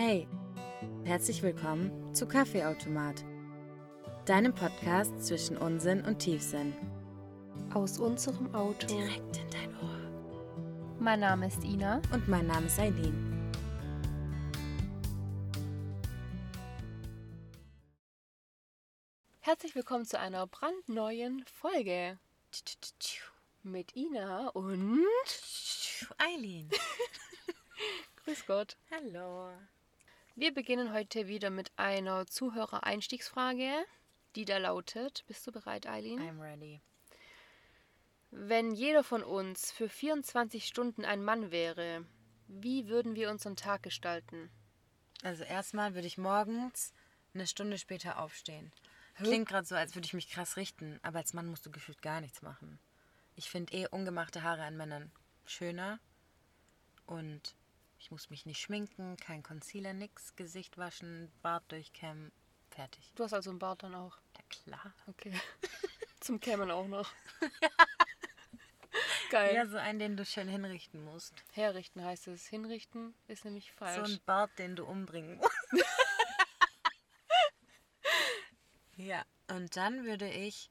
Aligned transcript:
Hey, 0.00 0.28
herzlich 1.02 1.42
willkommen 1.42 2.14
zu 2.14 2.28
Kaffeeautomat, 2.28 3.24
deinem 4.26 4.54
Podcast 4.54 5.26
zwischen 5.26 5.56
Unsinn 5.56 6.04
und 6.04 6.20
Tiefsinn. 6.20 6.72
Aus 7.74 7.98
unserem 7.98 8.54
Auto. 8.54 8.86
Direkt 8.86 9.38
in 9.38 9.50
dein 9.50 9.74
Ohr. 9.82 10.94
Mein 11.00 11.18
Name 11.18 11.48
ist 11.48 11.64
Ina. 11.64 12.00
Und 12.12 12.28
mein 12.28 12.46
Name 12.46 12.66
ist 12.66 12.78
Eileen. 12.78 13.50
Herzlich 19.40 19.74
willkommen 19.74 20.04
zu 20.04 20.20
einer 20.20 20.46
brandneuen 20.46 21.44
Folge 21.52 22.20
mit 23.64 23.96
Ina 23.96 24.50
und 24.50 25.08
Eileen. 26.18 26.70
Grüß 28.24 28.46
Gott. 28.46 28.76
Hallo. 28.92 29.50
Wir 30.38 30.54
beginnen 30.54 30.92
heute 30.92 31.26
wieder 31.26 31.50
mit 31.50 31.72
einer 31.74 32.24
Zuhörer-Einstiegsfrage, 32.28 33.72
die 34.36 34.44
da 34.44 34.58
lautet: 34.58 35.24
Bist 35.26 35.44
du 35.44 35.50
bereit, 35.50 35.88
Eileen? 35.88 36.20
I'm 36.20 36.40
ready. 36.40 36.80
Wenn 38.30 38.70
jeder 38.70 39.02
von 39.02 39.24
uns 39.24 39.72
für 39.72 39.88
24 39.88 40.64
Stunden 40.64 41.04
ein 41.04 41.24
Mann 41.24 41.50
wäre, 41.50 42.04
wie 42.46 42.86
würden 42.86 43.16
wir 43.16 43.32
unseren 43.32 43.56
Tag 43.56 43.82
gestalten? 43.82 44.48
Also 45.24 45.42
erstmal 45.42 45.96
würde 45.96 46.06
ich 46.06 46.18
morgens 46.18 46.92
eine 47.34 47.48
Stunde 47.48 47.76
später 47.76 48.20
aufstehen. 48.20 48.70
Klingt 49.16 49.48
gerade 49.48 49.66
so, 49.66 49.74
als 49.74 49.96
würde 49.96 50.06
ich 50.06 50.14
mich 50.14 50.30
krass 50.30 50.56
richten, 50.56 51.00
aber 51.02 51.18
als 51.18 51.34
Mann 51.34 51.48
musst 51.48 51.66
du 51.66 51.72
gefühlt 51.72 52.00
gar 52.00 52.20
nichts 52.20 52.42
machen. 52.42 52.78
Ich 53.34 53.50
finde 53.50 53.72
eh 53.72 53.88
ungemachte 53.88 54.44
Haare 54.44 54.62
an 54.62 54.76
Männern 54.76 55.10
schöner 55.46 55.98
und 57.06 57.56
ich 57.98 58.10
muss 58.10 58.30
mich 58.30 58.46
nicht 58.46 58.60
schminken, 58.60 59.16
kein 59.16 59.42
Concealer, 59.42 59.92
nix, 59.92 60.36
Gesicht 60.36 60.78
waschen, 60.78 61.30
Bart 61.42 61.64
durchkämmen, 61.70 62.32
fertig. 62.70 63.12
Du 63.14 63.24
hast 63.24 63.32
also 63.32 63.50
einen 63.50 63.58
Bart 63.58 63.82
dann 63.82 63.94
auch. 63.94 64.16
Ja 64.36 64.42
klar. 64.48 64.94
Okay. 65.06 65.32
Zum 66.20 66.40
Kämmen 66.40 66.70
auch 66.70 66.86
noch. 66.86 67.10
Geil. 69.30 69.54
Ja, 69.54 69.66
so 69.66 69.76
einen, 69.76 69.98
den 69.98 70.16
du 70.16 70.24
schön 70.24 70.48
hinrichten 70.48 71.04
musst. 71.04 71.34
Herrichten 71.52 72.02
heißt 72.04 72.28
es. 72.28 72.46
Hinrichten 72.46 73.14
ist 73.26 73.44
nämlich 73.44 73.70
So 73.72 73.84
falsch. 73.84 74.10
ein 74.10 74.20
Bart, 74.24 74.50
den 74.58 74.74
du 74.74 74.84
umbringen 74.84 75.36
musst. 75.36 75.52
ja, 78.96 79.24
und 79.48 79.76
dann 79.76 80.04
würde 80.04 80.28
ich 80.30 80.70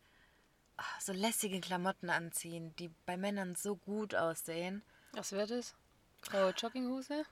ah, 0.77 0.83
so 0.99 1.13
lässige 1.13 1.61
Klamotten 1.61 2.09
anziehen, 2.09 2.75
die 2.77 2.89
bei 3.05 3.15
Männern 3.15 3.55
so 3.55 3.75
gut 3.75 4.15
aussehen. 4.15 4.83
Was 5.13 5.31
wäre 5.31 5.47
das? 5.47 5.75
Graue 6.21 6.53
Jogginghose? 6.57 7.23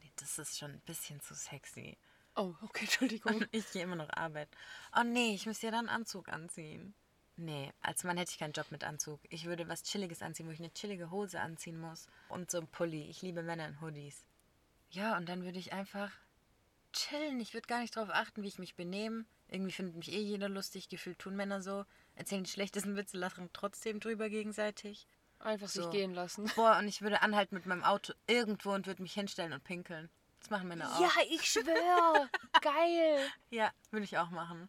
Nee, 0.00 0.12
das 0.16 0.38
ist 0.38 0.58
schon 0.58 0.72
ein 0.72 0.80
bisschen 0.80 1.20
zu 1.20 1.34
sexy. 1.34 1.96
Oh, 2.36 2.54
okay, 2.62 2.84
Entschuldigung. 2.84 3.44
Ich 3.52 3.70
gehe 3.72 3.82
immer 3.82 3.96
noch 3.96 4.10
arbeiten. 4.10 4.50
Oh 4.96 5.02
nee, 5.02 5.34
ich 5.34 5.46
müsste 5.46 5.66
ja 5.66 5.72
dann 5.72 5.88
einen 5.88 6.00
Anzug 6.00 6.28
anziehen. 6.28 6.94
Nee, 7.36 7.72
als 7.80 8.04
Mann 8.04 8.18
hätte 8.18 8.32
ich 8.32 8.38
keinen 8.38 8.52
Job 8.52 8.70
mit 8.70 8.84
Anzug. 8.84 9.20
Ich 9.30 9.46
würde 9.46 9.66
was 9.66 9.82
Chilliges 9.82 10.20
anziehen, 10.20 10.46
wo 10.46 10.50
ich 10.50 10.58
eine 10.58 10.72
chillige 10.74 11.10
Hose 11.10 11.40
anziehen 11.40 11.80
muss. 11.80 12.06
Und 12.28 12.50
so 12.50 12.58
ein 12.58 12.66
Pulli. 12.66 13.08
Ich 13.08 13.22
liebe 13.22 13.42
Männer 13.42 13.66
in 13.66 13.80
Hoodies. 13.80 14.26
Ja, 14.90 15.16
und 15.16 15.28
dann 15.28 15.42
würde 15.42 15.58
ich 15.58 15.72
einfach 15.72 16.10
chillen. 16.92 17.40
Ich 17.40 17.54
würde 17.54 17.66
gar 17.66 17.80
nicht 17.80 17.96
darauf 17.96 18.10
achten, 18.10 18.42
wie 18.42 18.48
ich 18.48 18.58
mich 18.58 18.74
benehme. 18.74 19.24
Irgendwie 19.48 19.72
findet 19.72 19.96
mich 19.96 20.12
eh 20.12 20.20
jeder 20.20 20.48
lustig. 20.50 20.88
Gefühlt 20.88 21.18
tun 21.18 21.34
Männer 21.34 21.62
so. 21.62 21.86
Erzählen 22.14 22.44
die 22.44 22.50
schlechtesten 22.50 22.96
Witze, 22.96 23.16
lachen 23.16 23.48
trotzdem 23.52 24.00
drüber 24.00 24.28
gegenseitig. 24.28 25.06
Einfach 25.40 25.68
So. 25.68 25.82
sich 25.82 25.90
gehen 25.90 26.12
lassen. 26.14 26.50
Boah, 26.54 26.76
und 26.78 26.86
ich 26.86 27.02
würde 27.02 27.22
anhalten 27.22 27.54
mit 27.54 27.66
meinem 27.66 27.82
Auto 27.82 28.12
irgendwo 28.26 28.72
und 28.72 28.86
würde 28.86 29.02
mich 29.02 29.14
hinstellen 29.14 29.52
und 29.52 29.64
pinkeln. 29.64 30.10
Das 30.40 30.50
machen 30.50 30.68
Männer 30.68 30.94
auch. 30.94 31.00
Ja, 31.00 31.10
ich 31.30 31.44
schwöre. 31.50 32.30
Geil. 32.62 33.26
Ja, 33.50 33.72
würde 33.90 34.04
ich 34.04 34.18
auch 34.18 34.30
machen. 34.30 34.68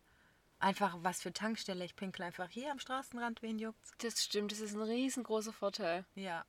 Einfach 0.59 0.95
was 1.01 1.21
für 1.21 1.33
Tankstelle. 1.33 1.83
Ich 1.83 1.95
pinkel 1.95 2.23
einfach 2.23 2.49
hier 2.49 2.71
am 2.71 2.79
Straßenrand, 2.79 3.41
wen 3.41 3.59
juckt's? 3.59 3.91
Das 3.97 4.23
stimmt, 4.23 4.51
das 4.51 4.59
ist 4.59 4.73
ein 4.75 4.81
riesengroßer 4.81 5.53
Vorteil. 5.53 6.05
Ja. 6.15 6.45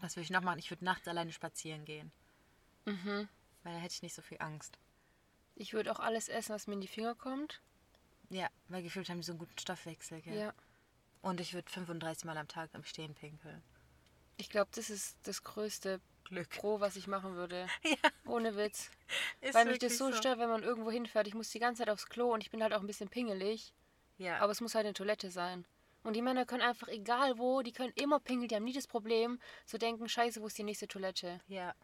Was 0.00 0.16
würde 0.16 0.24
ich 0.24 0.30
noch 0.30 0.42
machen? 0.42 0.58
Ich 0.58 0.70
würde 0.70 0.84
nachts 0.84 1.06
alleine 1.08 1.32
spazieren 1.32 1.84
gehen. 1.84 2.12
Mhm. 2.84 3.28
Weil 3.62 3.74
da 3.74 3.78
hätte 3.80 3.94
ich 3.94 4.02
nicht 4.02 4.14
so 4.14 4.22
viel 4.22 4.38
Angst. 4.40 4.78
Ich 5.54 5.72
würde 5.74 5.92
auch 5.92 6.00
alles 6.00 6.28
essen, 6.28 6.54
was 6.54 6.66
mir 6.66 6.74
in 6.74 6.80
die 6.80 6.88
Finger 6.88 7.14
kommt. 7.14 7.60
Ja, 8.30 8.48
weil 8.68 8.82
gefühlt 8.82 9.08
haben 9.10 9.18
die 9.20 9.26
so 9.26 9.32
einen 9.32 9.38
guten 9.38 9.58
Stoffwechsel, 9.58 10.22
gell? 10.22 10.38
Ja. 10.38 10.54
Und 11.22 11.40
ich 11.40 11.54
würde 11.54 11.70
35 11.70 12.24
Mal 12.24 12.36
am 12.36 12.48
Tag 12.48 12.70
im 12.74 12.84
Stehen 12.84 13.14
pinkeln. 13.14 13.62
Ich 14.36 14.50
glaube, 14.50 14.70
das 14.74 14.90
ist 14.90 15.16
das 15.22 15.42
größte 15.42 16.00
Glück. 16.24 16.48
Pro, 16.50 16.80
was 16.80 16.96
ich 16.96 17.06
machen 17.06 17.34
würde. 17.34 17.66
Ja, 17.84 18.10
Ohne 18.26 18.56
Witz. 18.56 18.90
ist 19.40 19.54
Weil 19.54 19.66
mich 19.66 19.78
das 19.78 19.92
wirklich 19.92 19.98
so 19.98 20.12
stört, 20.12 20.38
wenn 20.38 20.48
man 20.48 20.62
irgendwo 20.62 20.90
hinfährt. 20.90 21.26
Ich 21.26 21.34
muss 21.34 21.50
die 21.50 21.58
ganze 21.58 21.80
Zeit 21.80 21.90
aufs 21.90 22.06
Klo 22.08 22.32
und 22.32 22.42
ich 22.42 22.50
bin 22.50 22.62
halt 22.62 22.72
auch 22.72 22.80
ein 22.80 22.86
bisschen 22.86 23.08
pingelig. 23.08 23.72
Ja, 24.18 24.38
Aber 24.38 24.52
es 24.52 24.60
muss 24.60 24.74
halt 24.74 24.86
eine 24.86 24.94
Toilette 24.94 25.30
sein. 25.30 25.64
Und 26.02 26.14
die 26.14 26.22
Männer 26.22 26.44
können 26.46 26.62
einfach, 26.62 26.88
egal 26.88 27.38
wo, 27.38 27.62
die 27.62 27.72
können 27.72 27.92
immer 27.94 28.18
pinkeln, 28.18 28.48
die 28.48 28.54
haben 28.56 28.64
nie 28.64 28.72
das 28.72 28.88
Problem, 28.88 29.40
zu 29.66 29.78
denken, 29.78 30.08
scheiße, 30.08 30.40
wo 30.42 30.46
ist 30.46 30.58
die 30.58 30.64
nächste 30.64 30.88
Toilette? 30.88 31.40
ja. 31.48 31.74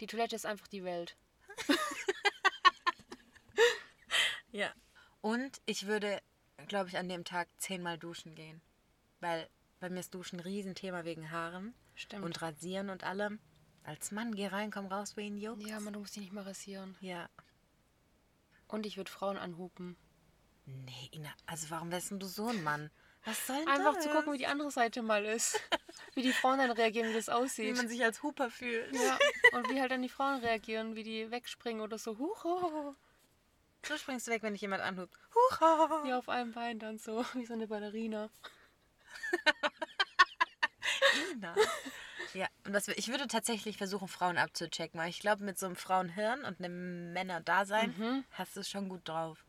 Die 0.00 0.06
Toilette 0.06 0.36
ist 0.36 0.44
einfach 0.44 0.68
die 0.68 0.84
Welt. 0.84 1.16
Ja. 4.52 4.72
Und 5.20 5.60
ich 5.66 5.86
würde, 5.86 6.22
glaube 6.66 6.88
ich, 6.88 6.96
an 6.96 7.08
dem 7.08 7.24
Tag 7.24 7.48
zehnmal 7.58 7.98
duschen 7.98 8.34
gehen. 8.34 8.62
Weil 9.26 9.48
bei 9.80 9.90
mir 9.90 9.98
ist 10.00 10.14
Duschen 10.14 10.38
ein 10.38 10.42
Riesenthema 10.42 11.04
wegen 11.04 11.32
Haaren. 11.32 11.74
Stimmt. 11.96 12.24
Und 12.24 12.40
Rasieren 12.42 12.90
und 12.90 13.02
allem. 13.02 13.40
Als 13.82 14.12
Mann, 14.12 14.34
geh 14.34 14.46
rein, 14.46 14.70
komm 14.70 14.86
raus, 14.86 15.16
wen 15.16 15.36
juckt. 15.36 15.66
ja, 15.66 15.80
man, 15.80 15.92
du 15.92 16.00
musst 16.00 16.14
die 16.14 16.20
nicht 16.20 16.32
mal 16.32 16.44
rasieren. 16.44 16.96
Ja. 17.00 17.28
Und 18.68 18.86
ich 18.86 18.96
würde 18.96 19.10
Frauen 19.10 19.36
anhupen. 19.36 19.96
Nee, 20.66 21.10
Ina, 21.12 21.32
also 21.46 21.70
warum 21.70 21.90
wärst 21.90 22.10
denn 22.10 22.20
du 22.20 22.26
so 22.26 22.48
ein 22.48 22.62
Mann? 22.62 22.90
Was 23.24 23.46
soll 23.46 23.58
denn 23.58 23.68
Einfach 23.68 23.94
das? 23.94 24.04
zu 24.04 24.10
gucken, 24.10 24.32
wie 24.32 24.38
die 24.38 24.46
andere 24.46 24.70
Seite 24.70 25.02
mal 25.02 25.24
ist. 25.24 25.60
wie 26.14 26.22
die 26.22 26.32
Frauen 26.32 26.58
dann 26.58 26.70
reagieren, 26.70 27.10
wie 27.10 27.14
das 27.14 27.26
wie 27.26 27.32
aussieht. 27.32 27.76
man 27.76 27.88
sich 27.88 28.04
als 28.04 28.22
Huper 28.22 28.50
fühlt. 28.50 28.94
Ja, 28.94 29.18
und 29.58 29.68
wie 29.70 29.80
halt 29.80 29.90
dann 29.90 30.02
die 30.02 30.08
Frauen 30.08 30.40
reagieren, 30.40 30.94
wie 30.94 31.02
die 31.02 31.30
wegspringen 31.32 31.82
oder 31.82 31.98
so. 31.98 32.18
Huch, 32.18 32.44
ho. 32.44 32.94
Du 33.82 33.96
springst 33.96 34.26
weg, 34.28 34.42
wenn 34.42 34.52
dich 34.52 34.62
jemand 34.62 34.82
anhupt. 34.82 35.16
Hucha! 35.34 36.04
Ja, 36.06 36.18
auf 36.18 36.28
einem 36.28 36.52
Bein 36.52 36.78
dann 36.78 36.98
so, 36.98 37.24
wie 37.34 37.46
so 37.46 37.54
eine 37.54 37.66
Ballerina. 37.68 38.30
Ina. 41.32 41.54
Ja, 42.34 42.48
und 42.64 42.74
was, 42.74 42.86
wir- 42.86 42.98
ich 42.98 43.08
würde 43.08 43.26
tatsächlich 43.28 43.76
versuchen, 43.78 44.08
Frauen 44.08 44.36
abzuchecken, 44.38 45.00
weil 45.00 45.08
ich 45.10 45.20
glaube, 45.20 45.44
mit 45.44 45.58
so 45.58 45.66
einem 45.66 45.76
Frauenhirn 45.76 46.44
und 46.44 46.58
einem 46.58 47.12
Männerdasein 47.12 47.94
Mhm. 47.96 48.24
hast 48.32 48.56
du 48.56 48.60
es 48.60 48.68
schon 48.70 48.88
gut 48.88 49.08
drauf. 49.08 49.44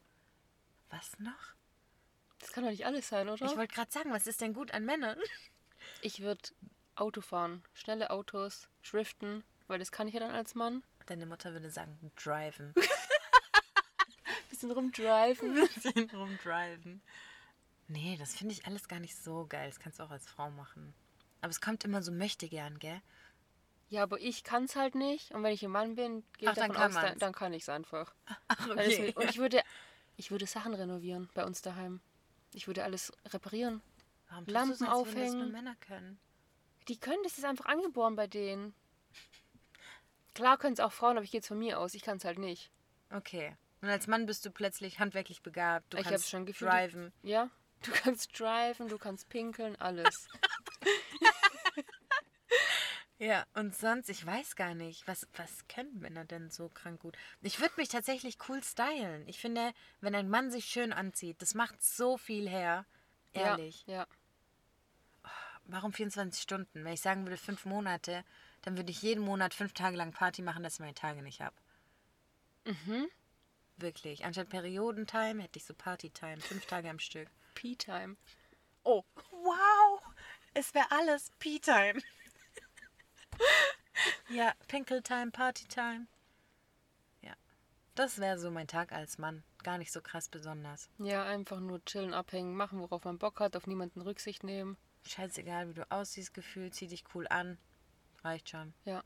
Was 0.90 1.18
noch? 1.20 1.34
Das 2.40 2.52
kann 2.54 2.64
doch 2.64 2.72
nicht 2.72 2.86
alles 2.86 3.08
sein, 3.10 3.28
oder? 3.30 3.46
Ich 3.46 3.58
wollte 3.58 3.74
gerade 3.74 3.92
sagen, 3.92 4.14
was 4.14 4.28
ist 4.28 4.40
denn 4.42 4.54
gut 4.54 4.72
an 4.72 4.86
Männern? 4.86 5.18
Ich 6.02 6.22
würde 6.22 6.42
Auto 6.96 7.22
fahren. 7.22 7.64
Schnelle 7.74 8.10
Autos, 8.12 8.70
driften, 8.90 9.44
weil 9.68 9.80
das 9.80 9.92
kann 9.92 10.08
ich 10.08 10.14
ja 10.14 10.20
dann 10.20 10.32
als 10.32 10.56
Mann. 10.56 10.84
Deine 11.08 11.26
Mutter 11.26 11.52
würde 11.54 11.70
sagen, 11.70 12.12
driven. 12.16 12.74
Bisschen 14.50 14.72
rumdriven. 14.72 15.54
bisschen 15.56 16.10
rumdriven. 16.12 17.02
Nee, 17.88 18.18
das 18.20 18.36
finde 18.36 18.54
ich 18.54 18.66
alles 18.66 18.88
gar 18.88 19.00
nicht 19.00 19.16
so 19.16 19.46
geil. 19.48 19.70
Das 19.70 19.80
kannst 19.80 20.00
du 20.00 20.04
auch 20.04 20.12
als 20.12 20.28
Frau 20.28 20.50
machen. 20.52 20.94
Aber 21.42 21.52
es 21.52 21.62
kommt 21.62 21.86
immer 21.86 22.02
so 22.02 22.12
möchte 22.12 22.50
gern, 22.50 22.80
gell? 22.80 23.02
Ja, 23.90 24.04
aber 24.04 24.20
ich 24.20 24.44
kann 24.44 24.66
es 24.66 24.76
halt 24.76 24.96
nicht. 24.96 25.32
Und 25.32 25.44
wenn 25.44 25.54
ich 25.54 25.64
ein 25.64 25.72
Mann 25.72 25.96
bin, 25.96 26.24
gehe 26.38 26.50
Ach, 26.50 26.54
ich 26.54 26.60
dann 26.60 26.72
davon 26.74 26.76
kann 26.94 26.98
aus, 26.98 27.02
dann, 27.12 27.20
dann 27.20 27.34
kann 27.34 27.54
ich 27.54 27.62
es 27.64 27.70
einfach. 27.70 28.14
Ach, 28.50 28.68
mir- 28.68 29.16
Und 29.16 29.30
ich 29.30 29.38
würde, 29.38 29.62
ich 30.18 30.32
würde 30.32 30.46
Sachen 30.46 30.74
renovieren 30.74 31.30
bei 31.34 31.46
uns 31.46 31.62
daheim. 31.62 32.02
Ich 32.54 32.68
würde 32.68 32.84
alles 32.84 33.14
reparieren. 33.28 33.82
Warum 34.30 34.46
tust 34.46 34.54
Lampen 34.54 34.76
so, 34.76 34.86
als 34.86 34.94
würden 34.98 35.06
das 35.06 35.16
aufhängen. 35.16 35.38
nur 35.40 35.48
Männer 35.48 35.76
können? 35.76 36.20
Die 36.90 36.98
können, 36.98 37.24
das 37.24 37.38
ist 37.38 37.46
einfach 37.46 37.66
angeboren 37.66 38.16
bei 38.18 38.28
denen. 38.28 38.74
Klar 40.34 40.58
können 40.58 40.74
es 40.74 40.80
auch 40.80 40.92
Frauen, 40.92 41.18
aber 41.18 41.24
ich 41.24 41.32
gehe 41.32 41.40
jetzt 41.40 41.48
von 41.48 41.58
mir 41.60 41.80
aus. 41.80 41.94
Ich 41.94 42.02
kann 42.02 42.18
es 42.18 42.26
halt 42.26 42.38
nicht. 42.40 42.70
Okay. 43.12 43.56
Und 43.82 43.90
als 43.90 44.08
Mann 44.08 44.26
bist 44.26 44.46
du 44.46 44.52
plötzlich 44.52 45.00
handwerklich 45.00 45.42
begabt. 45.42 45.94
Du 45.94 45.98
ich 45.98 46.06
habe 46.06 46.16
kannst 46.16 46.30
schon 46.30 46.46
gefühlt. 46.46 46.72
driven. 46.72 47.12
Ja, 47.24 47.50
du 47.84 47.92
kannst 47.92 48.38
driven, 48.40 48.88
du 48.88 48.98
kannst 48.98 49.30
pinkeln, 49.30 49.76
alles. 49.78 50.28
Ja, 53.20 53.48
und 53.56 53.76
sonst, 53.76 54.10
ich 54.10 54.24
weiß 54.24 54.56
gar 54.56 54.76
nicht, 54.76 55.08
was, 55.08 55.28
was 55.36 55.68
können 55.68 56.00
Männer 56.00 56.24
denn 56.24 56.52
so 56.52 56.70
krank 56.70 57.00
gut? 57.02 57.18
Ich 57.42 57.60
würde 57.60 57.74
mich 57.78 57.90
tatsächlich 57.90 58.38
cool 58.48 58.64
stylen. 58.64 59.28
Ich 59.28 59.40
finde, 59.40 59.74
wenn 60.02 60.14
ein 60.14 60.30
Mann 60.30 60.52
sich 60.52 60.66
schön 60.66 60.94
anzieht, 60.94 61.42
das 61.42 61.56
macht 61.56 61.82
so 61.82 62.18
viel 62.18 62.48
her. 62.48 62.86
Ehrlich. 63.34 63.86
Ja, 63.88 63.94
ja. 63.94 64.08
Warum 65.66 65.94
24 65.94 66.42
Stunden? 66.42 66.86
Wenn 66.86 66.94
ich 66.94 67.02
sagen 67.02 67.26
würde 67.26 67.38
fünf 67.38 67.66
Monate, 67.66 68.24
dann 68.62 68.78
würde 68.78 68.92
ich 68.92 69.02
jeden 69.02 69.24
Monat 69.24 69.54
fünf 69.54 69.74
Tage 69.74 69.98
lang 69.98 70.12
Party 70.12 70.44
machen, 70.44 70.62
dass 70.62 70.76
ich 70.76 70.80
meine 70.80 70.94
Tage 70.94 71.24
nicht 71.24 71.42
habe. 71.42 71.56
Mhm. 72.66 73.08
Wirklich. 73.78 74.26
Anstatt 74.26 74.50
Periodentime 74.50 75.42
hätte 75.42 75.58
ich 75.58 75.66
so 75.66 75.74
Partytime. 75.74 76.40
Fünf 76.40 76.68
Tage 76.68 76.90
am 76.90 77.00
Stück. 77.00 77.30
P-Time. 77.58 78.18
Oh, 78.84 79.04
wow. 79.32 80.00
Es 80.54 80.76
wäre 80.76 80.92
alles 80.92 81.32
P-Time. 81.40 82.00
ja, 84.30 84.54
Pinkeltime, 84.68 85.32
Partytime. 85.32 86.06
Ja. 87.24 87.34
Das 87.96 88.20
wäre 88.20 88.38
so 88.38 88.52
mein 88.52 88.68
Tag 88.68 88.92
als 88.92 89.18
Mann. 89.18 89.44
Gar 89.64 89.80
nicht 89.80 89.92
so 89.92 90.02
krass 90.02 90.30
besonders. 90.30 90.92
Ja, 91.00 91.24
einfach 91.24 91.60
nur 91.60 91.84
chillen, 91.86 92.14
abhängen, 92.14 92.56
machen, 92.56 92.80
worauf 92.80 93.06
man 93.06 93.18
Bock 93.18 93.40
hat, 93.40 93.56
auf 93.56 93.66
niemanden 93.66 94.02
Rücksicht 94.02 94.44
nehmen. 94.44 94.78
Scheißegal, 95.08 95.68
wie 95.70 95.74
du 95.74 95.92
aussiehst, 95.92 96.36
Gefühl, 96.36 96.72
zieh 96.72 96.88
dich 96.88 97.06
cool 97.16 97.28
an. 97.28 97.58
Reicht 98.24 98.50
schon. 98.50 98.76
Ja. 98.86 99.04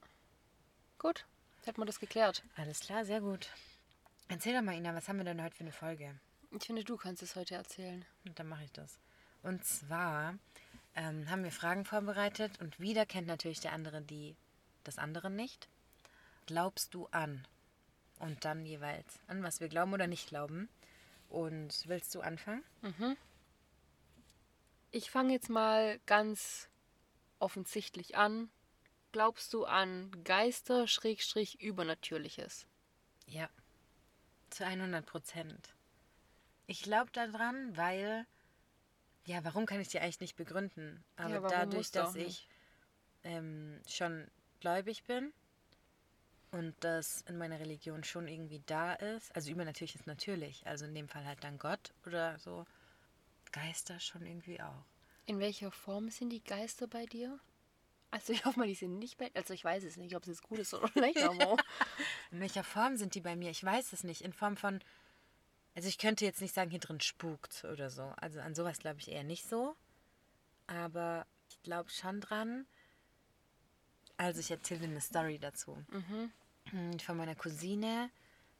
Gut, 0.99 1.25
hat 1.65 1.77
man 1.77 1.87
das 1.87 2.01
geklärt. 2.01 2.43
Alles 2.57 2.81
klar, 2.81 3.05
sehr 3.05 3.21
gut. 3.21 3.49
Erzähl 4.27 4.53
doch 4.53 4.61
mal, 4.61 4.75
Ina, 4.75 4.93
was 4.93 5.07
haben 5.07 5.17
wir 5.17 5.25
denn 5.25 5.41
heute 5.41 5.55
für 5.55 5.63
eine 5.63 5.71
Folge? 5.71 6.19
Ich 6.51 6.65
finde, 6.65 6.83
du 6.83 6.97
kannst 6.97 7.23
es 7.23 7.35
heute 7.35 7.55
erzählen. 7.55 8.05
Und 8.25 8.37
dann 8.37 8.47
mache 8.47 8.65
ich 8.65 8.71
das. 8.71 8.99
Und 9.41 9.63
zwar 9.63 10.37
ähm, 10.95 11.29
haben 11.29 11.43
wir 11.43 11.51
Fragen 11.51 11.85
vorbereitet 11.85 12.59
und 12.59 12.79
wieder 12.79 13.05
kennt 13.05 13.27
natürlich 13.27 13.61
der 13.61 13.73
andere 13.73 14.01
die 14.01 14.35
das 14.83 14.97
andere 14.97 15.29
nicht. 15.29 15.69
Glaubst 16.45 16.93
du 16.93 17.07
an? 17.07 17.47
Und 18.19 18.45
dann 18.45 18.65
jeweils 18.65 19.19
an, 19.27 19.43
was 19.43 19.59
wir 19.59 19.69
glauben 19.69 19.93
oder 19.93 20.07
nicht 20.07 20.27
glauben. 20.27 20.69
Und 21.29 21.87
willst 21.87 22.13
du 22.13 22.21
anfangen? 22.21 22.63
Ich 24.91 25.09
fange 25.09 25.33
jetzt 25.33 25.49
mal 25.49 25.99
ganz 26.05 26.67
offensichtlich 27.39 28.17
an. 28.17 28.51
Glaubst 29.11 29.53
du 29.53 29.65
an 29.65 30.11
Geister, 30.23 30.87
Schrägstrich, 30.87 31.61
Übernatürliches? 31.61 32.67
Ja. 33.25 33.49
Zu 34.49 34.65
100 34.65 35.05
Prozent. 35.05 35.73
Ich 36.71 36.83
glaube 36.83 37.11
daran, 37.11 37.75
weil. 37.75 38.25
Ja, 39.25 39.43
warum 39.43 39.65
kann 39.65 39.81
ich 39.81 39.89
dir 39.89 40.01
eigentlich 40.01 40.21
nicht 40.21 40.37
begründen? 40.37 41.03
Aber 41.17 41.33
Ja, 41.33 41.39
dadurch, 41.41 41.91
dass 41.91 42.15
ich 42.15 42.25
nicht? 42.25 42.49
ähm, 43.23 43.81
schon 43.87 44.25
gläubig 44.61 45.03
bin 45.03 45.33
und 46.51 46.73
das 46.79 47.21
in 47.27 47.37
meiner 47.37 47.59
Religion 47.59 48.03
schon 48.03 48.27
irgendwie 48.27 48.61
da 48.65 48.93
ist, 48.93 49.35
also 49.35 49.51
übernatürlich 49.51 49.95
ist 49.95 50.07
natürlich, 50.07 50.65
also 50.65 50.85
in 50.85 50.95
dem 50.95 51.07
Fall 51.07 51.25
halt 51.25 51.43
dann 51.43 51.59
Gott 51.59 51.93
oder 52.05 52.39
so, 52.39 52.65
Geister 53.51 53.99
schon 53.99 54.25
irgendwie 54.25 54.61
auch. 54.61 54.85
In 55.25 55.39
welcher 55.39 55.71
Form 55.71 56.09
sind 56.09 56.29
die 56.29 56.43
Geister 56.43 56.87
bei 56.87 57.05
dir? 57.05 57.37
Also 58.11 58.33
ich 58.33 58.43
hoffe 58.43 58.59
mal, 58.59 58.67
die 58.67 58.75
sind 58.75 58.97
nicht 58.97 59.17
bei... 59.17 59.29
Also 59.33 59.53
ich 59.53 59.63
weiß 59.63 59.83
es 59.83 59.97
nicht, 59.97 60.15
ob 60.15 60.23
es 60.23 60.29
jetzt 60.29 60.43
gut 60.43 60.59
ist 60.59 60.73
oder 60.73 60.89
aber... 61.25 61.57
In 62.31 62.39
welcher 62.39 62.63
Form 62.63 62.97
sind 62.97 63.15
die 63.15 63.21
bei 63.21 63.35
mir? 63.35 63.51
Ich 63.51 63.63
weiß 63.63 63.93
es 63.93 64.03
nicht. 64.03 64.21
In 64.21 64.33
Form 64.33 64.57
von. 64.57 64.81
Also 65.73 65.87
ich 65.87 65.97
könnte 65.97 66.25
jetzt 66.25 66.41
nicht 66.41 66.53
sagen, 66.53 66.69
hier 66.69 66.79
drin 66.79 66.99
spukt 66.99 67.63
oder 67.65 67.89
so. 67.89 68.03
Also 68.17 68.39
an 68.41 68.55
sowas 68.55 68.79
glaube 68.79 68.99
ich 68.99 69.09
eher 69.09 69.23
nicht 69.23 69.47
so. 69.47 69.75
Aber 70.67 71.25
ich 71.49 71.61
glaube 71.63 71.89
schon 71.89 72.21
dran. 72.21 72.65
Also 74.17 74.39
ich 74.39 74.51
erzähle 74.51 74.81
dir 74.81 74.89
eine 74.89 75.01
Story 75.01 75.39
dazu. 75.39 75.83
Mhm. 75.89 76.99
Von 76.99 77.17
meiner 77.17 77.35
Cousine, 77.35 78.09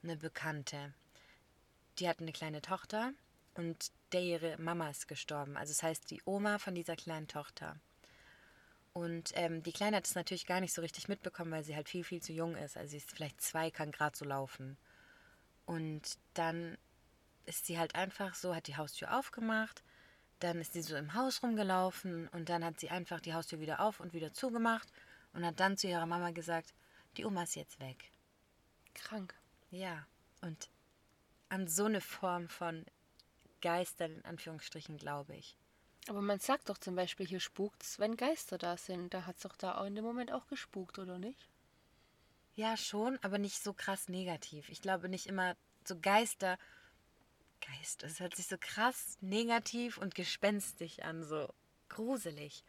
eine 0.04 0.18
Bekannte. 0.18 0.94
Die 2.00 2.08
hat 2.08 2.20
eine 2.20 2.32
kleine 2.32 2.62
Tochter 2.62 3.14
und 3.56 3.92
der 4.12 4.22
ihre 4.22 4.58
Mama 4.58 4.90
ist 4.90 5.08
gestorben. 5.08 5.58
Also 5.58 5.72
das 5.74 5.84
heißt 5.84 6.10
die 6.10 6.22
Oma 6.26 6.58
von 6.58 6.74
dieser 6.74 6.96
kleinen 6.96 7.28
Tochter. 7.28 7.80
Und 8.94 9.32
ähm, 9.36 9.64
die 9.64 9.72
Kleine 9.72 9.98
hat 9.98 10.06
es 10.06 10.16
natürlich 10.16 10.46
gar 10.46 10.60
nicht 10.60 10.74
so 10.74 10.82
richtig 10.82 11.08
mitbekommen, 11.08 11.52
weil 11.52 11.64
sie 11.64 11.76
halt 11.76 11.88
viel, 11.88 12.04
viel 12.04 12.22
zu 12.22 12.34
jung 12.34 12.56
ist. 12.56 12.76
Also 12.76 12.92
sie 12.92 12.98
ist 12.98 13.12
vielleicht 13.12 13.40
zwei, 13.42 13.72
kann 13.72 13.92
gerade 13.92 14.18
so 14.18 14.26
laufen. 14.26 14.78
Und 15.66 16.18
dann 16.34 16.78
ist 17.46 17.66
sie 17.66 17.80
halt 17.80 17.96
einfach 17.96 18.36
so, 18.36 18.56
hat 18.56 18.68
die 18.68 18.78
Haustür 18.78 19.18
aufgemacht. 19.18 19.84
Dann 20.40 20.60
ist 20.60 20.74
sie 20.74 20.82
so 20.82 20.96
im 20.96 21.14
Haus 21.14 21.44
rumgelaufen 21.44 22.28
und 22.30 22.50
dann 22.50 22.66
hat 22.66 22.80
sie 22.80 22.90
einfach 22.90 23.20
die 23.20 23.34
Haustür 23.34 23.60
wieder 23.60 23.80
auf 23.80 24.00
und 24.00 24.14
wieder 24.14 24.34
zugemacht 24.34 24.92
und 25.34 25.46
hat 25.46 25.60
dann 25.60 25.78
zu 25.78 25.88
ihrer 25.88 26.06
Mama 26.06 26.32
gesagt, 26.32 26.74
die 27.18 27.26
Oma 27.26 27.44
ist 27.44 27.56
jetzt 27.56 27.80
weg. 27.80 28.12
Krank. 28.94 29.36
Ja, 29.70 30.06
und 30.42 30.70
an 31.50 31.68
so 31.68 31.86
eine 31.86 32.02
Form 32.02 32.50
von 32.50 32.86
Geistern 33.62 34.16
in 34.16 34.26
Anführungsstrichen 34.26 34.98
glaube 34.98 35.36
ich. 35.36 35.56
Aber 36.08 36.22
man 36.22 36.40
sagt 36.40 36.70
doch 36.70 36.78
zum 36.78 36.96
Beispiel, 36.96 37.28
hier 37.28 37.40
spukt's, 37.40 38.00
wenn 38.00 38.18
Geister 38.18 38.58
da 38.58 38.76
sind. 38.76 39.14
Da 39.14 39.26
hat's 39.26 39.44
doch 39.44 39.56
da 39.56 39.78
auch 39.78 39.86
in 39.86 39.96
dem 39.96 40.04
Moment 40.04 40.32
auch 40.32 40.48
gespukt, 40.48 40.98
oder 40.98 41.20
nicht? 41.20 41.48
Ja, 42.56 42.76
schon, 42.76 43.20
aber 43.22 43.38
nicht 43.38 43.62
so 43.62 43.74
krass 43.74 44.10
negativ. 44.10 44.70
Ich 44.70 44.82
glaube 44.82 45.10
nicht 45.10 45.28
immer 45.28 45.56
so 45.86 46.00
Geister. 46.00 46.58
Geist, 47.62 48.04
es 48.04 48.20
hört 48.20 48.36
sich 48.36 48.48
so 48.48 48.58
krass 48.60 49.18
negativ 49.22 49.98
und 49.98 50.16
gespenstisch 50.16 51.00
an, 51.00 51.24
so 51.24 51.54
gruselig. 51.90 52.64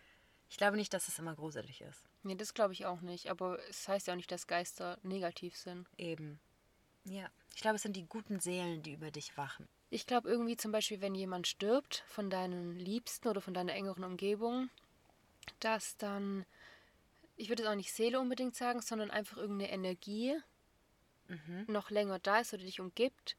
Ich 0.48 0.56
glaube 0.58 0.76
nicht, 0.76 0.92
dass 0.92 1.08
es 1.08 1.18
immer 1.18 1.34
gruselig 1.34 1.80
ist. 1.80 2.02
Nee, 2.24 2.34
das 2.34 2.54
glaube 2.54 2.74
ich 2.74 2.84
auch 2.86 3.00
nicht. 3.00 3.30
Aber 3.30 3.58
es 3.68 3.88
heißt 3.88 4.06
ja 4.06 4.12
auch 4.12 4.16
nicht, 4.16 4.30
dass 4.30 4.46
Geister 4.46 4.98
negativ 5.02 5.56
sind. 5.56 5.88
Eben. 5.96 6.40
Ja. 7.04 7.30
Ich 7.54 7.62
glaube, 7.62 7.76
es 7.76 7.82
sind 7.82 7.96
die 7.96 8.06
guten 8.06 8.38
Seelen, 8.38 8.82
die 8.82 8.92
über 8.92 9.10
dich 9.10 9.36
wachen. 9.36 9.68
Ich 9.90 10.06
glaube 10.06 10.28
irgendwie 10.28 10.56
zum 10.56 10.72
Beispiel, 10.72 11.00
wenn 11.00 11.14
jemand 11.14 11.46
stirbt 11.46 12.04
von 12.06 12.30
deinen 12.30 12.78
Liebsten 12.78 13.28
oder 13.28 13.40
von 13.40 13.54
deiner 13.54 13.74
engeren 13.74 14.04
Umgebung, 14.04 14.70
dass 15.60 15.96
dann, 15.96 16.46
ich 17.36 17.48
würde 17.48 17.62
es 17.62 17.68
auch 17.68 17.74
nicht 17.74 17.92
Seele 17.92 18.20
unbedingt 18.20 18.54
sagen, 18.54 18.80
sondern 18.80 19.10
einfach 19.10 19.36
irgendeine 19.36 19.72
Energie 19.72 20.36
noch 21.66 21.90
länger 21.90 22.18
da 22.18 22.40
ist 22.40 22.52
oder 22.52 22.62
dich 22.62 22.80
umgibt, 22.80 23.36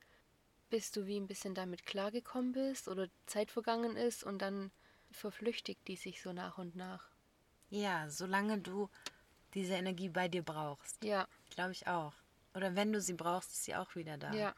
bis 0.73 0.89
du 0.89 1.05
wie 1.05 1.19
ein 1.19 1.27
bisschen 1.27 1.53
damit 1.53 1.85
klargekommen 1.85 2.51
bist 2.51 2.87
oder 2.87 3.07
Zeit 3.27 3.51
vergangen 3.51 3.95
ist 3.95 4.23
und 4.23 4.41
dann 4.41 4.71
verflüchtigt 5.11 5.87
die 5.87 5.95
sich 5.95 6.19
so 6.19 6.33
nach 6.33 6.57
und 6.57 6.75
nach. 6.75 7.11
Ja, 7.69 8.09
solange 8.09 8.57
du 8.57 8.89
diese 9.53 9.73
Energie 9.75 10.09
bei 10.09 10.27
dir 10.27 10.41
brauchst. 10.41 11.03
Ja, 11.03 11.27
Glaube 11.51 11.73
ich 11.73 11.85
auch. 11.85 12.15
Oder 12.55 12.75
wenn 12.75 12.91
du 12.91 12.99
sie 12.99 13.13
brauchst, 13.13 13.51
ist 13.51 13.65
sie 13.65 13.75
auch 13.75 13.93
wieder 13.93 14.17
da. 14.17 14.33
ja. 14.33 14.55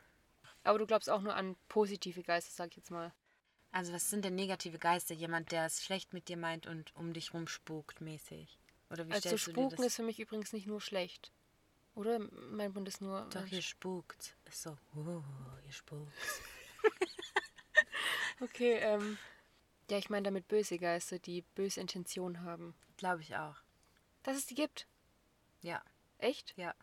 Aber 0.64 0.80
du 0.80 0.88
glaubst 0.88 1.10
auch 1.10 1.22
nur 1.22 1.36
an 1.36 1.58
positive 1.68 2.24
Geister, 2.24 2.52
sag 2.54 2.70
ich 2.70 2.78
jetzt 2.78 2.92
mal. 2.92 3.12
Also 3.74 3.92
was 3.92 4.10
sind 4.10 4.24
denn 4.24 4.36
negative 4.36 4.80
Geister? 4.80 5.14
Jemand, 5.16 5.52
der 5.52 5.66
es 5.66 5.84
schlecht 5.84 6.14
mit 6.14 6.30
dir 6.30 6.38
meint 6.38 6.66
und 6.66 6.96
um 6.96 7.12
dich 7.12 7.34
rum 7.34 7.50
spukt 7.50 8.00
mäßig? 8.00 8.58
Oder 8.90 9.06
wie 9.06 9.12
Also 9.12 9.28
stellst 9.28 9.48
du 9.48 9.52
dir 9.52 9.58
Spuken 9.64 9.76
das 9.76 9.86
ist 9.88 9.96
für 9.98 10.04
mich 10.04 10.22
übrigens 10.22 10.54
nicht 10.54 10.66
nur 10.66 10.80
schlecht. 10.80 11.34
Oder 11.96 12.20
meint 12.20 12.76
man 12.76 12.86
das 12.86 13.02
nur? 13.02 13.28
Doch, 13.32 13.48
ihr 13.48 13.62
spukt. 13.62 14.36
Ist 14.46 14.62
so, 14.62 14.78
oh, 14.96 15.24
ihr 15.66 15.72
spukt. 15.72 16.12
Okay, 18.42 18.80
ähm. 18.82 19.18
Ja, 19.90 19.98
ich 19.98 20.10
meine 20.10 20.24
damit 20.24 20.48
böse 20.48 20.78
Geister, 20.78 21.20
die 21.20 21.44
böse 21.54 21.80
Intentionen 21.80 22.42
haben. 22.42 22.74
Glaube 22.98 23.22
ich 23.22 23.36
auch. 23.36 23.56
Dass 24.24 24.36
es 24.36 24.46
die 24.46 24.56
gibt. 24.56 24.88
Ja, 25.62 25.82
Echt? 26.18 26.54
ja. 26.58 26.74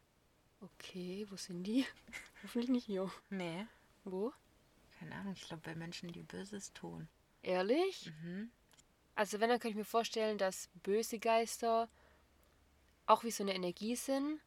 Okay, 0.60 1.26
wo 1.28 1.36
sind 1.36 1.64
die? 1.64 1.84
Hoffentlich 2.42 2.70
nicht 2.70 2.86
hier. 2.86 3.10
Nee, 3.30 3.66
Wo? 4.04 4.32
keine 4.98 5.16
Ahnung. 5.16 5.32
Ich 5.36 5.42
glaube, 5.42 5.62
bei 5.64 5.74
Menschen, 5.74 6.12
die 6.12 6.22
Böses 6.22 6.72
tun. 6.72 7.08
Ehrlich? 7.42 8.12
Mhm. 8.22 8.52
Also 9.16 9.40
wenn, 9.40 9.48
dann 9.48 9.58
kann 9.58 9.72
ich 9.72 9.76
mir 9.76 9.84
vorstellen, 9.84 10.38
dass 10.38 10.68
böse 10.84 11.18
Geister 11.18 11.88
auch 13.06 13.24
wie 13.24 13.32
so 13.32 13.42
eine 13.42 13.54
Energie 13.54 13.96
sind, 13.96 14.40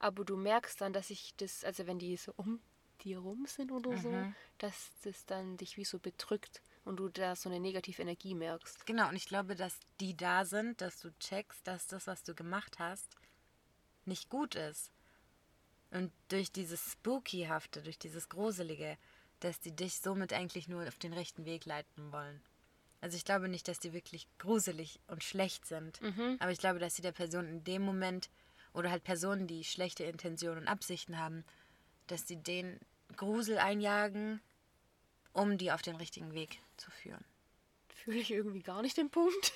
aber 0.00 0.24
du 0.24 0.36
merkst 0.36 0.80
dann, 0.80 0.92
dass 0.92 1.08
sich 1.08 1.34
das, 1.36 1.62
also 1.64 1.86
wenn 1.86 1.98
die 1.98 2.16
so 2.16 2.32
um 2.36 2.60
dir 3.04 3.18
rum 3.18 3.46
sind 3.46 3.70
oder 3.70 3.96
so, 3.96 4.10
Mhm. 4.10 4.34
dass 4.58 4.90
das 5.04 5.24
dann 5.26 5.56
dich 5.56 5.76
wie 5.76 5.84
so 5.84 5.98
bedrückt 5.98 6.60
und 6.84 6.96
du 6.96 7.08
da 7.08 7.36
so 7.36 7.48
eine 7.48 7.60
negative 7.60 8.02
Energie 8.02 8.34
merkst. 8.34 8.84
Genau, 8.86 9.08
und 9.08 9.16
ich 9.16 9.26
glaube, 9.26 9.54
dass 9.54 9.78
die 10.00 10.16
da 10.16 10.44
sind, 10.44 10.80
dass 10.80 11.00
du 11.00 11.10
checkst, 11.18 11.66
dass 11.66 11.86
das, 11.86 12.06
was 12.06 12.22
du 12.24 12.34
gemacht 12.34 12.78
hast, 12.78 13.16
nicht 14.04 14.28
gut 14.28 14.54
ist. 14.54 14.90
Und 15.90 16.12
durch 16.28 16.52
dieses 16.52 16.92
Spookyhafte, 16.92 17.82
durch 17.82 17.98
dieses 17.98 18.28
Gruselige, 18.28 18.98
dass 19.40 19.60
die 19.60 19.72
dich 19.74 19.96
somit 20.00 20.32
eigentlich 20.32 20.68
nur 20.68 20.86
auf 20.86 20.98
den 20.98 21.12
rechten 21.12 21.44
Weg 21.44 21.64
leiten 21.64 22.12
wollen. 22.12 22.42
Also 23.00 23.16
ich 23.16 23.24
glaube 23.24 23.48
nicht, 23.48 23.66
dass 23.66 23.78
die 23.80 23.92
wirklich 23.94 24.28
gruselig 24.38 25.00
und 25.06 25.24
schlecht 25.24 25.64
sind. 25.66 26.00
Aber 26.38 26.52
ich 26.52 26.58
glaube, 26.58 26.78
dass 26.78 26.94
sie 26.96 27.02
der 27.02 27.12
Person 27.12 27.48
in 27.48 27.64
dem 27.64 27.80
Moment 27.82 28.28
oder 28.72 28.90
halt 28.90 29.04
Personen, 29.04 29.46
die 29.46 29.64
schlechte 29.64 30.04
Intentionen 30.04 30.62
und 30.62 30.68
Absichten 30.68 31.18
haben, 31.18 31.44
dass 32.06 32.26
sie 32.26 32.36
den 32.36 32.78
Grusel 33.16 33.58
einjagen, 33.58 34.40
um 35.32 35.58
die 35.58 35.72
auf 35.72 35.82
den 35.82 35.96
richtigen 35.96 36.32
Weg 36.32 36.58
zu 36.76 36.90
führen. 36.90 37.24
Fühle 37.94 38.18
ich 38.18 38.30
irgendwie 38.30 38.62
gar 38.62 38.82
nicht 38.82 38.96
den 38.96 39.10
Punkt. 39.10 39.52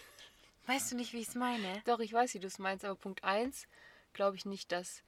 Weißt 0.66 0.92
du 0.92 0.96
nicht, 0.96 1.12
wie 1.12 1.20
ich 1.20 1.28
es 1.28 1.34
meine? 1.34 1.82
Doch, 1.84 2.00
ich 2.00 2.12
weiß, 2.12 2.34
wie 2.34 2.38
du 2.38 2.46
es 2.46 2.58
meinst, 2.58 2.84
aber 2.84 2.94
Punkt 2.94 3.22
1 3.22 3.66
glaube 4.12 4.36
ich 4.36 4.46
nicht, 4.46 4.72
dass 4.72 5.02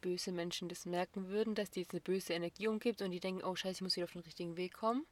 böse 0.00 0.32
Menschen 0.32 0.68
das 0.68 0.84
merken 0.84 1.28
würden, 1.28 1.54
dass 1.54 1.70
die 1.70 1.80
jetzt 1.80 1.92
eine 1.92 2.00
böse 2.00 2.32
Energie 2.32 2.68
umgibt 2.68 3.02
und 3.02 3.10
die 3.10 3.20
denken, 3.20 3.44
oh 3.44 3.54
scheiße, 3.54 3.76
ich 3.76 3.80
muss 3.82 3.96
wieder 3.96 4.04
auf 4.04 4.12
den 4.12 4.22
richtigen 4.22 4.56
Weg 4.56 4.74
kommen. 4.74 5.06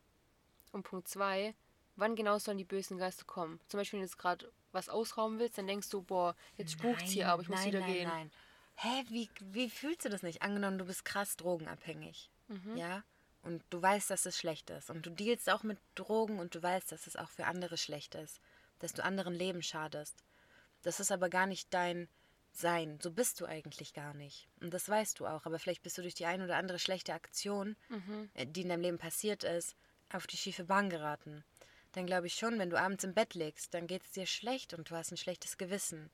Und 0.72 0.82
Punkt 0.82 1.08
2, 1.08 1.54
wann 1.96 2.16
genau 2.16 2.38
sollen 2.38 2.58
die 2.58 2.64
bösen 2.64 2.98
Geister 2.98 3.24
kommen? 3.24 3.60
Zum 3.68 3.78
Beispiel, 3.78 3.98
wenn 3.98 4.06
du 4.06 4.10
jetzt 4.10 4.18
gerade 4.18 4.50
was 4.72 4.88
ausrauben 4.88 5.38
willst, 5.38 5.58
dann 5.58 5.66
denkst 5.66 5.88
du, 5.90 6.02
boah, 6.02 6.34
jetzt 6.56 6.72
spukt's 6.72 7.10
hier, 7.10 7.28
aber 7.28 7.42
ich 7.42 7.48
muss 7.48 7.60
nein, 7.60 7.68
wieder 7.68 7.80
nein, 7.80 7.92
gehen. 7.92 8.08
Nein. 8.08 8.30
Hä, 8.76 9.04
wie, 9.08 9.30
wie 9.40 9.70
fühlst 9.70 10.04
du 10.04 10.08
das 10.08 10.22
nicht? 10.22 10.42
Angenommen, 10.42 10.78
du 10.78 10.84
bist 10.84 11.04
krass 11.04 11.36
drogenabhängig. 11.36 12.30
Mhm. 12.48 12.76
Ja? 12.76 13.04
Und 13.42 13.62
du 13.70 13.80
weißt, 13.80 14.10
dass 14.10 14.26
es 14.26 14.38
schlecht 14.38 14.70
ist. 14.70 14.90
Und 14.90 15.06
du 15.06 15.10
dealst 15.10 15.48
auch 15.50 15.62
mit 15.62 15.78
Drogen 15.94 16.38
und 16.38 16.54
du 16.54 16.62
weißt, 16.62 16.90
dass 16.90 17.06
es 17.06 17.16
auch 17.16 17.30
für 17.30 17.46
andere 17.46 17.76
schlecht 17.76 18.14
ist. 18.14 18.40
Dass 18.80 18.92
du 18.92 19.04
anderen 19.04 19.34
Leben 19.34 19.62
schadest. 19.62 20.24
Das 20.82 20.98
ist 20.98 21.12
aber 21.12 21.28
gar 21.28 21.46
nicht 21.46 21.72
dein 21.72 22.08
sein. 22.52 22.98
So 23.02 23.10
bist 23.10 23.40
du 23.40 23.46
eigentlich 23.46 23.92
gar 23.92 24.14
nicht. 24.14 24.48
Und 24.60 24.72
das 24.72 24.88
weißt 24.88 25.20
du 25.20 25.26
auch. 25.26 25.44
Aber 25.46 25.58
vielleicht 25.58 25.82
bist 25.82 25.98
du 25.98 26.02
durch 26.02 26.14
die 26.14 26.26
eine 26.26 26.44
oder 26.44 26.56
andere 26.56 26.78
schlechte 26.78 27.12
Aktion, 27.12 27.76
äh, 28.34 28.46
die 28.46 28.62
in 28.62 28.68
deinem 28.68 28.82
Leben 28.82 28.98
passiert 28.98 29.44
ist, 29.44 29.76
auf 30.12 30.26
die 30.26 30.36
schiefe 30.36 30.64
Bahn 30.64 30.90
geraten. 30.90 31.44
Dann 31.94 32.06
glaube 32.06 32.26
ich 32.26 32.34
schon, 32.34 32.58
wenn 32.58 32.70
du 32.70 32.78
abends 32.78 33.04
im 33.04 33.14
Bett 33.14 33.34
liegst, 33.34 33.72
dann 33.72 33.86
geht 33.86 34.02
es 34.02 34.10
dir 34.10 34.26
schlecht 34.26 34.74
und 34.74 34.90
du 34.90 34.96
hast 34.96 35.12
ein 35.12 35.16
schlechtes 35.16 35.56
Gewissen. 35.56 36.10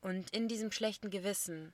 Und 0.00 0.30
in 0.30 0.48
diesem 0.48 0.70
schlechten 0.70 1.10
Gewissen 1.10 1.72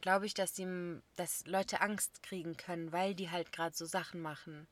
glaube 0.00 0.26
ich, 0.26 0.34
dass, 0.34 0.52
die, 0.52 1.00
dass 1.16 1.46
Leute 1.46 1.80
Angst 1.80 2.22
kriegen 2.22 2.56
können, 2.56 2.92
weil 2.92 3.14
die 3.14 3.30
halt 3.30 3.52
gerade 3.52 3.74
so 3.74 3.86
Sachen 3.86 4.20
machen. 4.20 4.68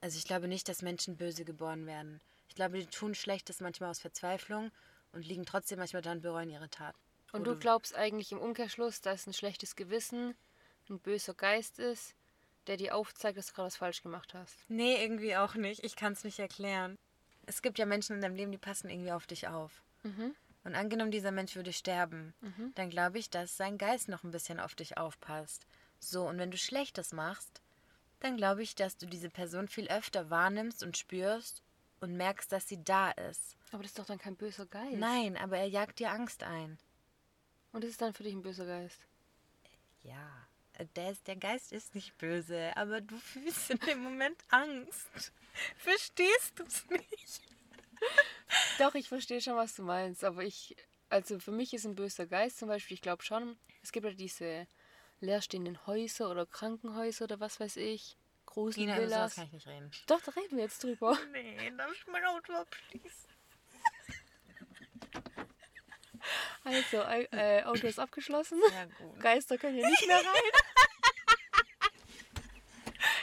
Also 0.00 0.16
ich 0.16 0.24
glaube 0.24 0.48
nicht, 0.48 0.68
dass 0.68 0.82
Menschen 0.82 1.16
böse 1.16 1.44
geboren 1.44 1.86
werden. 1.86 2.20
Ich 2.48 2.54
glaube, 2.54 2.78
die 2.78 2.86
tun 2.86 3.14
Schlechtes 3.14 3.60
manchmal 3.60 3.90
aus 3.90 4.00
Verzweiflung 4.00 4.70
und 5.12 5.26
liegen 5.26 5.44
trotzdem 5.44 5.78
manchmal 5.78 6.02
dann 6.02 6.22
bereuen 6.22 6.48
ihre 6.48 6.70
Tat. 6.70 6.94
Und 7.32 7.44
du 7.44 7.56
glaubst 7.56 7.94
eigentlich 7.94 8.32
im 8.32 8.38
Umkehrschluss, 8.38 9.00
dass 9.00 9.26
ein 9.26 9.32
schlechtes 9.32 9.74
Gewissen 9.74 10.34
ein 10.88 10.98
böser 10.98 11.34
Geist 11.34 11.78
ist, 11.78 12.14
der 12.66 12.76
dir 12.76 12.94
aufzeigt, 12.94 13.38
dass 13.38 13.48
du 13.48 13.54
gerade 13.54 13.66
was 13.66 13.76
falsch 13.76 14.02
gemacht 14.02 14.34
hast. 14.34 14.56
Nee, 14.68 15.02
irgendwie 15.02 15.36
auch 15.36 15.54
nicht. 15.54 15.82
Ich 15.84 15.96
kann 15.96 16.12
es 16.12 16.24
nicht 16.24 16.38
erklären. 16.38 16.98
Es 17.46 17.62
gibt 17.62 17.78
ja 17.78 17.86
Menschen 17.86 18.16
in 18.16 18.22
deinem 18.22 18.36
Leben, 18.36 18.52
die 18.52 18.58
passen 18.58 18.88
irgendwie 18.88 19.12
auf 19.12 19.26
dich 19.26 19.48
auf. 19.48 19.82
Mhm. 20.02 20.34
Und 20.64 20.74
angenommen, 20.76 21.10
dieser 21.10 21.32
Mensch 21.32 21.56
würde 21.56 21.72
sterben, 21.72 22.34
dann 22.76 22.88
glaube 22.88 23.18
ich, 23.18 23.30
dass 23.30 23.56
sein 23.56 23.78
Geist 23.78 24.08
noch 24.08 24.22
ein 24.22 24.30
bisschen 24.30 24.60
auf 24.60 24.76
dich 24.76 24.96
aufpasst. 24.96 25.66
So, 25.98 26.28
und 26.28 26.38
wenn 26.38 26.52
du 26.52 26.56
Schlechtes 26.56 27.12
machst, 27.12 27.60
dann 28.20 28.36
glaube 28.36 28.62
ich, 28.62 28.76
dass 28.76 28.96
du 28.96 29.06
diese 29.06 29.28
Person 29.28 29.66
viel 29.66 29.88
öfter 29.88 30.30
wahrnimmst 30.30 30.84
und 30.84 30.96
spürst 30.96 31.62
und 32.00 32.16
merkst, 32.16 32.52
dass 32.52 32.68
sie 32.68 32.82
da 32.84 33.10
ist. 33.10 33.56
Aber 33.72 33.82
das 33.82 33.92
ist 33.92 33.98
doch 33.98 34.06
dann 34.06 34.18
kein 34.18 34.36
böser 34.36 34.66
Geist. 34.66 34.98
Nein, 34.98 35.36
aber 35.36 35.58
er 35.58 35.66
jagt 35.66 35.98
dir 35.98 36.12
Angst 36.12 36.44
ein. 36.44 36.78
Und 37.72 37.82
das 37.82 37.90
ist 37.90 38.02
dann 38.02 38.12
für 38.12 38.22
dich 38.22 38.34
ein 38.34 38.42
böser 38.42 38.66
Geist. 38.66 39.00
Ja, 40.04 40.46
der, 40.84 41.14
der 41.26 41.36
Geist 41.36 41.72
ist 41.72 41.94
nicht 41.94 42.16
böse, 42.18 42.76
aber 42.76 43.00
du 43.00 43.16
fühlst 43.16 43.70
in 43.70 43.78
dem 43.78 44.02
Moment 44.02 44.36
Angst. 44.48 45.32
Verstehst 45.76 46.58
du 46.58 46.64
es 46.64 46.86
nicht? 46.88 47.42
Doch, 48.78 48.94
ich 48.94 49.08
verstehe 49.08 49.40
schon, 49.40 49.56
was 49.56 49.74
du 49.74 49.82
meinst. 49.82 50.24
Aber 50.24 50.42
ich, 50.42 50.76
also 51.08 51.38
für 51.38 51.52
mich 51.52 51.72
ist 51.74 51.84
ein 51.84 51.94
böser 51.94 52.26
Geist 52.26 52.58
zum 52.58 52.68
Beispiel, 52.68 52.94
ich 52.94 53.02
glaube 53.02 53.22
schon, 53.22 53.56
es 53.82 53.92
gibt 53.92 54.06
ja 54.06 54.12
diese 54.12 54.66
leerstehenden 55.20 55.86
Häuser 55.86 56.30
oder 56.30 56.46
Krankenhäuser 56.46 57.24
oder 57.24 57.40
was 57.40 57.60
weiß 57.60 57.76
ich. 57.76 58.16
Ina, 58.54 58.94
Gruselvillas. 58.94 59.34
kann 59.34 59.46
ich 59.46 59.52
nicht 59.52 59.66
reden. 59.66 59.90
Doch, 60.06 60.20
da 60.20 60.32
reden 60.32 60.56
wir 60.56 60.64
jetzt 60.64 60.82
drüber. 60.82 61.16
Nee, 61.32 61.72
darf 61.76 61.92
ich 61.94 62.06
mein 62.06 62.24
Auto 62.26 62.52
abschließen? 62.52 63.31
Also, 66.64 66.98
äh, 66.98 67.62
Auto 67.64 67.86
ist 67.86 67.98
abgeschlossen. 67.98 68.60
Geister 69.18 69.58
können 69.58 69.74
hier 69.74 69.88
nicht 69.88 70.06
mehr 70.06 70.16
rein. 70.16 70.52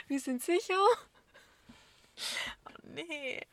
Wir 0.08 0.20
sind 0.20 0.42
sicher. 0.42 0.84
Nee. 2.82 3.46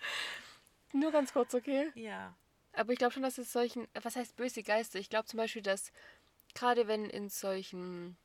Nur 0.92 1.12
ganz 1.12 1.32
kurz, 1.32 1.54
okay? 1.54 1.92
Ja. 1.96 2.36
Aber 2.74 2.92
ich 2.94 3.00
glaube 3.00 3.14
schon, 3.14 3.24
dass 3.24 3.38
es 3.38 3.52
solchen, 3.52 3.88
was 3.94 4.16
heißt 4.16 4.36
böse 4.36 4.64
Geister? 4.64 5.00
Ich 5.00 5.10
glaube 5.10 5.28
zum 5.28 5.38
Beispiel, 5.38 5.62
dass 5.62 5.92
gerade 6.54 6.88
wenn 6.88 7.10
in 7.10 7.30
solchen 7.30 8.18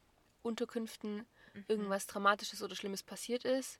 Unterkünften 0.43 1.27
irgendwas 1.69 2.07
Dramatisches 2.07 2.63
oder 2.63 2.75
Schlimmes 2.75 3.03
passiert 3.03 3.45
ist, 3.45 3.79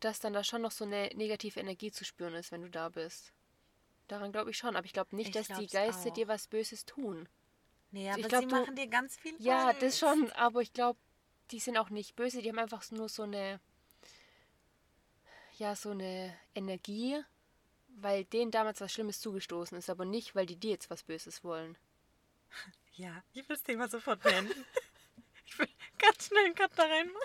dass 0.00 0.18
dann 0.18 0.32
da 0.32 0.42
schon 0.42 0.62
noch 0.62 0.72
so 0.72 0.84
eine 0.84 1.10
negative 1.14 1.60
Energie 1.60 1.92
zu 1.92 2.04
spüren 2.04 2.34
ist, 2.34 2.50
wenn 2.50 2.62
du 2.62 2.70
da 2.70 2.88
bist. 2.88 3.32
Daran 4.12 4.30
glaube 4.30 4.50
ich 4.50 4.58
schon, 4.58 4.76
aber 4.76 4.84
ich 4.84 4.92
glaube 4.92 5.16
nicht, 5.16 5.28
Ich 5.28 5.32
dass 5.48 5.58
die 5.58 5.66
Geister 5.68 6.10
auch. 6.10 6.14
dir 6.14 6.28
was 6.28 6.46
Böses 6.46 6.84
tun. 6.84 7.26
Nee, 7.92 8.10
aber 8.10 8.20
glaub, 8.28 8.42
sie 8.42 8.46
du- 8.48 8.54
machen 8.56 8.76
dir 8.76 8.86
ganz 8.86 9.16
viel 9.16 9.34
Ja, 9.38 9.68
Angst. 9.68 9.82
das 9.82 9.98
schon, 9.98 10.30
aber 10.32 10.60
ich 10.60 10.74
glaube, 10.74 10.98
die 11.50 11.58
sind 11.60 11.78
auch 11.78 11.88
nicht 11.88 12.14
böse, 12.14 12.42
die 12.42 12.50
haben 12.50 12.58
einfach 12.58 12.88
nur 12.90 13.08
so 13.08 13.22
eine, 13.22 13.58
ja, 15.58 15.74
so 15.74 15.90
eine 15.90 16.34
Energie, 16.54 17.22
weil 17.88 18.24
denen 18.26 18.50
damals 18.50 18.82
was 18.82 18.92
Schlimmes 18.92 19.20
zugestoßen 19.20 19.78
ist, 19.78 19.88
aber 19.88 20.04
nicht, 20.04 20.34
weil 20.34 20.44
die 20.44 20.56
dir 20.56 20.72
jetzt 20.72 20.90
was 20.90 21.02
Böses 21.02 21.42
wollen. 21.44 21.76
Ja, 22.94 23.24
ich 23.32 23.48
will 23.48 23.56
das 23.56 23.62
Thema 23.62 23.88
sofort 23.88 24.22
beenden. 24.22 24.66
ich 25.46 25.58
will 25.58 25.66
ganz 25.98 26.26
schnell 26.26 26.44
einen 26.44 26.54
Cut 26.54 26.72
da 26.76 26.82
reinmachen. 26.82 27.18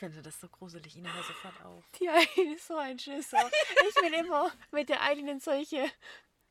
Ich 0.00 0.06
finde 0.06 0.22
das 0.22 0.40
so 0.40 0.48
gruselig. 0.48 0.96
Ina, 0.96 1.12
hör 1.12 1.22
sofort 1.22 1.62
auf. 1.62 1.84
Die 2.00 2.08
Eileen 2.08 2.54
ist 2.54 2.68
so 2.68 2.76
ein 2.78 2.98
Schisser. 2.98 3.50
Ich 3.86 3.96
will 3.96 4.14
immer 4.14 4.50
mit 4.70 4.88
der 4.88 5.02
Eileen 5.02 5.28
in 5.28 5.40
solche 5.40 5.90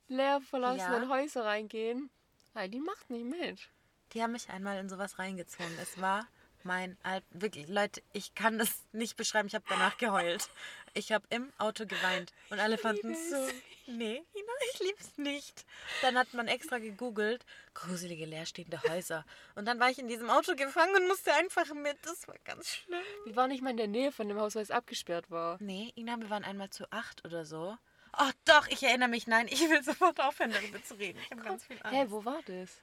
leer 0.08 0.40
verlassenen 0.40 1.02
Ja. 1.02 1.10
Häuser 1.10 1.46
reingehen. 1.46 2.12
Eileen 2.54 2.84
macht 2.84 3.10
nicht 3.10 3.26
mit. 3.26 3.68
Die 4.14 4.22
haben 4.22 4.34
mich 4.34 4.52
einmal 4.52 4.78
in 4.78 4.88
sowas 4.88 5.18
reingezogen. 5.18 5.76
Es 5.82 6.00
war 6.00 6.28
mein 6.62 6.96
Alt... 7.02 7.24
Wirklich, 7.32 7.68
Leute, 7.68 8.04
ich 8.14 8.36
kann 8.36 8.60
das 8.60 8.84
nicht 8.92 9.18
beschreiben. 9.18 9.48
Ich 9.48 9.56
habe 9.56 9.66
danach 9.68 9.98
geheult. 9.98 10.48
Ich 10.94 11.12
habe 11.12 11.26
im 11.32 11.52
Auto 11.58 11.88
geweint. 11.88 12.32
Und 12.52 12.60
alle 12.60 12.78
fanden 12.78 13.14
es 13.14 13.32
so... 13.32 13.48
Nee, 13.88 14.24
ich 14.74 14.80
lieb's 14.80 15.18
nicht. 15.18 15.66
Dann 16.02 16.18
hat 16.18 16.34
man 16.34 16.48
extra 16.48 16.80
gegoogelt, 16.80 17.46
gruselige 17.74 18.26
leerstehende 18.26 18.82
Häuser. 18.84 19.26
Und 19.56 19.66
dann 19.66 19.80
war 19.80 19.90
ich 19.90 20.00
in 20.00 20.08
diesem 20.08 20.30
Auto 20.30 20.56
gefangen 20.56 20.96
und 20.96 21.08
musste 21.08 21.34
einfach 21.34 21.74
mit. 21.74 21.98
Das 22.04 22.28
war 22.28 22.36
ganz 22.44 22.70
schlimm. 22.70 23.00
Wir 23.26 23.36
waren 23.36 23.50
nicht 23.50 23.62
mal 23.62 23.72
in 23.72 23.78
der 23.78 23.88
Nähe 23.88 24.12
von 24.12 24.28
dem 24.28 24.40
Haus, 24.40 24.56
weil 24.56 24.64
es 24.64 24.72
abgesperrt 24.72 25.30
war. 25.32 25.58
Nee, 25.60 25.94
Ina, 25.96 26.20
wir 26.20 26.30
waren 26.30 26.44
einmal 26.44 26.70
zu 26.70 26.92
acht 26.92 27.26
oder 27.26 27.46
so. 27.46 27.78
Oh, 28.18 28.32
doch, 28.46 28.68
ich 28.68 28.84
erinnere 28.84 29.10
mich. 29.10 29.28
Nein, 29.28 29.48
ich 29.50 29.62
will 29.62 29.84
sofort 29.84 30.20
aufhören, 30.20 30.52
darüber 30.52 30.84
zu 30.84 30.96
reden. 30.96 31.20
Ich 31.24 31.32
habe 31.32 31.42
ganz 31.42 31.66
viel 31.66 31.78
Angst. 31.84 31.98
Hä, 31.98 32.06
wo 32.10 32.26
war 32.26 32.42
das? 32.46 32.82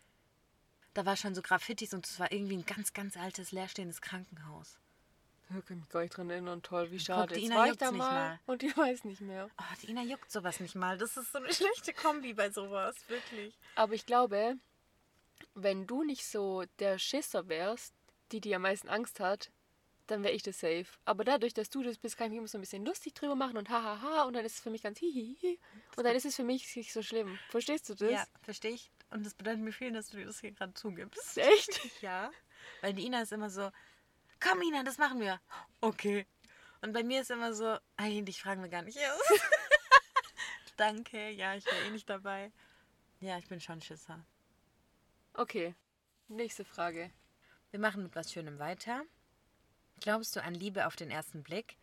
Da 0.95 1.05
war 1.05 1.17
schon 1.17 1.35
so 1.35 1.43
Graffitis 1.43 1.93
und 1.93 2.07
es 2.07 2.19
war 2.19 2.33
irgendwie 2.33 2.57
ein 2.57 2.65
ganz, 2.65 2.95
ganz 2.95 3.17
altes, 3.17 3.53
leerstehendes 3.53 4.01
Krankenhaus. 4.01 4.79
Ich 5.49 5.65
kann 5.65 5.79
mich 5.79 5.89
gar 5.89 6.01
nicht 6.01 6.17
dran 6.17 6.29
erinnern. 6.31 6.63
Toll, 6.63 6.91
wie 6.91 6.99
schade. 6.99 7.35
die 7.35 7.41
Jetzt 7.43 7.51
Ina 7.53 7.73
da 7.75 7.91
nicht 7.91 7.99
mal, 7.99 8.13
mal. 8.13 8.41
und 8.47 8.63
die 8.63 8.77
weiß 8.77 9.05
nicht 9.05 9.21
mehr. 9.21 9.49
Oh, 9.59 9.75
die 9.83 9.91
Ina 9.91 10.03
juckt 10.03 10.31
sowas 10.31 10.61
nicht 10.61 10.75
mal. 10.75 10.99
Das 10.99 11.17
ist 11.17 11.33
so 11.33 11.39
eine 11.39 11.53
schlechte 11.55 11.93
Kombi 11.93 12.35
bei 12.35 12.51
sowas, 12.51 12.97
wirklich. 13.09 13.55
Aber 13.77 13.95
ich 13.95 14.07
glaube, 14.07 14.57
wenn 15.55 15.87
du 15.87 16.03
nicht 16.03 16.27
so 16.27 16.65
der 16.79 16.99
Schisser 16.99 17.49
wärst, 17.49 17.95
die 18.33 18.41
die 18.41 18.55
am 18.55 18.63
meisten 18.63 18.89
Angst 18.89 19.21
hat, 19.21 19.51
dann 20.07 20.23
wäre 20.23 20.35
ich 20.35 20.43
das 20.43 20.61
safe. 20.61 20.87
Aber 21.05 21.25
dadurch, 21.25 21.55
dass 21.55 21.71
du 21.71 21.83
das 21.83 21.99
bist, 21.99 22.17
kann 22.17 22.27
ich 22.27 22.31
mich 22.33 22.39
immer 22.39 22.49
so 22.49 22.59
ein 22.59 22.61
bisschen 22.61 22.85
lustig 22.85 23.15
drüber 23.15 23.35
machen 23.35 23.57
und 23.57 23.69
hahaha 23.71 24.23
und 24.23 24.35
dann 24.35 24.45
ist 24.45 24.55
es 24.55 24.61
für 24.61 24.71
mich 24.71 24.83
ganz 24.83 24.99
hihihi. 24.99 25.59
Und 25.97 26.05
dann 26.05 26.15
ist 26.15 26.25
es 26.25 26.37
für 26.37 26.45
mich 26.45 26.75
nicht 26.77 26.93
so 26.93 27.03
schlimm. 27.03 27.39
Verstehst 27.51 27.89
du 27.89 27.95
das? 27.95 28.11
Ja, 28.11 28.25
verstehe 28.43 28.73
ich. 28.73 28.91
Und 29.11 29.27
es 29.27 29.35
bedeutet 29.35 29.61
mir 29.61 29.73
viel, 29.73 29.93
dass 29.93 30.09
du 30.11 30.17
dir 30.19 30.27
das 30.27 30.41
hier 30.41 30.53
gerade 30.53 30.75
zugibst. 30.75 31.39
Echt? 31.39 31.81
Ja. 32.03 32.31
Weil 32.81 32.95
die 32.95 33.07
Ina 33.07 33.23
ist 33.23 33.33
immer 33.33 33.49
so, 33.49 33.71
komm 34.41 34.63
Ina, 34.63 34.83
das 34.83 34.99
machen 34.99 35.21
wir. 35.21 35.41
Okay. 35.81 36.27
Und 36.83 36.93
bei 36.93 37.03
mir 37.03 37.23
ist 37.23 37.31
immer 37.31 37.53
so, 37.55 37.79
eigentlich 37.97 38.41
fragen 38.41 38.63
wir 38.63 38.69
gar 38.69 38.83
nicht 38.83 38.97
erst. 38.97 39.23
Danke, 40.77 41.31
ja, 41.31 41.55
ich 41.55 41.65
wäre 41.67 41.87
eh 41.87 41.91
nicht 41.91 42.09
dabei. 42.09 42.53
Ja, 43.21 43.39
ich 43.39 43.49
bin 43.49 43.61
schon 43.61 43.81
Schisser. 43.81 44.25
Okay. 45.33 45.75
Nächste 46.29 46.65
Frage. 46.65 47.13
Wir 47.71 47.81
machen 47.81 48.03
mit 48.03 48.17
was 48.17 48.33
Schönem 48.33 48.59
weiter. 48.59 49.05
Glaubst 50.01 50.35
du 50.37 50.43
an 50.43 50.55
Liebe 50.55 50.87
auf 50.87 50.97
den 50.97 51.11
ersten 51.11 51.43
Blick? 51.43 51.77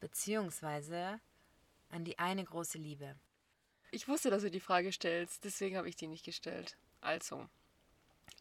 Beziehungsweise 0.00 1.20
an 1.90 2.04
die 2.04 2.18
eine 2.18 2.44
große 2.44 2.78
Liebe? 2.78 3.16
Ich 3.90 4.08
wusste, 4.08 4.30
dass 4.30 4.42
du 4.42 4.50
die 4.50 4.60
Frage 4.60 4.92
stellst, 4.92 5.44
deswegen 5.44 5.76
habe 5.76 5.88
ich 5.88 5.96
die 5.96 6.08
nicht 6.08 6.24
gestellt. 6.24 6.76
Also, 7.00 7.48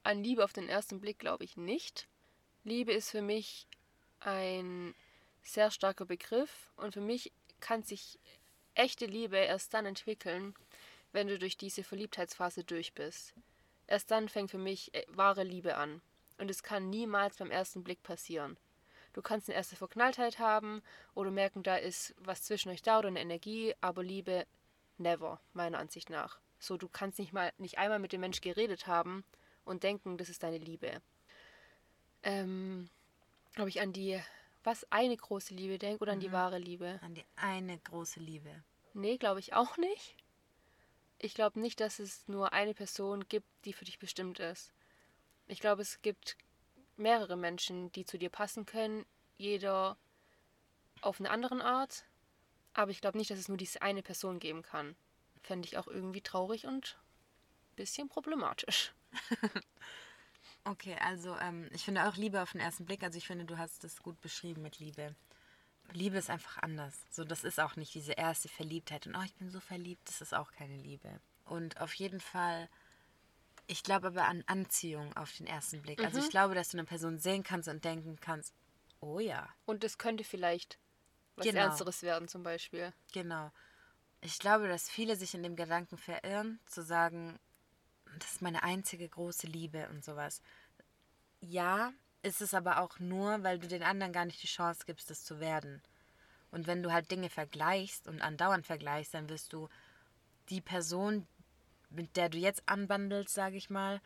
an 0.03 0.23
Liebe 0.23 0.43
auf 0.43 0.53
den 0.53 0.67
ersten 0.67 0.99
Blick 0.99 1.19
glaube 1.19 1.43
ich 1.43 1.55
nicht. 1.55 2.07
Liebe 2.65 2.93
ist 2.93 3.11
für 3.11 3.21
mich 3.21 3.67
ein 4.21 4.95
sehr 5.41 5.69
starker 5.69 6.05
Begriff 6.05 6.71
und 6.77 6.93
für 6.93 7.01
mich 7.01 7.33
kann 7.59 7.83
sich 7.83 8.17
echte 8.73 9.05
Liebe 9.05 9.35
erst 9.35 9.73
dann 9.73 9.85
entwickeln, 9.85 10.55
wenn 11.11 11.27
du 11.27 11.37
durch 11.37 11.57
diese 11.57 11.83
Verliebtheitsphase 11.83 12.63
durch 12.63 12.93
bist. 12.93 13.33
Erst 13.87 14.11
dann 14.11 14.29
fängt 14.29 14.49
für 14.49 14.57
mich 14.57 14.93
äh, 14.93 15.03
wahre 15.09 15.43
Liebe 15.43 15.75
an. 15.75 16.01
Und 16.37 16.49
es 16.49 16.63
kann 16.63 16.89
niemals 16.89 17.37
beim 17.37 17.51
ersten 17.51 17.83
Blick 17.83 18.01
passieren. 18.01 18.57
Du 19.11 19.21
kannst 19.21 19.49
eine 19.49 19.57
erste 19.57 19.75
Verknalltheit 19.75 20.39
haben 20.39 20.81
oder 21.13 21.31
merken, 21.31 21.63
da 21.63 21.75
ist 21.75 22.15
was 22.17 22.43
zwischen 22.43 22.69
euch 22.69 22.81
da 22.81 22.99
oder 22.99 23.09
eine 23.09 23.19
Energie, 23.19 23.75
aber 23.81 24.03
Liebe 24.03 24.47
never, 24.97 25.39
meiner 25.51 25.79
Ansicht 25.79 26.09
nach. 26.09 26.39
So, 26.59 26.77
du 26.77 26.87
kannst 26.87 27.19
nicht 27.19 27.33
mal 27.33 27.51
nicht 27.57 27.77
einmal 27.77 27.99
mit 27.99 28.13
dem 28.13 28.21
Mensch 28.21 28.39
geredet 28.39 28.87
haben 28.87 29.25
und 29.65 29.83
denken, 29.83 30.17
das 30.17 30.29
ist 30.29 30.43
deine 30.43 30.57
Liebe. 30.57 31.01
Ähm, 32.23 32.89
ob 33.57 33.67
ich 33.67 33.81
an 33.81 33.93
die, 33.93 34.19
was, 34.63 34.89
eine 34.91 35.15
große 35.15 35.53
Liebe 35.53 35.77
denke 35.77 36.01
oder 36.01 36.13
an 36.13 36.19
die 36.19 36.31
wahre 36.31 36.57
Liebe? 36.57 36.99
An 37.03 37.13
die 37.13 37.25
eine 37.35 37.77
große 37.77 38.19
Liebe. 38.19 38.63
Nee, 38.93 39.17
glaube 39.17 39.39
ich 39.39 39.53
auch 39.53 39.77
nicht. 39.77 40.15
Ich 41.19 41.33
glaube 41.33 41.59
nicht, 41.59 41.79
dass 41.79 41.99
es 41.99 42.27
nur 42.27 42.53
eine 42.53 42.73
Person 42.73 43.27
gibt, 43.27 43.47
die 43.65 43.73
für 43.73 43.85
dich 43.85 43.99
bestimmt 43.99 44.39
ist. 44.39 44.73
Ich 45.47 45.59
glaube, 45.59 45.81
es 45.81 46.01
gibt 46.01 46.37
mehrere 46.97 47.37
Menschen, 47.37 47.91
die 47.91 48.05
zu 48.05 48.17
dir 48.17 48.29
passen 48.29 48.65
können, 48.65 49.05
jeder 49.37 49.97
auf 51.01 51.19
eine 51.19 51.29
andere 51.29 51.63
Art. 51.63 52.05
Aber 52.73 52.91
ich 52.91 53.01
glaube 53.01 53.17
nicht, 53.17 53.29
dass 53.29 53.39
es 53.39 53.49
nur 53.49 53.57
diese 53.57 53.81
eine 53.81 54.01
Person 54.01 54.39
geben 54.39 54.63
kann. 54.63 54.95
Fände 55.41 55.67
ich 55.67 55.77
auch 55.77 55.87
irgendwie 55.87 56.21
traurig 56.21 56.65
und 56.65 56.97
ein 57.71 57.75
bisschen 57.75 58.09
problematisch. 58.09 58.93
okay, 60.65 60.95
also 60.99 61.35
ähm, 61.37 61.69
ich 61.71 61.83
finde 61.83 62.07
auch 62.07 62.15
Liebe 62.15 62.41
auf 62.41 62.51
den 62.51 62.61
ersten 62.61 62.85
Blick, 62.85 63.03
also 63.03 63.17
ich 63.17 63.27
finde, 63.27 63.45
du 63.45 63.57
hast 63.57 63.83
es 63.83 64.01
gut 64.01 64.19
beschrieben 64.21 64.61
mit 64.61 64.79
Liebe. 64.79 65.15
Liebe 65.91 66.17
ist 66.17 66.29
einfach 66.29 66.57
anders. 66.59 66.97
So, 67.11 67.23
das 67.23 67.43
ist 67.43 67.59
auch 67.59 67.75
nicht 67.75 67.93
diese 67.93 68.13
erste 68.13 68.49
Verliebtheit 68.49 69.05
und 69.05 69.15
oh, 69.15 69.21
ich 69.23 69.35
bin 69.35 69.49
so 69.49 69.59
verliebt, 69.59 70.07
das 70.07 70.21
ist 70.21 70.33
auch 70.33 70.51
keine 70.51 70.77
Liebe. 70.77 71.19
Und 71.45 71.79
auf 71.81 71.93
jeden 71.95 72.19
Fall, 72.19 72.69
ich 73.67 73.83
glaube 73.83 74.07
aber 74.07 74.25
an 74.25 74.43
Anziehung 74.47 75.15
auf 75.15 75.35
den 75.35 75.45
ersten 75.45 75.81
Blick. 75.81 76.03
Also 76.03 76.19
ich 76.19 76.29
glaube, 76.29 76.55
dass 76.55 76.69
du 76.69 76.77
eine 76.77 76.85
Person 76.85 77.19
sehen 77.19 77.43
kannst 77.43 77.67
und 77.67 77.83
denken 77.83 78.17
kannst, 78.19 78.53
oh 79.01 79.19
ja. 79.19 79.49
Und 79.65 79.83
es 79.83 79.97
könnte 79.97 80.23
vielleicht 80.23 80.79
was 81.35 81.45
Genau. 81.45 81.61
Ernsteres 81.61 82.01
werden 82.03 82.27
zum 82.27 82.43
Beispiel. 82.43 82.93
Genau. 83.11 83.51
Ich 84.21 84.39
glaube, 84.39 84.67
dass 84.67 84.89
viele 84.89 85.15
sich 85.15 85.33
in 85.33 85.43
dem 85.43 85.55
Gedanken 85.55 85.97
verirren, 85.97 86.59
zu 86.65 86.81
sagen, 86.81 87.37
das 88.19 88.33
ist 88.33 88.41
meine 88.41 88.63
einzige 88.63 89.07
große 89.07 89.47
Liebe 89.47 89.87
und 89.89 90.03
sowas. 90.03 90.41
Ja, 91.41 91.93
ist 92.21 92.41
es 92.41 92.53
aber 92.53 92.79
auch 92.79 92.99
nur, 92.99 93.43
weil 93.43 93.59
du 93.59 93.67
den 93.67 93.83
anderen 93.83 94.13
gar 94.13 94.25
nicht 94.25 94.41
die 94.41 94.47
Chance 94.47 94.83
gibst, 94.85 95.09
das 95.09 95.25
zu 95.25 95.39
werden. 95.39 95.81
Und 96.51 96.67
wenn 96.67 96.83
du 96.83 96.91
halt 96.91 97.09
Dinge 97.11 97.29
vergleichst 97.29 98.07
und 98.07 98.21
andauernd 98.21 98.65
vergleichst, 98.65 99.13
dann 99.13 99.29
wirst 99.29 99.53
du 99.53 99.69
die 100.49 100.61
Person, 100.61 101.27
mit 101.89 102.15
der 102.15 102.29
du 102.29 102.37
jetzt 102.37 102.63
anbandelst, 102.67 103.33
sage 103.33 103.57
ich 103.57 103.69
mal, 103.69 104.01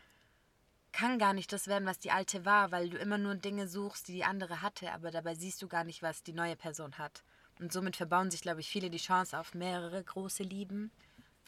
kann 0.92 1.18
gar 1.18 1.32
nicht 1.32 1.52
das 1.52 1.68
werden, 1.68 1.86
was 1.86 1.98
die 1.98 2.10
alte 2.10 2.44
war, 2.44 2.72
weil 2.72 2.90
du 2.90 2.96
immer 2.98 3.18
nur 3.18 3.34
Dinge 3.34 3.68
suchst, 3.68 4.08
die 4.08 4.14
die 4.14 4.24
andere 4.24 4.62
hatte, 4.62 4.92
aber 4.92 5.10
dabei 5.10 5.34
siehst 5.34 5.62
du 5.62 5.68
gar 5.68 5.84
nicht, 5.84 6.02
was 6.02 6.22
die 6.22 6.32
neue 6.32 6.56
Person 6.56 6.98
hat. 6.98 7.22
Und 7.60 7.72
somit 7.72 7.96
verbauen 7.96 8.30
sich, 8.30 8.40
glaube 8.40 8.60
ich, 8.60 8.68
viele 8.68 8.90
die 8.90 8.98
Chance 8.98 9.38
auf 9.38 9.54
mehrere 9.54 10.02
große 10.02 10.42
Lieben. 10.42 10.90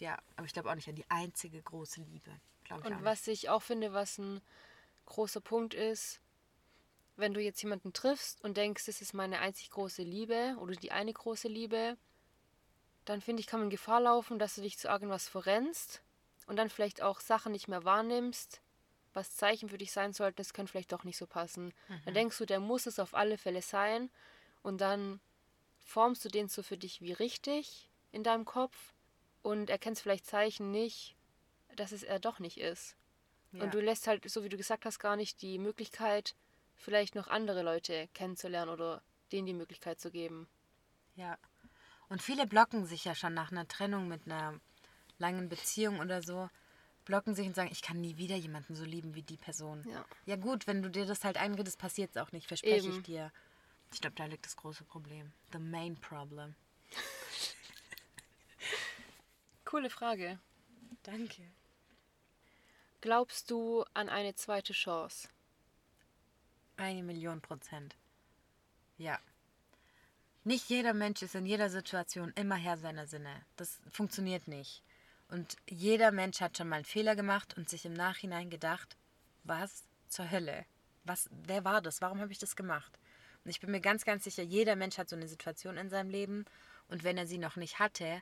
Ja, 0.01 0.19
aber 0.37 0.47
ich 0.47 0.53
glaube 0.53 0.71
auch 0.71 0.75
nicht 0.75 0.89
an 0.89 0.97
die 0.97 1.09
einzige 1.09 1.63
große 1.63 2.01
Liebe. 2.01 2.31
Glaube 2.65 2.83
ich 2.83 2.93
auch 2.93 2.99
Und 2.99 3.05
was 3.05 3.27
ich 3.29 3.49
auch 3.49 3.63
finde, 3.63 3.93
was 3.93 4.19
ein 4.19 4.41
großer 5.07 5.41
Punkt 5.41 5.75
ist, 5.75 6.21
wenn 7.17 7.35
du 7.35 7.41
jetzt 7.41 7.63
jemanden 7.63 7.93
triffst 7.93 8.43
und 8.43 8.57
denkst, 8.57 8.87
das 8.87 9.03
ist 9.03 9.13
meine 9.13 9.41
einzig 9.41 9.71
große 9.71 10.03
Liebe 10.03 10.57
oder 10.59 10.75
die 10.75 10.91
eine 10.91 11.13
große 11.13 11.49
Liebe, 11.49 11.99
dann 13.05 13.21
finde 13.21 13.41
ich, 13.41 13.47
kann 13.47 13.61
man 13.61 13.71
Gefahr 13.71 14.01
laufen, 14.01 14.39
dass 14.39 14.55
du 14.55 14.63
dich 14.63 14.79
zu 14.79 14.89
irgendwas 14.89 15.29
verrennst 15.29 16.03
und 16.47 16.57
dann 16.57 16.71
vielleicht 16.71 17.03
auch 17.03 17.21
Sachen 17.21 17.53
nicht 17.53 17.69
mehr 17.69 17.85
wahrnimmst, 17.85 18.63
was 19.13 19.37
Zeichen 19.37 19.69
für 19.69 19.79
dich 19.79 19.93
sein 19.93 20.13
sollten, 20.13 20.37
das 20.37 20.55
könnte 20.55 20.73
vielleicht 20.73 20.93
doch 20.93 21.05
nicht 21.05 21.19
so 21.19 21.27
passen. 21.27 21.75
Dann 22.05 22.15
denkst 22.15 22.39
du, 22.39 22.47
der 22.47 22.61
muss 22.61 22.87
es 22.87 22.99
auf 22.99 23.15
alle 23.15 23.37
Fälle 23.37 23.61
sein 23.61 24.09
und 24.63 24.81
dann 24.81 25.21
formst 25.79 26.25
du 26.25 26.29
den 26.29 26.49
so 26.49 26.63
für 26.63 26.79
dich 26.79 27.03
wie 27.03 27.13
richtig 27.13 27.91
in 28.13 28.23
deinem 28.23 28.45
Kopf 28.45 28.95
und 29.43 29.71
erkennst 29.71 30.03
vielleicht 30.03 30.27
Zeichen 30.27 30.71
nicht, 30.71 31.17
dass 31.77 31.93
es 31.93 32.03
er 32.03 32.19
doch 32.19 32.39
nicht 32.39 32.59
ist. 32.59 32.97
Ja. 33.53 33.65
Und 33.65 33.75
du 33.75 33.81
lässt 33.81 34.07
halt, 34.07 34.29
so 34.31 34.45
wie 34.45 34.49
du 34.49 34.57
gesagt 34.57 34.85
hast, 34.85 34.99
gar 34.99 35.17
nicht 35.17 35.43
die 35.43 35.59
Möglichkeit, 35.59 36.35
vielleicht 36.77 37.15
noch 37.15 37.29
andere 37.29 37.63
Leute 37.63 38.09
kennenzulernen 38.15 38.71
oder 38.71 39.03
denen 39.33 39.47
die 39.47 39.55
Möglichkeit 39.55 40.01
zu 40.01 40.11
geben. 40.11 40.49
Ja. 41.17 41.39
Und 42.09 42.23
viele 42.23 42.47
blocken 42.47 42.87
sich 42.87 43.05
ja 43.05 43.15
schon 43.15 43.35
nach 43.35 43.53
einer 43.53 43.69
Trennung 43.69 44.09
mit 44.09 44.27
einer 44.27 44.61
langen 45.19 45.49
Beziehung 45.49 46.01
oder 46.01 46.23
so, 46.23 46.49
blocken 47.05 47.35
sich 47.35 47.47
und 47.47 47.55
sagen, 47.55 47.71
ich 47.73 47.83
kann 47.83 48.01
nie 48.01 48.17
wieder 48.17 48.37
jemanden 48.37 48.75
so 48.75 48.85
lieben 48.85 49.15
wie 49.15 49.23
die 49.23 49.37
Person. 49.37 49.85
Ja. 49.89 50.05
Ja 50.27 50.37
gut, 50.37 50.67
wenn 50.67 50.83
du 50.83 50.91
dir 50.91 51.07
das 51.07 51.25
halt 51.25 51.37
einredest, 51.37 51.79
passiert 51.79 52.11
es 52.11 52.17
auch 52.17 52.33
nicht, 52.33 52.47
verspreche 52.47 52.89
Eben. 52.89 52.99
ich 52.99 53.03
dir. 53.03 53.33
Ich 53.93 54.01
glaube, 54.01 54.17
da 54.17 54.27
liegt 54.27 54.47
das 54.47 54.57
große 54.57 54.85
Problem. 54.85 55.33
The 55.53 55.59
main 55.59 55.97
problem. 55.97 56.55
Coole 59.71 59.89
Frage. 59.89 60.41
Danke. 61.05 61.43
Glaubst 63.01 63.53
du 63.53 63.85
an 63.95 64.09
eine 64.09 64.35
zweite 64.35 64.73
Chance? 64.73 65.29
Eine 66.77 67.05
Million 67.05 67.41
Prozent. 67.41 67.95
Ja. 68.99 69.21
Nicht 70.43 70.69
jeder 70.71 70.93
Mensch 70.93 71.23
ist 71.23 71.37
in 71.37 71.47
jeder 71.47 71.71
Situation 71.71 72.33
immer 72.35 72.57
Herr 72.57 72.79
seiner 72.79 73.07
Sinne. 73.07 73.31
Das 73.55 73.79
funktioniert 73.93 74.49
nicht. 74.49 74.83
Und 75.29 75.57
jeder 75.69 76.11
Mensch 76.11 76.41
hat 76.41 76.59
schon 76.59 76.69
mal 76.69 76.77
einen 76.77 76.85
Fehler 76.85 77.15
gemacht 77.15 77.57
und 77.57 77.69
sich 77.69 77.87
im 77.87 77.95
Nachhinein 77.95 78.51
gedacht, 78.51 78.97
was 79.45 79.85
zur 80.09 80.33
Hölle? 80.33 80.67
Was, 81.05 81.31
wer 81.31 81.65
war 81.65 81.81
das? 81.81 82.01
Warum 82.01 82.19
habe 82.19 82.33
ich 82.33 82.41
das 82.41 82.57
gemacht? 82.57 82.99
Und 83.45 83.53
ich 83.53 83.61
bin 83.61 83.71
mir 83.71 83.81
ganz, 83.81 84.05
ganz 84.05 84.25
sicher, 84.25 84.43
jeder 84.43 84.75
Mensch 84.75 84.99
hat 84.99 85.09
so 85.09 85.15
eine 85.15 85.29
Situation 85.29 85.77
in 85.77 85.91
seinem 85.91 86.11
Leben 86.11 86.45
und 86.89 87.05
wenn 87.05 87.17
er 87.17 87.29
sie 87.29 87.39
noch 87.39 87.55
nicht 87.55 87.79
hatte, 87.79 88.21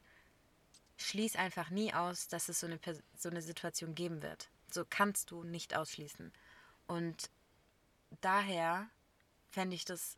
schließ 0.98 1.36
einfach 1.36 1.70
nie 1.70 1.94
aus, 1.94 2.28
dass 2.28 2.48
es 2.48 2.60
so 2.60 2.66
eine, 2.66 2.78
so 3.16 3.28
eine 3.30 3.42
Situation 3.42 3.94
geben 3.94 4.22
wird. 4.22 4.48
So 4.70 4.84
kannst 4.88 5.30
du 5.30 5.44
nicht 5.44 5.74
ausschließen. 5.74 6.32
Und 6.86 7.30
daher 8.20 8.88
fände 9.50 9.74
ich 9.76 9.84
das, 9.84 10.16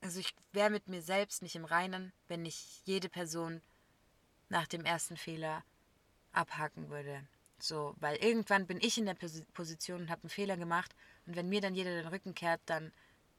also 0.00 0.20
ich 0.20 0.34
wäre 0.52 0.70
mit 0.70 0.88
mir 0.88 1.02
selbst 1.02 1.42
nicht 1.42 1.56
im 1.56 1.64
Reinen, 1.64 2.12
wenn 2.28 2.46
ich 2.46 2.82
jede 2.84 3.08
Person 3.08 3.60
nach 4.48 4.66
dem 4.66 4.84
ersten 4.84 5.16
Fehler 5.16 5.64
abhaken 6.32 6.90
würde. 6.90 7.26
So, 7.58 7.94
weil 7.98 8.16
irgendwann 8.16 8.66
bin 8.66 8.78
ich 8.80 8.98
in 8.98 9.06
der 9.06 9.16
Posi- 9.16 9.44
Position 9.54 10.02
und 10.02 10.10
habe 10.10 10.22
einen 10.22 10.30
Fehler 10.30 10.56
gemacht 10.56 10.94
und 11.26 11.36
wenn 11.36 11.48
mir 11.48 11.60
dann 11.60 11.74
jeder 11.74 11.90
den 11.90 12.08
Rücken 12.08 12.34
kehrt, 12.34 12.60
dann, 12.66 12.92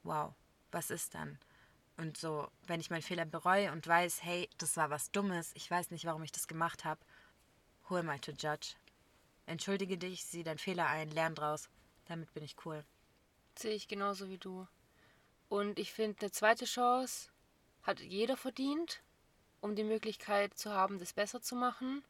wow, 0.04 0.34
was 0.72 0.90
ist 0.90 1.14
dann? 1.14 1.38
Und 1.98 2.18
so, 2.18 2.50
wenn 2.68 2.82
ich 2.82 2.90
meinen 2.90 3.02
Fehler 3.02 3.26
bereue 3.26 3.72
und 3.72 3.88
weiß, 3.88 4.24
hey, 4.24 4.50
das 4.58 4.76
war 4.76 4.90
was 4.90 5.12
Dummes, 5.12 5.52
ich 5.56 5.70
weiß 5.72 5.92
nicht, 5.92 6.06
warum 6.06 6.24
ich 6.24 6.32
das 6.32 6.48
gemacht 6.48 6.84
habe, 6.84 7.00
who 7.88 7.96
am 7.96 8.10
I 8.10 8.20
to 8.20 8.32
judge? 8.32 8.76
Entschuldige 9.46 9.98
dich, 9.98 10.26
sieh 10.26 10.44
deinen 10.44 10.58
Fehler 10.58 10.88
ein, 10.88 11.10
lern 11.12 11.36
draus. 11.36 11.70
Damit 12.08 12.34
bin 12.34 12.44
ich 12.44 12.56
cool. 12.66 12.84
Sehe 13.58 13.76
ich 13.76 13.88
genauso 13.88 14.30
wie 14.30 14.38
du. 14.38 14.68
Und 15.48 15.80
ich 15.80 15.94
finde, 15.94 16.20
eine 16.22 16.32
zweite 16.32 16.66
Chance 16.66 17.30
hat 17.84 18.00
jeder 18.00 18.36
verdient, 18.36 19.02
um 19.62 19.76
die 19.76 19.84
Möglichkeit 19.84 20.58
zu 20.58 20.72
haben, 20.72 21.00
das 21.00 21.14
besser 21.14 21.42
zu 21.42 21.56
machen. 21.56 22.04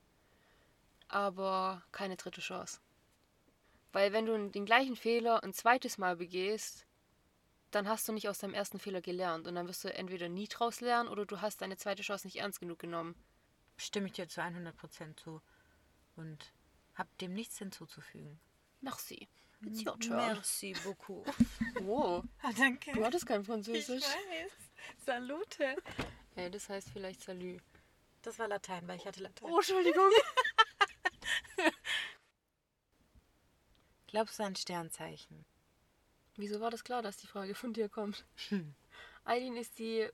Aber 1.08 1.84
keine 1.92 2.16
dritte 2.16 2.42
Chance. 2.42 2.80
Weil 3.92 4.14
wenn 4.14 4.26
du 4.26 4.50
den 4.50 4.66
gleichen 4.66 4.96
Fehler 4.96 5.44
ein 5.44 5.54
zweites 5.54 5.98
Mal 5.98 6.16
begehst, 6.16 6.85
dann 7.76 7.90
hast 7.90 8.08
du 8.08 8.14
nicht 8.14 8.30
aus 8.30 8.40
deinem 8.40 8.54
ersten 8.54 8.80
Fehler 8.80 9.02
gelernt. 9.02 9.48
Und 9.48 9.56
dann 9.56 9.68
wirst 9.68 9.84
du 9.84 9.94
entweder 9.94 10.30
nie 10.30 10.48
draus 10.48 10.80
lernen 10.80 11.10
oder 11.10 11.26
du 11.26 11.42
hast 11.42 11.62
deine 11.62 11.76
zweite 11.76 12.04
Chance 12.04 12.26
nicht 12.26 12.38
ernst 12.38 12.62
genug 12.62 12.80
genommen. 12.80 13.16
Stimme 13.78 14.08
ich 14.08 14.14
dir 14.14 14.30
zu 14.30 14.42
100% 14.42 15.18
zu. 15.18 15.42
Und 16.16 16.54
hab 16.96 17.18
dem 17.18 17.34
nichts 17.34 17.58
hinzuzufügen. 17.58 18.40
Merci. 18.80 19.28
It's 19.66 19.86
your 19.86 20.00
turn. 20.00 20.16
Merci 20.16 20.74
beaucoup. 20.84 21.26
Wow, 21.82 22.24
Danke. 22.58 22.94
du 22.94 23.04
hattest 23.04 23.26
kein 23.26 23.44
Französisch. 23.44 24.04
weiß. 24.04 24.52
Salute. 25.06 25.76
Ja, 26.36 26.50
das 26.50 26.70
heißt 26.70 26.90
vielleicht 26.92 27.22
Salü. 27.22 27.58
Das 28.22 28.40
war 28.40 28.48
Latein, 28.48 28.88
weil 28.88 28.98
ich 28.98 29.06
hatte 29.06 29.22
Latein. 29.22 29.52
Oh, 29.52 29.58
Entschuldigung. 29.58 30.10
Glaubst 34.08 34.40
du 34.40 34.44
an 34.44 34.56
Sternzeichen? 34.56 35.46
Wieso 36.38 36.60
war 36.60 36.70
das 36.72 36.84
klar, 36.84 37.02
dass 37.02 37.18
die 37.18 37.28
Frage 37.28 37.56
von 37.56 37.74
dir 37.74 37.88
kommt? 37.90 38.26
Eileen 39.24 39.56
ist 39.58 39.80
die 39.80 40.08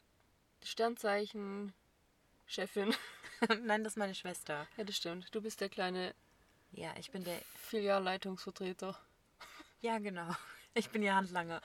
Sternzeichen-Chefin. 0.63 2.93
Nein, 3.63 3.83
das 3.83 3.93
ist 3.93 3.97
meine 3.97 4.13
Schwester. 4.15 4.67
Ja, 4.77 4.83
das 4.83 4.95
stimmt. 4.97 5.33
Du 5.33 5.41
bist 5.41 5.61
der 5.61 5.69
kleine 5.69 6.13
Ja, 6.71 6.93
ich 6.97 7.09
bin 7.11 7.23
der. 7.23 7.39
Filialleitungsvertreter. 7.55 8.99
Ja, 9.81 9.97
genau. 9.99 10.29
Ich 10.75 10.89
bin 10.89 11.01
ihr 11.03 11.15
Handlanger. 11.15 11.61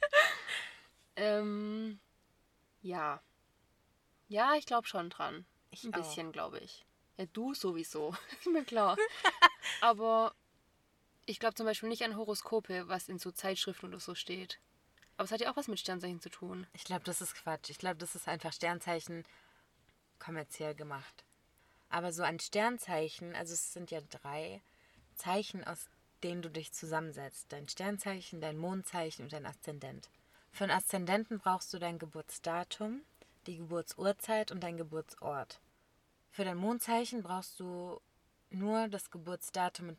Ähm, 1.16 2.00
ja. 2.82 3.22
Ja, 4.26 4.54
ich 4.56 4.66
glaube 4.66 4.88
schon 4.88 5.10
dran. 5.10 5.46
Ich 5.70 5.84
Ein 5.84 5.94
auch. 5.94 5.98
bisschen, 5.98 6.32
glaube 6.32 6.58
ich. 6.58 6.84
Ja, 7.16 7.26
du 7.26 7.54
sowieso. 7.54 8.16
Ist 8.40 8.48
mir 8.48 8.64
klar. 8.64 8.96
Aber 9.80 10.34
ich 11.26 11.38
glaube 11.38 11.54
zum 11.54 11.66
Beispiel 11.66 11.88
nicht 11.88 12.02
an 12.02 12.16
Horoskope, 12.16 12.88
was 12.88 13.08
in 13.08 13.18
so 13.18 13.30
Zeitschriften 13.30 13.86
oder 13.86 14.00
so 14.00 14.14
steht. 14.14 14.58
Aber 15.16 15.24
es 15.24 15.32
hat 15.32 15.40
ja 15.40 15.50
auch 15.50 15.56
was 15.56 15.68
mit 15.68 15.78
Sternzeichen 15.78 16.20
zu 16.20 16.28
tun. 16.28 16.66
Ich 16.72 16.84
glaube, 16.84 17.04
das 17.04 17.20
ist 17.20 17.34
Quatsch. 17.34 17.70
Ich 17.70 17.78
glaube, 17.78 17.96
das 17.96 18.14
ist 18.14 18.28
einfach 18.28 18.52
Sternzeichen 18.52 19.24
kommerziell 20.18 20.74
gemacht. 20.74 21.24
Aber 21.88 22.12
so 22.12 22.22
ein 22.22 22.40
Sternzeichen, 22.40 23.34
also 23.36 23.54
es 23.54 23.72
sind 23.72 23.90
ja 23.90 24.00
drei 24.00 24.60
Zeichen, 25.14 25.64
aus 25.64 25.86
denen 26.24 26.42
du 26.42 26.50
dich 26.50 26.72
zusammensetzt. 26.72 27.46
Dein 27.50 27.68
Sternzeichen, 27.68 28.40
dein 28.40 28.58
Mondzeichen 28.58 29.24
und 29.24 29.32
dein 29.32 29.46
Aszendent. 29.46 30.10
Für 30.50 30.64
einen 30.64 30.76
Aszendenten 30.76 31.38
brauchst 31.38 31.72
du 31.72 31.78
dein 31.78 31.98
Geburtsdatum, 31.98 33.02
die 33.46 33.58
Geburtsurzeit 33.58 34.50
und 34.50 34.62
dein 34.62 34.76
Geburtsort. 34.76 35.60
Für 36.30 36.44
dein 36.44 36.56
Mondzeichen 36.56 37.22
brauchst 37.22 37.60
du 37.60 38.00
nur 38.50 38.88
das 38.88 39.10
Geburtsdatum 39.10 39.90
und 39.90 39.98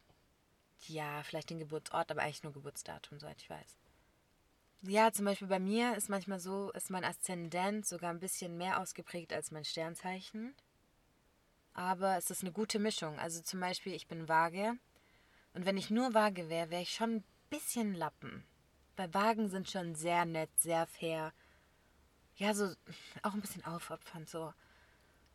ja, 0.88 1.24
vielleicht 1.24 1.50
den 1.50 1.60
Geburtsort, 1.60 2.12
aber 2.12 2.22
eigentlich 2.22 2.44
nur 2.44 2.54
Geburtsdatum, 2.54 3.20
soweit 3.20 3.42
ich 3.42 3.50
weiß. 3.50 3.78
Ja, 4.82 5.12
zum 5.12 5.26
Beispiel 5.26 5.48
bei 5.48 5.60
mir 5.60 5.96
ist 5.96 6.10
manchmal 6.10 6.40
so, 6.40 6.72
ist 6.72 6.92
mein 6.92 7.04
Aszendent 7.04 7.86
sogar 7.88 8.12
ein 8.12 8.20
bisschen 8.20 8.58
mehr 8.58 8.80
ausgeprägt 8.80 9.34
als 9.34 9.52
mein 9.52 9.66
Sternzeichen. 9.66 10.54
Aber 11.74 12.18
es 12.18 12.30
ist 12.30 12.42
eine 12.42 12.52
gute 12.52 12.80
Mischung. 12.80 13.20
Also 13.20 13.42
zum 13.42 13.60
Beispiel, 13.60 13.94
ich 13.94 14.08
bin 14.08 14.30
Waage. 14.30 14.78
Und 15.54 15.66
wenn 15.66 15.78
ich 15.78 15.90
nur 15.90 16.14
Waage 16.14 16.50
wäre, 16.50 16.70
wäre 16.70 16.84
ich 16.84 16.94
schon 16.94 17.16
ein 17.16 17.24
bisschen 17.50 17.96
Lappen. 17.96 18.46
Weil 18.96 19.14
Wagen 19.14 19.50
sind 19.50 19.70
schon 19.70 19.96
sehr 19.96 20.26
nett, 20.26 20.52
sehr 20.58 20.86
fair. 20.86 21.34
Ja, 22.36 22.54
so 22.54 22.74
auch 23.24 23.34
ein 23.34 23.42
bisschen 23.42 23.66
aufopfernd 23.66 24.30
so. 24.30 24.54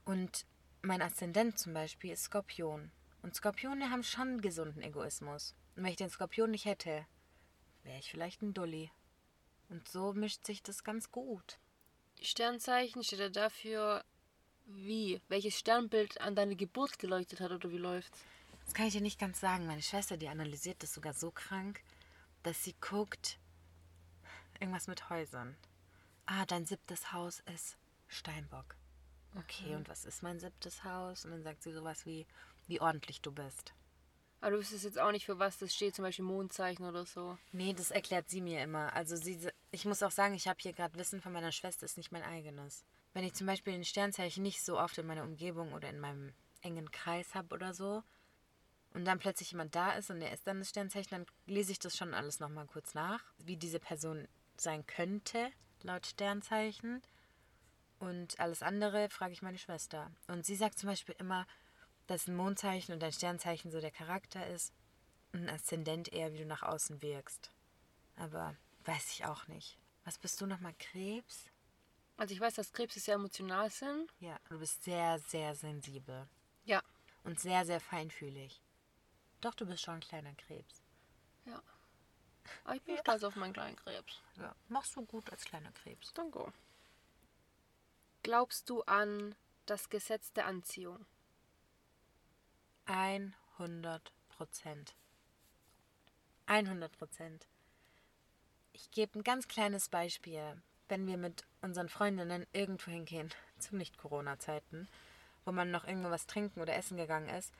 Und 0.04 0.46
mein 0.82 1.02
Aszendent 1.02 1.58
zum 1.58 1.74
Beispiel 1.74 2.12
ist 2.12 2.24
Skorpion. 2.24 2.90
Und 3.22 3.34
Skorpione 3.34 3.90
haben 3.90 4.02
schon 4.02 4.28
einen 4.28 4.40
gesunden 4.40 4.82
Egoismus. 4.82 5.54
Und 5.76 5.84
wenn 5.84 5.90
ich 5.90 5.96
den 5.96 6.10
Skorpion 6.10 6.50
nicht 6.50 6.64
hätte, 6.64 7.06
wäre 7.82 7.98
ich 7.98 8.10
vielleicht 8.10 8.42
ein 8.42 8.54
Dulli. 8.54 8.90
Und 9.68 9.88
so 9.88 10.12
mischt 10.12 10.46
sich 10.46 10.62
das 10.62 10.84
ganz 10.84 11.10
gut. 11.10 11.58
Sternzeichen 12.20 13.04
steht 13.04 13.20
ja 13.20 13.28
dafür, 13.28 14.04
wie, 14.66 15.20
welches 15.28 15.58
Sternbild 15.58 16.20
an 16.20 16.34
deine 16.34 16.56
Geburt 16.56 16.98
geleuchtet 16.98 17.40
hat 17.40 17.52
oder 17.52 17.70
wie 17.70 17.78
läuft's? 17.78 18.20
Das 18.64 18.74
kann 18.74 18.86
ich 18.86 18.92
dir 18.92 19.00
nicht 19.00 19.18
ganz 19.18 19.40
sagen. 19.40 19.66
Meine 19.66 19.82
Schwester, 19.82 20.16
die 20.16 20.28
analysiert 20.28 20.82
das 20.82 20.94
sogar 20.94 21.12
so 21.12 21.30
krank, 21.30 21.82
dass 22.42 22.64
sie 22.64 22.74
guckt, 22.80 23.38
irgendwas 24.60 24.86
mit 24.86 25.10
Häusern. 25.10 25.56
Ah, 26.26 26.46
dein 26.46 26.66
siebtes 26.66 27.12
Haus 27.12 27.40
ist 27.52 27.76
Steinbock. 28.06 28.76
Okay, 29.36 29.74
und 29.76 29.88
was 29.88 30.04
ist 30.04 30.22
mein 30.22 30.40
siebtes 30.40 30.84
Haus? 30.84 31.24
Und 31.24 31.30
dann 31.30 31.42
sagt 31.42 31.62
sie 31.62 31.72
sowas 31.72 32.04
wie, 32.06 32.26
wie 32.66 32.80
ordentlich 32.80 33.20
du 33.20 33.32
bist. 33.32 33.72
Aber 34.40 34.52
du 34.52 34.58
wüsstest 34.58 34.84
jetzt 34.84 34.98
auch 34.98 35.12
nicht, 35.12 35.26
für 35.26 35.38
was 35.38 35.58
das 35.58 35.74
steht, 35.74 35.94
zum 35.94 36.04
Beispiel 36.04 36.24
Mondzeichen 36.24 36.86
oder 36.86 37.04
so. 37.04 37.36
Nee, 37.52 37.74
das 37.74 37.90
erklärt 37.90 38.30
sie 38.30 38.40
mir 38.40 38.62
immer. 38.62 38.92
Also 38.94 39.16
sie, 39.16 39.38
ich 39.70 39.84
muss 39.84 40.02
auch 40.02 40.10
sagen, 40.10 40.34
ich 40.34 40.48
habe 40.48 40.58
hier 40.60 40.72
gerade 40.72 40.98
Wissen 40.98 41.20
von 41.20 41.32
meiner 41.32 41.52
Schwester, 41.52 41.84
ist 41.84 41.98
nicht 41.98 42.10
mein 42.10 42.22
eigenes. 42.22 42.84
Wenn 43.12 43.24
ich 43.24 43.34
zum 43.34 43.46
Beispiel 43.46 43.74
ein 43.74 43.84
Sternzeichen 43.84 44.42
nicht 44.42 44.64
so 44.64 44.78
oft 44.78 44.96
in 44.96 45.06
meiner 45.06 45.24
Umgebung 45.24 45.72
oder 45.72 45.90
in 45.90 46.00
meinem 46.00 46.32
engen 46.62 46.90
Kreis 46.90 47.34
habe 47.34 47.54
oder 47.54 47.74
so 47.74 48.02
und 48.94 49.04
dann 49.04 49.18
plötzlich 49.18 49.50
jemand 49.50 49.74
da 49.74 49.92
ist 49.92 50.10
und 50.10 50.22
er 50.22 50.32
ist 50.32 50.46
dann 50.46 50.60
das 50.60 50.70
Sternzeichen, 50.70 51.10
dann 51.10 51.26
lese 51.46 51.72
ich 51.72 51.78
das 51.78 51.96
schon 51.96 52.14
alles 52.14 52.40
nochmal 52.40 52.66
kurz 52.66 52.94
nach, 52.94 53.22
wie 53.38 53.56
diese 53.56 53.80
Person 53.80 54.26
sein 54.56 54.86
könnte, 54.86 55.50
laut 55.82 56.06
Sternzeichen. 56.06 57.02
Und 58.00 58.40
alles 58.40 58.62
andere 58.62 59.10
frage 59.10 59.34
ich 59.34 59.42
meine 59.42 59.58
Schwester. 59.58 60.10
Und 60.26 60.46
sie 60.46 60.56
sagt 60.56 60.78
zum 60.78 60.88
Beispiel 60.88 61.14
immer, 61.18 61.46
dass 62.06 62.26
ein 62.26 62.34
Mondzeichen 62.34 62.94
und 62.94 63.04
ein 63.04 63.12
Sternzeichen 63.12 63.70
so 63.70 63.80
der 63.80 63.90
Charakter 63.90 64.46
ist. 64.48 64.72
Ein 65.32 65.48
Aszendent 65.48 66.12
eher, 66.12 66.32
wie 66.32 66.38
du 66.38 66.46
nach 66.46 66.62
außen 66.62 67.02
wirkst. 67.02 67.52
Aber 68.16 68.56
weiß 68.84 69.12
ich 69.12 69.26
auch 69.26 69.46
nicht. 69.46 69.78
Was 70.04 70.18
bist 70.18 70.40
du 70.40 70.46
nochmal? 70.46 70.74
Krebs? 70.78 71.44
Also 72.16 72.34
ich 72.34 72.40
weiß, 72.40 72.54
dass 72.54 72.72
Krebse 72.72 72.98
sehr 72.98 73.14
emotional 73.14 73.70
sind. 73.70 74.12
Ja, 74.18 74.40
du 74.48 74.58
bist 74.58 74.82
sehr, 74.82 75.18
sehr 75.18 75.54
sensibel. 75.54 76.26
Ja. 76.64 76.82
Und 77.22 77.38
sehr, 77.38 77.66
sehr 77.66 77.80
feinfühlig. 77.80 78.62
Doch, 79.42 79.54
du 79.54 79.66
bist 79.66 79.82
schon 79.82 79.94
ein 79.94 80.00
kleiner 80.00 80.34
Krebs. 80.34 80.82
Ja. 81.44 81.62
Aber 82.64 82.74
ich 82.74 82.82
bin 82.82 82.96
stolz 82.98 83.22
auf 83.24 83.36
meinen 83.36 83.52
kleinen 83.52 83.76
Krebs. 83.76 84.22
Ja, 84.36 84.54
machst 84.68 84.96
du 84.96 85.04
gut 85.04 85.30
als 85.30 85.44
kleiner 85.44 85.70
Krebs. 85.72 86.12
Danke. 86.14 86.50
Glaubst 88.22 88.68
du 88.68 88.82
an 88.82 89.34
das 89.64 89.88
Gesetz 89.88 90.32
der 90.34 90.46
Anziehung? 90.46 91.06
100 92.84 94.12
Prozent. 94.28 94.94
100 96.44 96.92
Prozent. 96.98 97.46
Ich 98.72 98.90
gebe 98.90 99.18
ein 99.18 99.22
ganz 99.22 99.48
kleines 99.48 99.88
Beispiel. 99.88 100.60
Wenn 100.88 101.06
wir 101.06 101.16
mit 101.16 101.44
unseren 101.62 101.88
Freundinnen 101.88 102.46
irgendwo 102.52 102.90
hingehen, 102.90 103.30
zu 103.58 103.76
Nicht-Corona-Zeiten, 103.76 104.88
wo 105.46 105.52
man 105.52 105.70
noch 105.70 105.86
irgendwo 105.86 106.10
was 106.10 106.26
trinken 106.26 106.60
oder 106.60 106.74
essen 106.74 106.98
gegangen 106.98 107.30
ist, 107.30 107.54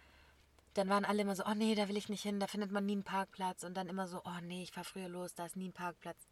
dann 0.75 0.90
waren 0.90 1.07
alle 1.07 1.23
immer 1.23 1.37
so, 1.37 1.44
oh 1.46 1.55
nee, 1.55 1.75
da 1.75 1.88
will 1.88 1.96
ich 1.96 2.11
nicht 2.11 2.23
hin, 2.23 2.38
da 2.38 2.46
findet 2.46 2.70
man 2.70 2.85
nie 2.85 2.92
einen 2.92 3.05
Parkplatz. 3.05 3.64
Und 3.64 3.75
dann 3.75 3.88
immer 3.88 4.07
so, 4.09 4.20
oh 4.25 4.40
nee, 4.42 4.62
ich 4.62 4.73
fahr 4.73 4.85
früher 4.85 5.09
los, 5.09 5.35
da 5.35 5.46
ist 5.46 5.57
nie 5.57 5.68
ein 5.68 5.73
Parkplatz. 5.73 6.29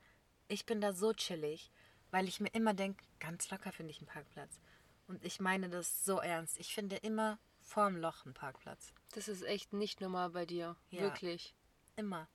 Ich 0.49 0.67
bin 0.67 0.83
da 0.83 0.93
so 0.93 1.15
chillig, 1.15 1.71
weil 2.11 2.29
ich 2.29 2.41
mir 2.41 2.49
immer 2.55 2.75
denke, 2.75 3.05
ganz 3.21 3.51
locker 3.51 3.73
finde 3.73 3.93
ich 3.93 3.99
einen 3.99 4.09
Parkplatz. 4.09 4.59
Und 5.07 5.25
ich 5.25 5.41
meine 5.41 5.69
das 5.69 6.05
so 6.05 6.21
ernst. 6.21 6.59
Ich 6.59 6.75
finde 6.75 6.97
immer 6.97 7.39
vorm 7.61 7.97
Loch 7.97 8.25
einen 8.25 8.35
Parkplatz. 8.35 8.93
Das 9.13 9.29
ist 9.29 9.43
echt 9.43 9.73
nicht 9.73 10.01
normal 10.01 10.31
bei 10.31 10.47
dir. 10.47 10.77
Ja, 10.91 11.03
Wirklich. 11.03 11.55
Immer. 11.97 12.29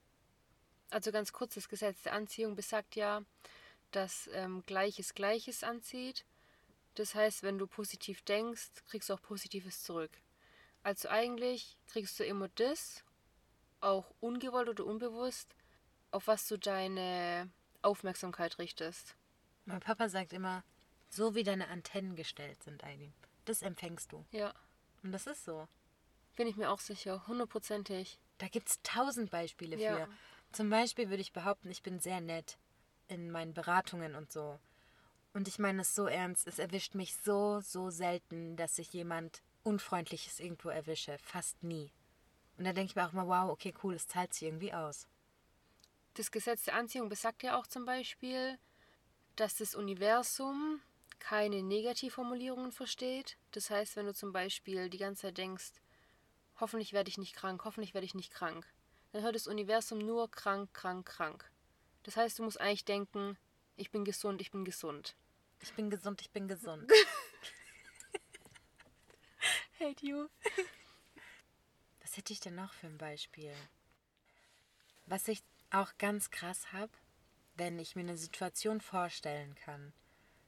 Also 0.90 1.12
ganz 1.12 1.34
kurz, 1.34 1.56
das 1.56 1.70
Gesetz 1.70 2.02
der 2.04 2.14
Anziehung 2.14 2.56
besagt 2.56 2.96
ja, 2.96 3.24
dass 3.92 4.30
ähm, 4.34 4.64
Gleiches 4.66 5.14
Gleiches 5.14 5.64
anzieht. 5.64 6.26
Das 6.96 7.16
heißt, 7.16 7.44
wenn 7.44 7.58
du 7.58 7.66
positiv 7.66 8.22
denkst, 8.24 8.70
kriegst 8.88 9.10
du 9.10 9.14
auch 9.14 9.22
Positives 9.22 9.84
zurück. 9.84 10.12
Also 10.84 11.10
eigentlich 11.10 11.78
kriegst 11.88 12.20
du 12.20 12.26
immer 12.26 12.50
das, 12.50 13.04
auch 13.80 14.14
ungewollt 14.20 14.70
oder 14.70 14.86
unbewusst, 14.86 15.56
auf 16.12 16.28
was 16.28 16.48
du 16.48 16.58
deine 16.58 17.50
Aufmerksamkeit 17.82 18.60
richtest. 18.60 19.16
Mein 19.65 19.80
Papa 19.80 20.10
sagt 20.10 20.34
immer, 20.34 20.63
so 21.10 21.36
wie 21.36 21.43
deine 21.43 21.67
Antennen 21.67 22.15
gestellt 22.15 22.62
sind, 22.63 22.84
Eileen, 22.84 23.13
das 23.45 23.62
empfängst 23.62 24.12
du. 24.12 24.26
Ja. 24.32 24.54
Und 25.04 25.12
das 25.12 25.28
ist 25.28 25.45
so. 25.45 25.67
Bin 26.36 26.47
ich 26.47 26.56
mir 26.56 26.71
auch 26.71 26.80
sicher, 26.80 27.26
hundertprozentig. 27.28 28.19
Da 28.39 28.47
gibt 28.47 28.69
es 28.69 28.82
tausend 28.82 29.30
Beispiele 29.30 29.78
ja. 29.78 29.95
für. 29.95 30.08
Zum 30.52 30.69
Beispiel 30.69 31.10
würde 31.10 31.21
ich 31.21 31.34
behaupten, 31.34 31.69
ich 31.69 31.84
bin 31.84 31.99
sehr 31.99 32.21
nett 32.21 32.58
in 33.08 33.32
meinen 33.32 33.54
Beratungen 33.54 34.15
und 34.15 34.32
so. 34.32 34.60
Und 35.34 35.47
ich 35.47 35.60
meine 35.60 35.82
es 35.82 35.95
so 35.95 36.08
ernst, 36.08 36.47
es 36.47 36.60
erwischt 36.60 36.95
mich 36.95 37.15
so, 37.15 37.60
so 37.60 37.89
selten, 37.89 38.56
dass 38.56 38.76
sich 38.76 38.93
jemand 38.93 39.41
Unfreundliches 39.63 40.39
irgendwo 40.39 40.69
erwische. 40.69 41.17
Fast 41.19 41.63
nie. 41.63 41.91
Und 42.58 42.65
da 42.65 42.73
denke 42.73 42.91
ich 42.91 42.95
mir 42.95 43.08
auch 43.08 43.13
mal, 43.13 43.28
wow, 43.28 43.49
okay, 43.52 43.73
cool, 43.84 43.95
es 43.95 44.08
zahlt 44.08 44.34
sich 44.34 44.43
irgendwie 44.43 44.73
aus. 44.73 45.08
Das 46.15 46.32
Gesetz 46.32 46.65
der 46.65 46.76
Anziehung 46.76 47.10
besagt 47.10 47.41
ja 47.41 47.58
auch 47.58 47.65
zum 47.65 47.86
Beispiel, 47.86 48.60
dass 49.36 49.56
das 49.56 49.76
Universum 49.76 50.82
keine 51.19 51.63
Negativformulierungen 51.63 52.72
versteht. 52.72 53.38
Das 53.52 53.69
heißt, 53.69 53.96
wenn 53.96 54.06
du 54.06 54.13
zum 54.13 54.34
Beispiel 54.34 54.89
die 54.89 54.98
ganze 54.98 55.24
Zeit 55.24 55.38
denkst, 55.38 55.72
hoffentlich 56.60 56.93
werde 56.93 57.10
ich 57.10 57.17
nicht 57.17 57.36
krank, 57.36 57.63
hoffentlich 57.63 57.93
werde 57.93 58.06
ich 58.06 58.15
nicht 58.15 58.32
krank, 58.32 58.67
dann 59.12 59.24
hört 59.24 59.36
das 59.36 59.48
Universum 59.48 60.00
nur 60.00 60.30
krank, 60.30 60.74
krank, 60.74 61.06
krank. 61.06 61.50
Das 62.04 62.17
heißt, 62.17 62.39
du 62.39 62.43
musst 62.43 62.60
eigentlich 62.60 62.86
denken, 62.86 63.38
ich 63.76 63.91
bin 63.91 64.06
gesund, 64.06 64.41
ich 64.41 64.52
bin 64.52 64.65
gesund. 64.65 65.15
Ich 65.62 65.74
bin 65.74 65.89
gesund, 65.89 66.22
ich 66.22 66.32
bin 66.32 66.48
gesund. 66.48 66.91
Hate 69.80 70.06
you. 70.06 70.28
Was 72.02 72.17
hätte 72.17 72.34
ich 72.34 72.41
denn 72.41 72.56
noch 72.56 72.74
für 72.74 72.88
ein 72.88 72.98
Beispiel? 72.98 73.54
Was 75.06 75.28
ich 75.28 75.43
auch 75.72 75.91
ganz 75.98 76.30
krass 76.30 76.74
habe, 76.74 76.91
wenn 77.56 77.80
ich 77.80 77.96
mir 77.96 78.02
eine 78.02 78.18
Situation 78.18 78.82
vorstellen 78.82 79.56
kann. 79.56 79.94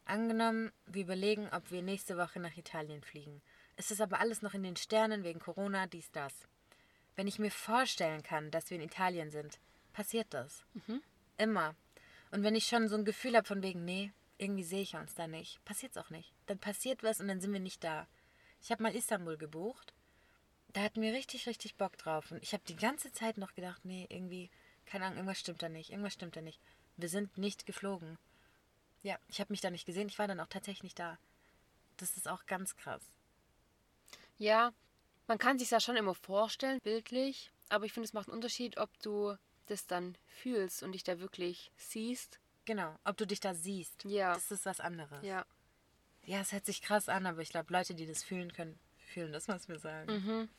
Angenommen, 0.06 0.72
wir 0.86 1.04
überlegen, 1.04 1.50
ob 1.52 1.72
wir 1.72 1.82
nächste 1.82 2.18
Woche 2.18 2.40
nach 2.40 2.56
Italien 2.58 3.02
fliegen. 3.02 3.42
Es 3.76 3.92
ist 3.92 4.02
aber 4.02 4.20
alles 4.20 4.42
noch 4.42 4.54
in 4.54 4.64
den 4.64 4.76
Sternen 4.76 5.24
wegen 5.24 5.40
Corona, 5.40 5.88
dies, 5.88 6.12
das. 6.12 6.34
Wenn 7.16 7.28
ich 7.28 7.40
mir 7.40 7.52
vorstellen 7.52 8.24
kann, 8.24 8.52
dass 8.52 8.70
wir 8.70 8.78
in 8.78 8.84
Italien 8.84 9.32
sind, 9.32 9.60
passiert 9.94 10.28
das. 10.30 10.64
Mhm. 10.74 11.02
Immer. 11.38 11.76
Und 12.32 12.44
wenn 12.44 12.56
ich 12.56 12.68
schon 12.68 12.88
so 12.88 12.96
ein 12.96 13.06
Gefühl 13.06 13.36
habe 13.36 13.48
von 13.48 13.64
wegen, 13.64 13.86
nee, 13.86 14.12
irgendwie 14.38 14.64
sehe 14.64 14.82
ich 14.82 14.96
uns 14.96 15.16
da 15.16 15.28
nicht, 15.28 15.64
passiert 15.66 15.96
es 15.96 15.98
auch 15.98 16.10
nicht. 16.10 16.34
Dann 16.48 16.60
passiert 16.60 17.04
was 17.04 17.20
und 17.20 17.28
dann 17.28 17.42
sind 17.42 17.54
wir 17.54 17.60
nicht 17.60 17.84
da. 17.84 18.08
Ich 18.62 18.72
habe 18.72 18.84
mal 18.84 18.96
Istanbul 18.96 19.38
gebucht. 19.38 19.94
Da 20.74 20.82
hatten 20.82 21.02
wir 21.02 21.14
richtig, 21.14 21.48
richtig 21.48 21.76
Bock 21.76 21.98
drauf. 21.98 22.32
Und 22.32 22.44
ich 22.44 22.54
habe 22.54 22.64
die 22.68 22.76
ganze 22.76 23.12
Zeit 23.14 23.38
noch 23.38 23.54
gedacht, 23.54 23.86
nee, 23.86 24.06
irgendwie, 24.10 24.50
keine 24.86 25.06
Ahnung, 25.06 25.18
irgendwas 25.18 25.40
stimmt 25.40 25.64
da 25.64 25.70
nicht, 25.70 25.92
irgendwas 25.92 26.14
stimmt 26.14 26.36
da 26.36 26.42
nicht. 26.42 26.60
Wir 26.98 27.10
sind 27.10 27.38
nicht 27.38 27.66
geflogen. 27.66 28.18
Ja, 29.04 29.20
ich 29.28 29.40
habe 29.40 29.54
mich 29.54 29.62
da 29.62 29.70
nicht 29.70 29.86
gesehen. 29.86 30.08
Ich 30.08 30.18
war 30.18 30.28
dann 30.28 30.40
auch 30.40 30.48
tatsächlich 30.48 30.84
nicht 30.84 31.00
da. 31.00 31.18
Das 31.98 32.18
ist 32.18 32.28
auch 32.28 32.46
ganz 32.46 32.76
krass. 32.76 33.04
Ja, 34.38 34.74
man 35.28 35.38
kann 35.38 35.60
sich 35.60 35.70
das 35.70 35.84
schon 35.84 35.96
immer 35.96 36.16
vorstellen, 36.16 36.80
bildlich. 36.82 37.52
Aber 37.70 37.86
ich 37.86 37.94
finde, 37.94 38.06
es 38.06 38.14
macht 38.14 38.28
einen 38.28 38.36
Unterschied, 38.36 38.78
ob 38.78 38.90
du 39.02 39.36
das 39.68 39.88
dann 39.88 40.18
fühlst 40.28 40.84
und 40.84 40.92
dich 40.92 41.04
da 41.04 41.20
wirklich 41.20 41.72
siehst. 41.78 42.40
Genau, 42.66 42.98
ob 43.04 43.18
du 43.18 43.26
dich 43.26 43.40
da 43.40 43.54
siehst. 43.54 44.04
Ja. 44.06 44.34
Das 44.34 44.52
ist 44.52 44.66
was 44.66 44.80
anderes. 44.80 45.24
Ja. 45.24 45.46
Ja, 46.26 46.40
es 46.42 46.52
hört 46.52 46.66
sich 46.66 46.82
krass 46.82 47.08
an, 47.10 47.26
aber 47.26 47.42
ich 47.42 47.50
glaube, 47.50 47.72
Leute, 47.72 47.94
die 47.94 48.08
das 48.08 48.24
fühlen 48.24 48.52
können, 48.54 48.80
fühlen 48.98 49.32
das, 49.32 49.48
was 49.48 49.68
wir 49.68 49.78
sagen. 49.78 50.12
Mhm. 50.12 50.50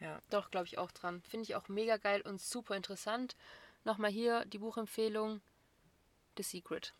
Ja. 0.00 0.20
Doch, 0.30 0.50
glaube 0.50 0.66
ich 0.66 0.78
auch 0.78 0.90
dran. 0.90 1.22
Finde 1.22 1.44
ich 1.44 1.54
auch 1.54 1.68
mega 1.68 1.96
geil 1.96 2.20
und 2.22 2.40
super 2.40 2.76
interessant. 2.76 3.36
Nochmal 3.84 4.10
hier 4.10 4.44
die 4.46 4.58
Buchempfehlung 4.58 5.40
The 6.36 6.42
Secret 6.42 6.92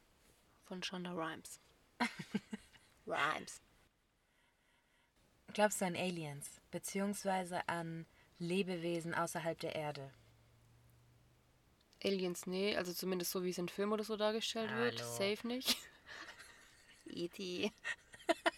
von 0.64 0.82
Shonda 0.82 1.12
Rhimes. 1.12 1.60
Rhymes. 3.06 3.60
Glaubst 5.52 5.80
du 5.80 5.86
an 5.86 5.96
Aliens, 5.96 6.60
beziehungsweise 6.70 7.66
an 7.68 8.06
Lebewesen 8.38 9.14
außerhalb 9.14 9.58
der 9.60 9.74
Erde? 9.74 10.12
Aliens, 12.04 12.46
nee, 12.46 12.76
also 12.76 12.92
zumindest 12.92 13.30
so 13.30 13.42
wie 13.42 13.50
es 13.50 13.58
in 13.58 13.68
Filmen 13.68 13.92
oder 13.92 14.04
so 14.04 14.16
dargestellt 14.16 14.70
Hallo. 14.70 14.84
wird. 14.84 14.98
Safe 14.98 15.46
nicht. 15.46 15.76
E.T. 17.06 17.72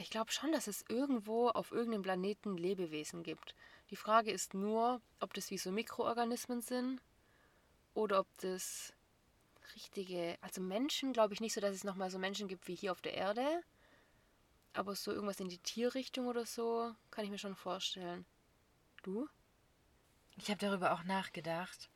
Ich 0.00 0.10
glaube 0.10 0.30
schon, 0.30 0.52
dass 0.52 0.68
es 0.68 0.84
irgendwo 0.88 1.48
auf 1.48 1.72
irgendeinem 1.72 2.02
Planeten 2.02 2.56
Lebewesen 2.56 3.24
gibt. 3.24 3.56
Die 3.90 3.96
Frage 3.96 4.30
ist 4.30 4.54
nur, 4.54 5.02
ob 5.18 5.34
das 5.34 5.50
wie 5.50 5.58
so 5.58 5.72
Mikroorganismen 5.72 6.60
sind 6.60 7.00
oder 7.98 8.20
ob 8.20 8.28
das 8.38 8.92
richtige, 9.74 10.38
also 10.40 10.60
Menschen 10.60 11.12
glaube 11.12 11.34
ich 11.34 11.40
nicht 11.40 11.52
so, 11.52 11.60
dass 11.60 11.74
es 11.74 11.82
nochmal 11.82 12.10
so 12.10 12.18
Menschen 12.18 12.46
gibt 12.46 12.68
wie 12.68 12.76
hier 12.76 12.92
auf 12.92 13.00
der 13.00 13.14
Erde, 13.14 13.62
aber 14.72 14.94
so 14.94 15.12
irgendwas 15.12 15.40
in 15.40 15.48
die 15.48 15.58
Tierrichtung 15.58 16.28
oder 16.28 16.46
so 16.46 16.94
kann 17.10 17.24
ich 17.24 17.30
mir 17.30 17.38
schon 17.38 17.56
vorstellen. 17.56 18.24
Du? 19.02 19.28
Ich 20.36 20.48
habe 20.48 20.58
darüber 20.58 20.92
auch 20.92 21.02
nachgedacht. 21.02 21.90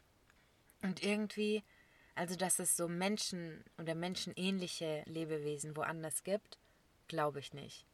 Und 0.82 1.04
irgendwie, 1.04 1.62
also 2.16 2.34
dass 2.34 2.58
es 2.58 2.76
so 2.76 2.88
Menschen 2.88 3.64
oder 3.78 3.94
menschenähnliche 3.94 5.04
Lebewesen 5.06 5.76
woanders 5.76 6.24
gibt, 6.24 6.58
glaube 7.06 7.38
ich 7.38 7.54
nicht. 7.54 7.86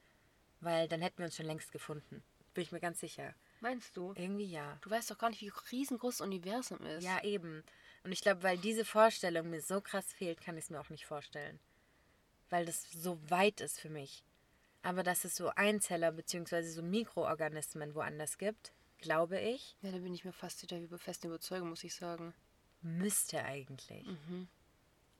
Weil 0.60 0.88
dann 0.88 1.02
hätten 1.02 1.18
wir 1.18 1.26
uns 1.26 1.36
schon 1.36 1.46
längst 1.46 1.72
gefunden. 1.72 2.22
Bin 2.54 2.62
ich 2.62 2.72
mir 2.72 2.80
ganz 2.80 3.00
sicher. 3.00 3.34
Meinst 3.60 3.96
du? 3.96 4.14
Irgendwie 4.16 4.50
ja. 4.50 4.78
Du 4.80 4.90
weißt 4.90 5.10
doch 5.10 5.18
gar 5.18 5.28
nicht, 5.28 5.42
wie 5.42 5.52
riesengroß 5.70 6.18
das 6.18 6.26
Universum 6.26 6.78
ist. 6.86 7.04
Ja, 7.04 7.22
eben. 7.22 7.62
Und 8.02 8.12
ich 8.12 8.20
glaube, 8.20 8.42
weil 8.42 8.58
diese 8.58 8.84
Vorstellung 8.84 9.50
mir 9.50 9.60
so 9.60 9.80
krass 9.80 10.12
fehlt, 10.12 10.40
kann 10.40 10.56
ich 10.56 10.64
es 10.64 10.70
mir 10.70 10.80
auch 10.80 10.90
nicht 10.90 11.06
vorstellen. 11.06 11.58
Weil 12.50 12.64
das 12.64 12.90
so 12.90 13.18
weit 13.30 13.60
ist 13.60 13.80
für 13.80 13.90
mich. 13.90 14.24
Aber 14.82 15.02
dass 15.02 15.24
es 15.24 15.36
so 15.36 15.48
Einzeller 15.48 16.12
bzw. 16.12 16.62
so 16.62 16.82
Mikroorganismen 16.82 17.94
woanders 17.94 18.38
gibt, 18.38 18.72
glaube 18.98 19.40
ich. 19.40 19.76
Ja, 19.82 19.90
da 19.90 19.98
bin 19.98 20.14
ich 20.14 20.24
mir 20.24 20.32
fast 20.32 20.62
wieder 20.62 20.78
über 20.78 20.98
feste 20.98 21.28
Überzeugung, 21.28 21.70
muss 21.70 21.84
ich 21.84 21.94
sagen. 21.94 22.34
Müsste 22.80 23.44
eigentlich. 23.44 24.06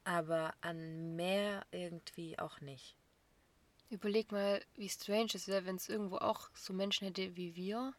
Aber 0.05 0.55
an 0.61 1.17
mehr 1.17 1.67
irgendwie 1.73 2.39
auch 2.39 2.61
nicht. 2.61 2.97
Überleg 3.91 4.33
mal, 4.33 4.63
wie 4.77 4.89
strange 4.89 5.31
es 5.35 5.49
wäre, 5.49 5.65
wenn 5.65 5.77
es 5.77 5.89
irgendwo 5.89 6.17
auch 6.17 6.51
so 6.55 6.73
Menschen 6.73 7.07
hätte 7.07 7.37
wie 7.37 7.57
wir, 7.57 7.95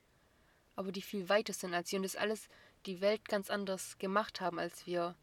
aber 0.76 0.92
die 0.92 1.02
viel 1.02 1.28
weiter 1.30 1.52
sind 1.52 1.74
als 1.74 1.92
wir 1.92 1.98
und 1.98 2.04
das 2.04 2.16
alles 2.16 2.48
die 2.86 3.02
Welt 3.02 3.28
ganz 3.28 3.50
anders 3.50 3.98
gemacht 3.98 4.42
haben 4.42 4.60
als 4.60 4.86
wir. 4.86 5.16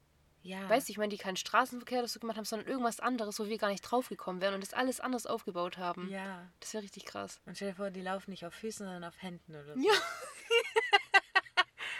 Ja. 0.42 0.68
Weißt 0.68 0.88
du, 0.88 0.92
ich 0.92 0.98
meine, 0.98 1.08
die 1.10 1.18
keinen 1.18 1.36
Straßenverkehr 1.36 1.98
oder 2.00 2.08
so 2.08 2.20
gemacht 2.20 2.36
haben, 2.36 2.44
sondern 2.44 2.68
irgendwas 2.68 3.00
anderes, 3.00 3.38
wo 3.40 3.46
wir 3.48 3.58
gar 3.58 3.68
nicht 3.70 3.82
draufgekommen 3.82 4.40
wären 4.40 4.54
und 4.54 4.62
das 4.62 4.74
alles 4.74 5.00
anders 5.00 5.26
aufgebaut 5.26 5.76
haben. 5.76 6.08
Ja. 6.08 6.48
Das 6.60 6.72
wäre 6.72 6.84
richtig 6.84 7.04
krass. 7.04 7.40
Und 7.46 7.56
stell 7.56 7.70
dir 7.70 7.74
vor, 7.76 7.90
die 7.90 8.00
laufen 8.02 8.30
nicht 8.30 8.46
auf 8.46 8.54
Füßen, 8.54 8.86
sondern 8.86 9.02
auf 9.04 9.20
Händen 9.20 9.52
oder 9.56 9.74
so. 9.74 9.80
Ja. 9.80 9.94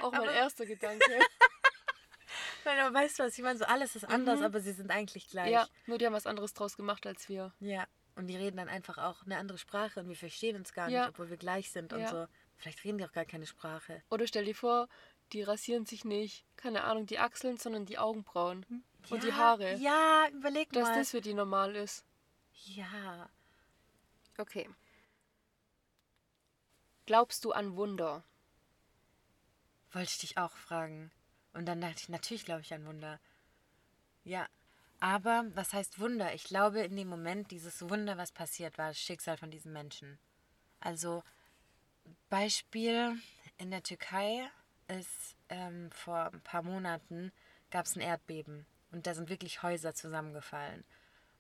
Auch 0.01 0.13
mein 0.13 0.23
Aber- 0.23 0.33
erster 0.33 0.67
Gedanke. 0.67 1.05
Weil, 2.65 2.81
aber 2.81 2.95
weißt 2.99 3.19
du 3.19 3.23
was, 3.25 3.37
ich 3.39 3.45
meine, 3.45 3.59
so 3.59 3.65
alles 3.65 3.95
ist 3.97 4.05
anders, 4.05 4.43
aber 4.43 4.61
sie 4.61 4.73
sind 4.73 4.91
eigentlich 4.91 5.29
gleich. 5.29 5.51
ja, 5.53 5.69
nur 5.87 5.99
die 5.99 6.07
haben 6.07 6.13
was 6.13 6.27
anderes 6.27 6.53
draus 6.53 6.77
gemacht 6.77 7.07
als 7.07 7.29
wir. 7.29 7.53
Ja. 7.61 7.87
Und 8.17 8.27
die 8.29 8.37
reden 8.37 8.57
dann 8.57 8.69
einfach 8.69 8.99
auch 8.99 9.25
eine 9.25 9.37
andere 9.39 9.59
Sprache 9.59 10.01
und 10.01 10.09
wir 10.09 10.17
verstehen 10.17 10.57
uns 10.57 10.73
gar 10.73 10.89
Ja. 10.89 11.01
nicht, 11.03 11.11
obwohl 11.11 11.31
wir 11.31 11.37
gleich 11.37 11.71
sind 11.71 11.93
und 11.93 12.01
Ja. 12.01 12.09
so. 12.09 12.27
Vielleicht 12.57 12.83
reden 12.85 12.99
die 12.99 13.05
auch 13.05 13.13
gar 13.13 13.25
keine 13.27 13.47
Sprache. 13.47 14.03
Oder 14.11 14.27
stell 14.27 14.47
dir 14.47 14.55
vor, 14.55 14.89
die 15.33 15.43
rasieren 15.43 15.87
sich 15.87 16.05
nicht, 16.05 16.45
keine 16.57 16.85
Ahnung, 16.85 17.07
die 17.07 17.19
Achseln, 17.19 17.57
sondern 17.59 17.87
die 17.87 17.99
Augenbrauen. 17.99 18.85
Und 19.11 19.23
die 19.23 19.33
Haare. 19.33 19.75
Ja, 19.77 20.29
überleg 20.33 20.73
Dass 20.73 20.89
mal. 20.89 20.99
das 20.99 21.11
für 21.11 21.21
die 21.21 21.35
normal 21.35 21.77
ist. 21.77 22.05
ja. 22.53 23.29
Okay. 24.39 24.69
Glaubst 27.07 27.45
du 27.45 27.53
an 27.53 27.77
Wunder? 27.77 28.25
Wollte 29.93 30.11
ich 30.11 30.19
dich 30.19 30.37
auch 30.37 30.51
fragen. 30.51 31.11
Und 31.55 31.67
dann 31.67 31.81
dachte 31.81 32.01
ich, 32.01 32.09
natürlich 32.09 32.45
glaube 32.45 32.61
ich 32.63 32.75
an 32.75 32.85
Wunder. 32.85 33.21
Ja. 34.25 34.47
Aber 34.99 35.45
was 35.55 35.73
heißt 35.73 36.01
Wunder? 36.01 36.35
Ich 36.35 36.45
glaube, 36.45 36.81
in 36.81 36.97
dem 36.97 37.09
Moment, 37.09 37.51
dieses 37.51 37.89
Wunder, 37.89 38.19
was 38.19 38.33
passiert, 38.33 38.77
war 38.77 38.89
das 38.89 38.99
Schicksal 38.99 39.37
von 39.37 39.51
diesen 39.51 39.73
Menschen. 39.73 40.19
Also, 40.81 41.23
Beispiel 42.29 43.19
in 43.59 43.71
der 43.71 43.83
Türkei 43.83 44.51
ist 44.89 45.37
ähm, 45.49 45.91
vor 45.91 46.33
ein 46.33 46.41
paar 46.41 46.63
Monaten 46.63 47.33
gab 47.71 47.87
es 47.87 47.97
ein 47.97 48.03
Erdbeben 48.03 48.67
und 48.93 49.07
da 49.07 49.15
sind 49.15 49.29
wirklich 49.29 49.63
Häuser 49.63 49.95
zusammengefallen. 49.95 50.85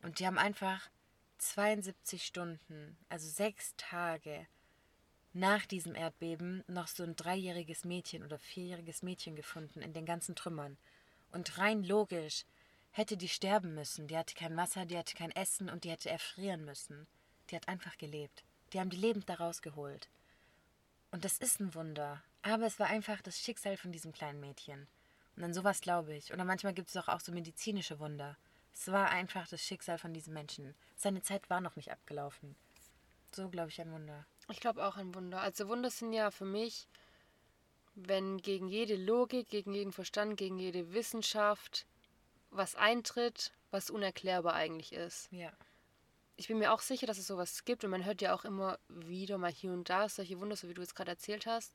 Und 0.02 0.18
die 0.18 0.26
haben 0.26 0.38
einfach 0.38 0.90
72 1.38 2.24
Stunden, 2.24 2.96
also 3.09 3.28
sechs 3.28 3.74
Tage 3.76 4.46
nach 5.32 5.66
diesem 5.66 5.94
Erdbeben 5.94 6.64
noch 6.66 6.88
so 6.88 7.02
ein 7.02 7.14
dreijähriges 7.14 7.85
Mädchen 7.85 8.24
oder 8.24 8.38
vierjähriges 8.38 9.02
Mädchen 9.02 9.37
gefunden 9.37 9.82
in 9.82 9.92
den 9.92 10.06
ganzen 10.06 10.35
Trümmern. 10.35 10.78
Und 11.30 11.59
rein 11.59 11.85
logisch 11.85 12.44
hätte 12.90 13.18
die 13.18 13.28
sterben 13.28 13.74
müssen. 13.74 14.09
Die 14.09 14.16
hatte 14.16 14.35
kein 14.35 14.56
Wasser, 14.56 14.87
die 14.87 14.96
hatte 14.96 15.14
kein 15.14 15.30
Essen 15.32 15.68
und 15.68 15.85
die 15.85 15.90
hätte 15.90 16.09
erfrieren 16.09 16.64
müssen. 16.64 17.06
Die 17.50 17.56
hat 17.56 17.68
einfach 17.68 17.98
gelebt. 17.98 18.44
Die 18.72 18.80
haben 18.80 18.88
die 18.88 18.96
lebend 18.96 19.28
da 19.28 19.35
rausgeholt. 19.35 20.09
Und 21.11 21.24
das 21.24 21.38
ist 21.38 21.61
ein 21.61 21.74
Wunder. 21.74 22.22
Aber 22.46 22.66
es 22.66 22.78
war 22.78 22.87
einfach 22.87 23.20
das 23.22 23.40
Schicksal 23.40 23.76
von 23.76 23.90
diesem 23.90 24.12
kleinen 24.12 24.38
Mädchen. 24.38 24.87
Und 25.37 25.42
an 25.42 25.52
sowas 25.52 25.80
glaube 25.80 26.14
ich. 26.14 26.32
Oder 26.32 26.44
manchmal 26.44 26.74
gibt 26.74 26.88
es 26.88 26.94
doch 26.94 27.09
auch 27.09 27.18
so 27.18 27.32
medizinische 27.32 27.98
Wunder. 27.98 28.37
Es 28.72 28.87
war 28.87 29.11
einfach 29.11 29.48
das 29.48 29.62
Schicksal 29.62 29.98
von 29.98 30.14
diesem 30.14 30.32
Menschen. 30.32 30.76
Seine 30.94 31.22
Zeit 31.22 31.50
war 31.50 31.61
noch 31.61 31.74
nicht 31.74 31.90
abgelaufen. 31.90 32.54
So 33.32 33.48
glaube 33.48 33.70
ich 33.70 33.80
an 33.80 33.90
Wunder. 33.90 34.26
Ich 34.48 34.61
glaube 34.61 34.87
auch 34.87 34.96
an 34.96 35.12
Wunder. 35.12 35.40
Also 35.40 35.66
Wunder 35.66 35.90
sind 35.90 36.12
ja 36.12 36.30
für 36.30 36.44
mich, 36.44 36.87
wenn 37.96 38.38
gegen 38.38 38.68
jede 38.68 38.94
Logik, 38.94 39.48
gegen 39.48 39.72
jeden 39.72 39.92
Verstand, 39.92 40.37
gegen 40.37 40.59
jede 40.61 40.92
Wissenschaft 40.92 41.85
was 42.50 42.76
eintritt, 42.76 43.52
was 43.72 43.90
unerklärbar 43.90 44.54
eigentlich 44.54 44.92
ist. 44.92 45.32
Ja. 45.32 45.52
Ich 46.37 46.46
bin 46.46 46.59
mir 46.59 46.72
auch 46.72 46.80
sicher, 46.80 47.09
dass 47.09 47.18
es 47.18 47.26
sowas 47.26 47.64
gibt 47.64 47.82
und 47.82 47.90
man 47.90 48.04
hört 48.04 48.22
ja 48.22 48.32
auch 48.35 48.44
immer 48.44 48.78
wieder 48.88 49.37
mal 49.37 49.50
hier 49.50 49.72
und 49.72 49.90
da 49.90 50.09
solche 50.09 50.38
Wunder, 50.38 50.54
so 50.54 50.68
wie 50.68 50.74
du 50.74 50.82
jetzt 50.82 50.94
gerade 50.94 51.11
erzählt 51.11 51.46
hast. 51.46 51.74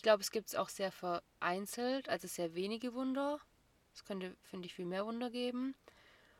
Ich 0.00 0.02
glaube, 0.02 0.22
es 0.22 0.30
gibt 0.30 0.48
es 0.48 0.54
auch 0.54 0.70
sehr 0.70 0.90
vereinzelt, 0.92 2.08
also 2.08 2.26
sehr 2.26 2.54
wenige 2.54 2.94
Wunder. 2.94 3.38
Es 3.94 4.02
könnte, 4.02 4.34
finde 4.44 4.64
ich, 4.64 4.72
viel 4.72 4.86
mehr 4.86 5.04
Wunder 5.04 5.28
geben. 5.28 5.74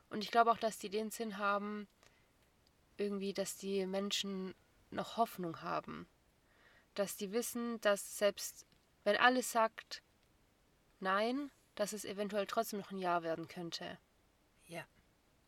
Und 0.08 0.24
ich 0.24 0.30
glaube 0.30 0.50
auch, 0.50 0.56
dass 0.56 0.78
die 0.78 0.88
den 0.88 1.10
Sinn 1.10 1.36
haben, 1.36 1.86
irgendwie, 2.96 3.34
dass 3.34 3.58
die 3.58 3.84
Menschen 3.84 4.54
noch 4.90 5.18
Hoffnung 5.18 5.60
haben. 5.60 6.08
Dass 6.94 7.16
die 7.18 7.32
wissen, 7.32 7.78
dass 7.82 8.16
selbst 8.16 8.64
wenn 9.04 9.18
alles 9.18 9.52
sagt 9.52 10.02
Nein, 11.00 11.50
dass 11.74 11.92
es 11.92 12.06
eventuell 12.06 12.46
trotzdem 12.46 12.78
noch 12.80 12.92
ein 12.92 12.98
Ja 12.98 13.22
werden 13.22 13.46
könnte. 13.46 13.98
Ja. 14.68 14.86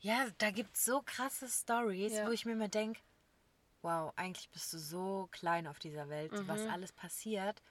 Ja, 0.01 0.27
da 0.37 0.51
gibt 0.51 0.77
es 0.77 0.85
so 0.85 1.01
krasse 1.01 1.49
Stories, 1.49 2.13
Ja. 2.13 2.27
wo 2.27 2.31
ich 2.31 2.45
mir 2.45 2.53
immer 2.53 2.69
denke, 2.69 3.01
wow, 3.81 4.13
eigentlich 4.17 4.51
bist 4.51 4.71
du 4.75 4.79
so 4.79 5.31
klein 5.33 5.67
auf 5.67 5.79
dieser 5.79 6.11
Welt, 6.11 6.33
Mhm. 6.33 6.47
was 6.47 6.61
alles 6.67 6.93
passiert. 6.93 7.63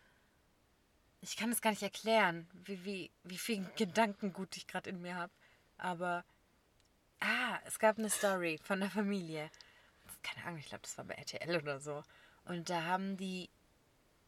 Ich 1.22 1.38
kann 1.38 1.52
es 1.52 1.62
gar 1.62 1.70
nicht 1.70 1.84
erklären, 1.84 2.48
wie, 2.66 2.84
wie, 2.84 3.12
wie 3.24 3.38
viel 3.38 3.66
Gedankengut 3.78 4.58
ich 4.58 4.68
gerade 4.68 4.90
in 4.90 5.02
mir 5.02 5.16
habe. 5.16 5.32
Aber, 5.78 6.26
ah, 7.20 7.60
es 7.66 7.78
gab 7.78 8.00
eine 8.00 8.10
Story 8.10 8.60
von 8.64 8.82
einer 8.82 8.92
Familie. 8.92 9.50
Keine 10.24 10.46
Ahnung, 10.46 10.60
ich 10.60 10.68
glaube, 10.68 10.82
das 10.82 10.98
war 10.98 11.06
bei 11.06 11.14
RTL 11.14 11.58
oder 11.58 11.80
so. 11.80 12.04
Und 12.46 12.70
da 12.70 12.84
haben 12.86 13.18
die 13.18 13.50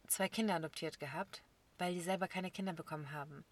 zwei 0.06 0.28
Kinder 0.28 0.54
adoptiert 0.54 1.00
gehabt, 1.00 1.42
weil 1.78 1.94
die 1.94 2.00
selber 2.00 2.28
keine 2.28 2.50
Kinder 2.50 2.72
bekommen 2.72 3.10
haben. 3.10 3.44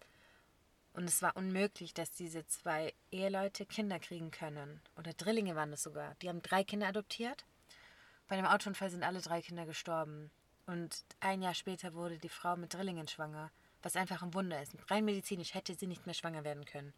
Und 0.93 1.05
es 1.05 1.21
war 1.21 1.35
unmöglich, 1.35 1.93
dass 1.93 2.11
diese 2.11 2.45
zwei 2.47 2.93
Eheleute 3.11 3.65
Kinder 3.65 3.99
kriegen 3.99 4.31
können. 4.31 4.79
Oder 4.95 5.13
Drillinge 5.13 5.55
waren 5.55 5.73
es 5.73 5.83
sogar. 5.83 6.15
Die 6.21 6.29
haben 6.29 6.41
drei 6.41 6.63
Kinder 6.63 6.87
adoptiert. 6.87 7.45
Bei 8.27 8.35
dem 8.35 8.45
Autounfall 8.45 8.89
sind 8.89 9.03
alle 9.03 9.21
drei 9.21 9.41
Kinder 9.41 9.65
gestorben. 9.65 10.31
Und 10.65 11.03
ein 11.19 11.41
Jahr 11.41 11.53
später 11.53 11.93
wurde 11.93 12.17
die 12.17 12.29
Frau 12.29 12.55
mit 12.55 12.73
Drillingen 12.73 13.07
schwanger. 13.07 13.51
Was 13.81 13.97
einfach 13.97 14.21
ein 14.23 14.33
Wunder 14.33 14.61
ist. 14.61 14.73
Rein 14.89 15.03
medizinisch 15.03 15.53
hätte 15.53 15.75
sie 15.75 15.87
nicht 15.87 16.05
mehr 16.05 16.15
schwanger 16.15 16.45
werden 16.45 16.63
können. 16.63 16.93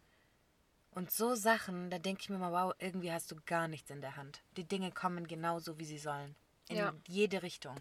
Und 0.92 1.10
so 1.10 1.34
Sachen, 1.34 1.90
da 1.90 1.98
denke 1.98 2.22
ich 2.22 2.30
mir 2.30 2.38
mal, 2.38 2.52
wow, 2.52 2.74
irgendwie 2.78 3.12
hast 3.12 3.30
du 3.30 3.36
gar 3.44 3.66
nichts 3.68 3.90
in 3.90 4.00
der 4.00 4.16
Hand. 4.16 4.40
Die 4.56 4.64
Dinge 4.64 4.92
kommen 4.92 5.26
genauso, 5.26 5.78
wie 5.78 5.84
sie 5.84 5.98
sollen. 5.98 6.36
In 6.68 6.76
Ja. 6.76 6.94
jede 7.06 7.42
Richtung. 7.42 7.76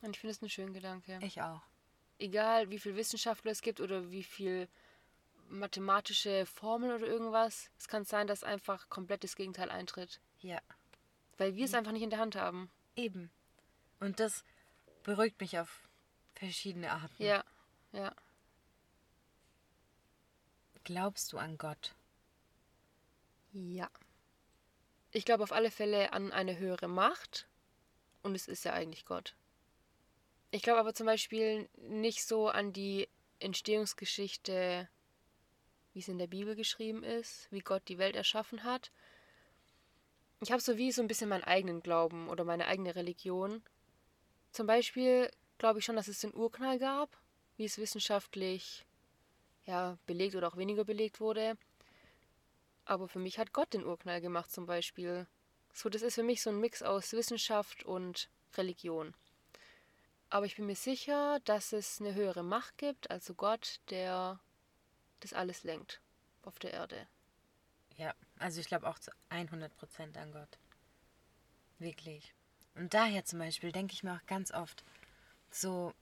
Und 0.00 0.16
ich 0.16 0.20
finde 0.20 0.32
es 0.32 0.42
einen 0.42 0.48
schönen 0.48 0.72
Gedanke. 0.72 1.18
Ich 1.22 1.42
auch. 1.42 1.60
Egal, 2.18 2.70
wie 2.70 2.78
viel 2.78 2.96
Wissenschaftler 2.96 3.50
es 3.50 3.62
gibt 3.62 3.80
oder 3.80 4.10
wie 4.10 4.22
viel 4.22 4.68
mathematische 5.48 6.46
Formeln 6.46 6.92
oder 6.92 7.06
irgendwas, 7.06 7.70
es 7.78 7.88
kann 7.88 8.04
sein, 8.04 8.26
dass 8.26 8.44
einfach 8.44 8.88
komplett 8.88 9.24
das 9.24 9.36
Gegenteil 9.36 9.70
eintritt. 9.70 10.20
Ja. 10.40 10.60
Weil 11.36 11.56
wir 11.56 11.64
es 11.64 11.74
einfach 11.74 11.92
nicht 11.92 12.02
in 12.02 12.10
der 12.10 12.20
Hand 12.20 12.36
haben. 12.36 12.70
Eben. 12.96 13.30
Und 13.98 14.20
das 14.20 14.44
beruhigt 15.02 15.40
mich 15.40 15.58
auf 15.58 15.88
verschiedene 16.34 16.90
Arten. 16.90 17.22
Ja, 17.22 17.44
ja. 17.92 18.14
Glaubst 20.84 21.32
du 21.32 21.38
an 21.38 21.58
Gott? 21.58 21.94
Ja. 23.52 23.90
Ich 25.12 25.24
glaube 25.24 25.42
auf 25.42 25.52
alle 25.52 25.70
Fälle 25.70 26.12
an 26.12 26.32
eine 26.32 26.58
höhere 26.58 26.88
Macht. 26.88 27.46
Und 28.22 28.34
es 28.34 28.48
ist 28.48 28.64
ja 28.64 28.72
eigentlich 28.72 29.04
Gott. 29.04 29.34
Ich 30.50 30.62
glaube 30.62 30.80
aber 30.80 30.94
zum 30.94 31.06
Beispiel 31.06 31.68
nicht 31.76 32.24
so 32.24 32.48
an 32.48 32.72
die 32.72 33.08
Entstehungsgeschichte, 33.38 34.88
wie 35.92 36.00
es 36.00 36.08
in 36.08 36.18
der 36.18 36.26
Bibel 36.26 36.54
geschrieben 36.54 37.02
ist, 37.02 37.48
wie 37.50 37.60
Gott 37.60 37.82
die 37.88 37.98
Welt 37.98 38.16
erschaffen 38.16 38.64
hat. 38.64 38.90
Ich 40.40 40.52
habe 40.52 40.62
so 40.62 40.76
wie 40.76 40.92
so 40.92 41.02
ein 41.02 41.08
bisschen 41.08 41.28
meinen 41.28 41.44
eigenen 41.44 41.82
Glauben 41.82 42.28
oder 42.28 42.44
meine 42.44 42.66
eigene 42.66 42.94
Religion. 42.94 43.62
Zum 44.52 44.66
Beispiel 44.66 45.30
glaube 45.58 45.78
ich 45.78 45.84
schon, 45.84 45.96
dass 45.96 46.08
es 46.08 46.20
den 46.20 46.34
Urknall 46.34 46.78
gab, 46.78 47.16
wie 47.56 47.64
es 47.64 47.78
wissenschaftlich 47.78 48.84
ja, 49.66 49.98
belegt 50.06 50.34
oder 50.34 50.48
auch 50.48 50.56
weniger 50.56 50.84
belegt 50.84 51.20
wurde. 51.20 51.56
Aber 52.84 53.08
für 53.08 53.18
mich 53.18 53.38
hat 53.38 53.52
Gott 53.52 53.72
den 53.72 53.84
Urknall 53.84 54.20
gemacht 54.20 54.50
zum 54.50 54.66
Beispiel. 54.66 55.26
So, 55.72 55.88
das 55.88 56.02
ist 56.02 56.16
für 56.16 56.22
mich 56.22 56.42
so 56.42 56.50
ein 56.50 56.58
Mix 56.58 56.82
aus 56.82 57.12
Wissenschaft 57.12 57.84
und 57.84 58.28
Religion. 58.56 59.14
Aber 60.28 60.46
ich 60.46 60.56
bin 60.56 60.66
mir 60.66 60.76
sicher, 60.76 61.40
dass 61.44 61.72
es 61.72 62.00
eine 62.00 62.14
höhere 62.14 62.42
Macht 62.42 62.78
gibt, 62.78 63.10
also 63.10 63.34
Gott, 63.34 63.80
der 63.90 64.40
das 65.20 65.32
alles 65.32 65.64
lenkt 65.64 66.00
auf 66.42 66.58
der 66.58 66.72
Erde. 66.72 67.06
Ja, 67.96 68.14
also 68.38 68.60
ich 68.60 68.66
glaube 68.66 68.88
auch 68.88 68.98
zu 68.98 69.10
100 69.28 69.76
Prozent 69.76 70.16
an 70.16 70.32
Gott. 70.32 70.58
Wirklich. 71.78 72.32
Und 72.80 72.94
daher 72.94 73.26
zum 73.26 73.40
Beispiel 73.40 73.72
denke 73.72 73.92
ich 73.92 74.02
mir 74.02 74.14
auch 74.14 74.26
ganz 74.26 74.52
oft 74.52 74.84
so, 75.50 75.92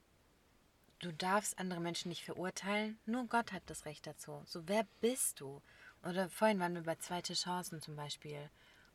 du 0.99 1.11
darfst 1.11 1.59
andere 1.59 1.81
Menschen 1.81 2.07
nicht 2.07 2.23
verurteilen, 2.23 2.97
nur 3.05 3.27
Gott 3.27 3.51
hat 3.51 3.63
das 3.65 3.83
Recht 3.83 4.07
dazu. 4.07 4.41
So, 4.45 4.65
wer 4.65 4.87
bist 5.01 5.41
du? 5.41 5.61
Oder 6.03 6.29
vorhin 6.29 6.61
waren 6.61 6.75
wir 6.75 6.83
bei 6.83 6.95
zweite 6.95 7.33
Chancen 7.33 7.81
zum 7.81 7.97
Beispiel. 7.97 8.49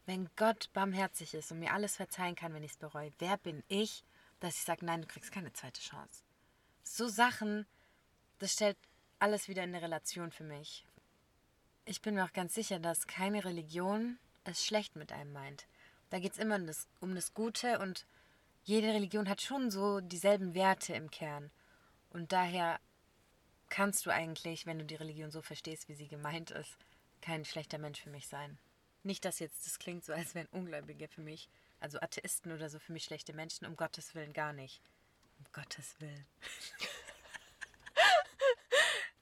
Wenn 0.07 0.31
Gott 0.37 0.73
barmherzig 0.73 1.35
ist 1.35 1.53
und 1.53 1.59
mir 1.59 1.75
alles 1.75 1.97
verzeihen 1.97 2.37
kann, 2.37 2.55
wenn 2.55 2.62
ich 2.62 2.70
es 2.70 2.79
bereue, 2.79 3.12
wer 3.18 3.37
bin 3.37 3.62
ich, 3.68 4.03
dass 4.40 4.57
ich 4.57 4.62
sage, 4.62 4.87
nein, 4.87 5.03
du 5.03 5.07
kriegst 5.07 5.31
keine 5.31 5.53
zweite 5.53 5.83
Chance? 5.83 6.23
So 6.85 7.07
Sachen, 7.07 7.66
das 8.38 8.55
stellt 8.55 8.79
alles 9.18 9.47
wieder 9.47 9.62
in 9.62 9.75
eine 9.75 9.85
Relation 9.85 10.31
für 10.31 10.44
mich. 10.44 10.87
Ich 11.85 12.01
bin 12.01 12.14
mir 12.14 12.25
auch 12.25 12.33
ganz 12.33 12.55
sicher, 12.55 12.79
dass 12.79 13.07
keine 13.07 13.44
Religion 13.44 14.18
es 14.44 14.64
schlecht 14.64 14.97
mit 14.97 15.12
einem 15.12 15.35
meint. 15.35 15.66
Da 16.11 16.19
geht 16.19 16.33
es 16.33 16.38
immer 16.38 16.57
um 16.57 16.67
das, 16.67 16.87
um 17.01 17.14
das 17.14 17.35
Gute 17.35 17.79
und 17.79 18.07
jede 18.64 18.88
Religion 18.88 19.29
hat 19.29 19.43
schon 19.43 19.71
so 19.71 20.01
dieselben 20.01 20.55
Werte 20.55 20.95
im 20.95 21.11
Kern. 21.11 21.51
Und 22.11 22.33
daher 22.33 22.81
kannst 23.69 24.07
du 24.07 24.11
eigentlich, 24.11 24.67
wenn 24.67 24.79
du 24.79 24.85
die 24.85 24.95
Religion 24.95 25.31
so 25.31 25.43
verstehst, 25.43 25.88
wie 25.88 25.95
sie 25.95 26.09
gemeint 26.09 26.51
ist, 26.51 26.79
kein 27.21 27.45
schlechter 27.45 27.79
Mensch 27.79 28.01
für 28.01 28.11
mich 28.11 28.29
sein. 28.29 28.59
Nicht, 29.03 29.25
dass 29.25 29.38
jetzt 29.38 29.67
das 29.67 29.79
klingt 29.79 30.05
so, 30.05 30.12
als 30.12 30.35
wären 30.35 30.47
Ungläubige 30.51 31.09
für 31.09 31.21
mich, 31.21 31.49
also 31.81 32.01
Atheisten 32.01 32.53
oder 32.53 32.71
so 32.71 32.79
für 32.79 32.93
mich 32.93 33.05
schlechte 33.05 33.35
Menschen, 33.35 33.67
um 33.67 33.77
Gottes 33.77 34.14
Willen 34.14 34.33
gar 34.33 34.53
nicht. 34.53 34.81
Um 35.38 35.45
Gottes 35.53 35.97
Willen. 36.01 36.27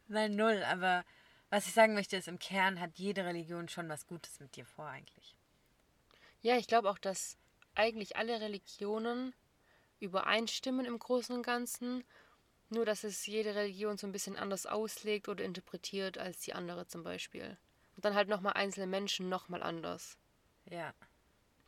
Nein, 0.09 0.37
null, 0.37 0.63
aber 0.65 1.05
was 1.51 1.67
ich 1.67 1.73
sagen 1.73 1.95
möchte, 1.95 2.17
ist, 2.17 2.29
im 2.29 2.39
Kern 2.39 2.79
hat 2.81 2.99
jede 2.99 3.25
Religion 3.25 3.69
schon 3.69 3.89
was 3.89 4.07
Gutes 4.07 4.39
mit 4.39 4.55
dir 4.55 4.67
vor 4.67 4.87
eigentlich. 4.87 5.35
Ja, 6.43 6.57
ich 6.57 6.67
glaube 6.67 6.91
auch, 6.91 6.99
dass 6.99 7.39
eigentlich 7.75 8.17
alle 8.17 8.41
Religionen 8.41 9.35
übereinstimmen 10.01 10.85
im 10.85 10.99
Großen 10.99 11.35
und 11.35 11.43
Ganzen, 11.43 12.05
nur 12.69 12.85
dass 12.85 13.05
es 13.05 13.27
jede 13.27 13.55
Religion 13.55 13.97
so 13.97 14.07
ein 14.07 14.13
bisschen 14.13 14.37
anders 14.37 14.67
auslegt 14.67 15.29
oder 15.29 15.45
interpretiert 15.45 16.19
als 16.19 16.41
die 16.41 16.53
andere 16.53 16.87
zum 16.87 17.05
Beispiel. 17.05 17.57
Und 17.97 18.05
dann 18.05 18.15
halt 18.15 18.29
nochmal 18.29 18.55
einzelne 18.55 18.87
Menschen 18.87 19.29
nochmal 19.29 19.63
anders. 19.63 20.19
Ja. 20.69 20.93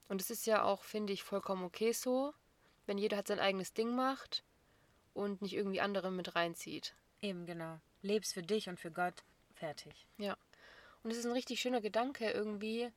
Und 0.08 0.20
es 0.20 0.30
ist 0.30 0.46
ja 0.46 0.64
auch, 0.64 0.82
finde 0.82 1.12
ich, 1.12 1.22
vollkommen 1.22 1.64
okay 1.64 1.92
so, 1.92 2.34
wenn 2.86 2.98
jeder 2.98 3.16
halt 3.16 3.28
sein 3.28 3.40
eigenes 3.40 3.72
Ding 3.72 3.94
macht 3.94 4.42
und 5.12 5.40
nicht 5.40 5.54
irgendwie 5.54 5.80
andere 5.80 6.10
mit 6.10 6.34
reinzieht. 6.34 6.94
Eben, 7.22 7.46
genau. 7.46 7.78
Lebst 8.02 8.34
für 8.34 8.42
dich 8.42 8.68
und 8.68 8.78
für 8.78 8.90
Gott. 8.90 9.22
Fertig. 9.54 10.06
Ja. 10.18 10.36
Und 11.02 11.10
es 11.10 11.18
ist 11.18 11.26
ein 11.26 11.32
richtig 11.32 11.60
schöner 11.60 11.80
Gedanke 11.80 12.30
irgendwie, 12.30 12.90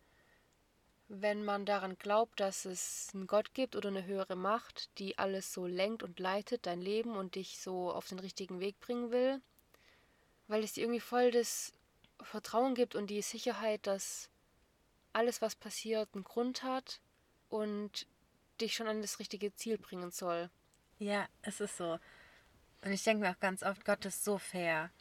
wenn 1.09 1.45
man 1.45 1.65
daran 1.65 1.97
glaubt, 1.97 2.39
dass 2.39 2.65
es 2.65 3.09
einen 3.13 3.27
Gott 3.27 3.53
gibt 3.53 3.75
oder 3.75 3.89
eine 3.89 4.05
höhere 4.05 4.35
Macht, 4.35 4.89
die 4.99 5.17
alles 5.17 5.53
so 5.53 5.65
lenkt 5.65 6.03
und 6.03 6.19
leitet, 6.19 6.65
dein 6.65 6.81
Leben 6.81 7.15
und 7.15 7.35
dich 7.35 7.59
so 7.59 7.91
auf 7.91 8.07
den 8.07 8.19
richtigen 8.19 8.59
Weg 8.59 8.79
bringen 8.79 9.11
will. 9.11 9.41
Weil 10.47 10.63
es 10.63 10.73
dir 10.73 10.81
irgendwie 10.81 10.99
voll 10.99 11.31
das 11.31 11.73
Vertrauen 12.21 12.75
gibt 12.75 12.95
und 12.95 13.07
die 13.09 13.21
Sicherheit, 13.21 13.87
dass 13.87 14.29
alles, 15.13 15.41
was 15.41 15.55
passiert, 15.55 16.09
einen 16.13 16.23
Grund 16.23 16.63
hat 16.63 16.99
und 17.49 18.05
dich 18.59 18.75
schon 18.75 18.87
an 18.87 19.01
das 19.01 19.19
richtige 19.19 19.53
Ziel 19.53 19.77
bringen 19.77 20.11
soll. 20.11 20.49
Ja, 20.99 21.27
es 21.41 21.61
ist 21.61 21.77
so. 21.77 21.99
Und 22.83 22.91
ich 22.91 23.03
denke 23.03 23.23
mir 23.23 23.31
auch 23.31 23.39
ganz 23.39 23.63
oft, 23.63 23.85
Gott 23.85 24.05
ist 24.05 24.23
so 24.23 24.37
fair. 24.37 24.91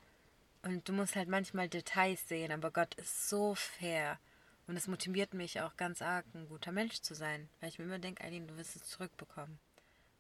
Und 0.63 0.89
du 0.89 0.93
musst 0.93 1.17
halt 1.17 1.29
manchmal 1.29 1.69
Details 1.69 2.29
sehen, 2.29 2.53
aber 2.53 2.71
Gott 2.71 2.95
ist 2.95 3.29
so 3.29 3.55
fair. 3.55 4.19
Und 4.67 4.77
es 4.77 4.89
motiviert 4.89 5.33
mich 5.33 5.61
auch 5.61 5.77
ganz 5.77 6.03
arg, 6.03 6.27
ein 6.35 6.49
guter 6.49 6.73
Mensch 6.73 7.01
zu 7.01 7.15
sein. 7.15 7.49
Weil 7.61 7.69
ich 7.69 7.79
mir 7.79 7.85
immer 7.85 7.99
denke, 7.99 8.25
Eileen, 8.25 8.49
du 8.49 8.57
wirst 8.57 8.77
es 8.77 8.85
zurückbekommen. 8.85 9.59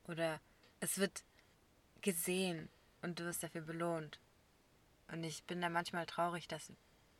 Oder 0.04 0.40
es 0.80 0.98
wird 0.98 1.24
gesehen 2.00 2.68
und 3.02 3.18
du 3.18 3.24
wirst 3.24 3.42
dafür 3.42 3.62
belohnt. 3.62 4.20
Und 5.08 5.24
ich 5.24 5.44
bin 5.44 5.60
da 5.60 5.68
manchmal 5.68 6.06
traurig, 6.06 6.46
dass 6.48 6.72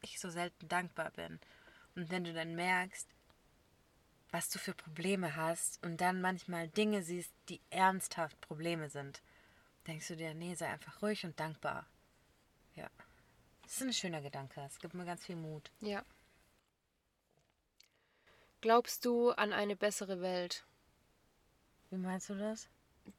ich 0.03 0.21
so 0.21 0.31
selten 0.31 0.69
dankbar 0.69 1.11
bin. 1.11 1.41
Und 1.95 2.11
wenn 2.11 2.25
du 2.25 2.33
dann 2.33 2.55
merkst, 2.55 3.09
was 4.31 4.49
du 4.51 4.59
für 4.59 4.75
Probleme 4.75 5.37
hast 5.37 5.83
und 5.85 6.01
dann 6.01 6.21
manchmal 6.21 6.69
Dinge 6.69 7.03
siehst, 7.03 7.33
die 7.49 7.61
ernsthaft 7.71 8.41
Probleme 8.41 8.91
sind, 8.91 9.23
denkst 9.87 10.09
du 10.09 10.17
dir, 10.17 10.35
nee, 10.35 10.55
sei 10.55 10.69
einfach 10.69 11.01
ruhig 11.01 11.25
und 11.25 11.39
dankbar. 11.39 11.87
Ja. 12.75 12.91
Das 13.63 13.77
ist 13.77 13.83
ein 13.83 13.93
schöner 13.93 14.21
Gedanke. 14.21 14.61
Es 14.61 14.79
gibt 14.79 14.95
mir 14.95 15.05
ganz 15.05 15.25
viel 15.25 15.37
Mut. 15.37 15.71
Ja. 15.81 16.05
Glaubst 18.67 19.05
du 19.05 19.31
an 19.31 19.53
eine 19.53 19.77
bessere 19.77 20.21
Welt? 20.21 20.67
Wie 21.91 21.99
meinst 21.99 22.29
du 22.31 22.35
das? 22.35 22.69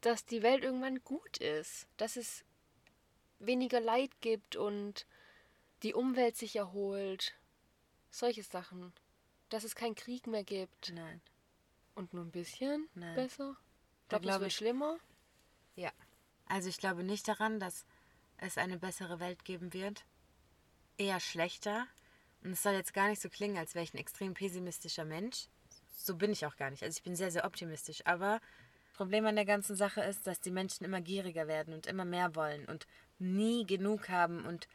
Dass 0.01 0.25
die 0.25 0.43
Welt 0.43 0.65
irgendwann 0.65 1.01
gut 1.05 1.37
ist, 1.37 1.87
dass 1.95 2.17
es 2.17 2.43
weniger 3.39 3.79
Leid 3.79 4.11
gibt 4.19 4.57
und 4.57 5.07
die 5.83 5.93
Umwelt 5.93 6.35
sich 6.35 6.57
erholt. 6.57 7.33
Solche 8.11 8.43
Sachen. 8.43 8.91
Dass 9.47 9.63
es 9.63 9.73
keinen 9.73 9.95
Krieg 9.95 10.27
mehr 10.27 10.43
gibt. 10.43 10.91
Nein. 10.91 11.21
Und 11.95 12.13
nur 12.13 12.25
ein 12.25 12.31
bisschen 12.31 12.89
Nein. 12.93 13.15
besser? 13.15 13.55
Da 14.09 14.17
glaube 14.17 14.47
ich- 14.47 14.55
schlimmer? 14.57 14.97
Ja. 15.77 15.93
Also 16.47 16.67
ich 16.67 16.77
glaube 16.77 17.05
nicht 17.05 17.25
daran, 17.25 17.61
dass 17.61 17.85
es 18.35 18.57
eine 18.57 18.79
bessere 18.79 19.21
Welt 19.21 19.45
geben 19.45 19.71
wird. 19.71 20.03
Eher 20.97 21.21
schlechter. 21.21 21.87
Und 22.43 22.51
es 22.51 22.63
soll 22.63 22.73
jetzt 22.73 22.93
gar 22.93 23.09
nicht 23.09 23.21
so 23.21 23.29
klingen, 23.29 23.57
als 23.57 23.75
wäre 23.75 23.83
ich 23.83 23.93
ein 23.93 23.99
extrem 23.99 24.33
pessimistischer 24.33 25.05
Mensch. 25.05 25.47
So 25.97 26.15
bin 26.15 26.31
ich 26.31 26.45
auch 26.45 26.55
gar 26.55 26.69
nicht. 26.69 26.83
Also 26.83 26.97
ich 26.97 27.03
bin 27.03 27.15
sehr, 27.15 27.31
sehr 27.31 27.45
optimistisch. 27.45 28.05
Aber 28.05 28.39
das 28.85 28.93
Problem 28.97 29.25
an 29.25 29.35
der 29.35 29.45
ganzen 29.45 29.75
Sache 29.75 30.01
ist, 30.01 30.27
dass 30.27 30.39
die 30.39 30.51
Menschen 30.51 30.85
immer 30.85 31.01
gieriger 31.01 31.47
werden 31.47 31.73
und 31.73 31.87
immer 31.87 32.05
mehr 32.05 32.35
wollen 32.35 32.65
und 32.65 32.87
nie 33.19 33.65
genug 33.65 34.09
haben 34.09 34.45
und 34.45 34.67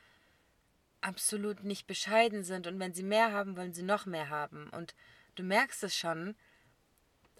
absolut 1.00 1.64
nicht 1.64 1.86
bescheiden 1.86 2.44
sind. 2.44 2.66
Und 2.66 2.78
wenn 2.78 2.94
sie 2.94 3.02
mehr 3.02 3.32
haben, 3.32 3.56
wollen 3.56 3.72
sie 3.72 3.82
noch 3.82 4.06
mehr 4.06 4.28
haben. 4.28 4.68
Und 4.70 4.94
du 5.34 5.42
merkst 5.42 5.82
es 5.84 5.96
schon, 5.96 6.34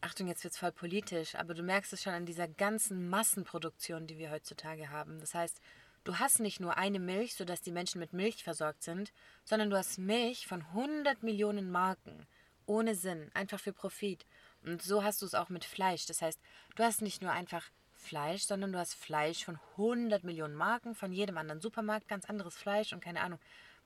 Achtung, 0.00 0.26
jetzt 0.26 0.42
wird 0.42 0.52
es 0.52 0.58
voll 0.58 0.72
politisch, 0.72 1.37
aber 1.37 1.54
du 1.54 1.62
merkst 1.62 1.92
es 1.92 2.02
schon 2.02 2.12
an 2.12 2.26
dieser 2.26 2.48
ganzen 2.48 3.08
Massenproduktion, 3.08 4.08
die 4.08 4.18
wir 4.18 4.32
heutzutage 4.32 4.90
haben. 4.90 5.20
Das 5.20 5.35
heißt, 5.35 5.61
du 6.04 6.18
hast 6.18 6.40
nicht 6.40 6.60
nur 6.60 6.76
eine 6.76 6.98
Milch, 6.98 7.34
sodass 7.34 7.60
die 7.60 7.72
Menschen 7.72 7.98
mit 7.98 8.12
Milch 8.12 8.42
versorgt 8.42 8.82
sind, 8.82 9.12
sondern 9.44 9.70
du 9.70 9.76
hast 9.76 9.98
Milch 9.98 10.46
von 10.46 10.62
100 10.62 11.22
Millionen 11.22 11.70
Marken. 11.70 12.26
Ohne 12.66 12.94
Sinn, 12.94 13.30
einfach 13.34 13.60
für 13.60 13.72
Profit. 13.72 14.24
Und 14.64 14.82
so 14.82 15.02
hast 15.02 15.22
du 15.22 15.26
es 15.26 15.34
auch 15.34 15.48
mit 15.48 15.64
Fleisch. 15.64 16.06
Das 16.06 16.22
heißt, 16.22 16.40
du 16.76 16.82
hast 16.82 17.02
nicht 17.02 17.22
nur 17.22 17.32
einfach 17.32 17.64
Fleisch, 17.92 18.42
sondern 18.42 18.72
du 18.72 18.78
hast 18.78 18.94
Fleisch 18.94 19.44
von 19.44 19.58
100 19.72 20.24
Millionen 20.24 20.54
Marken, 20.54 20.94
von 20.94 21.12
jedem 21.12 21.38
anderen 21.38 21.60
Supermarkt, 21.60 22.08
ganz 22.08 22.24
anderes 22.26 22.56
Fleisch 22.56 22.92
und 22.92 23.02
keine 23.02 23.20
Ahnung. 23.20 23.38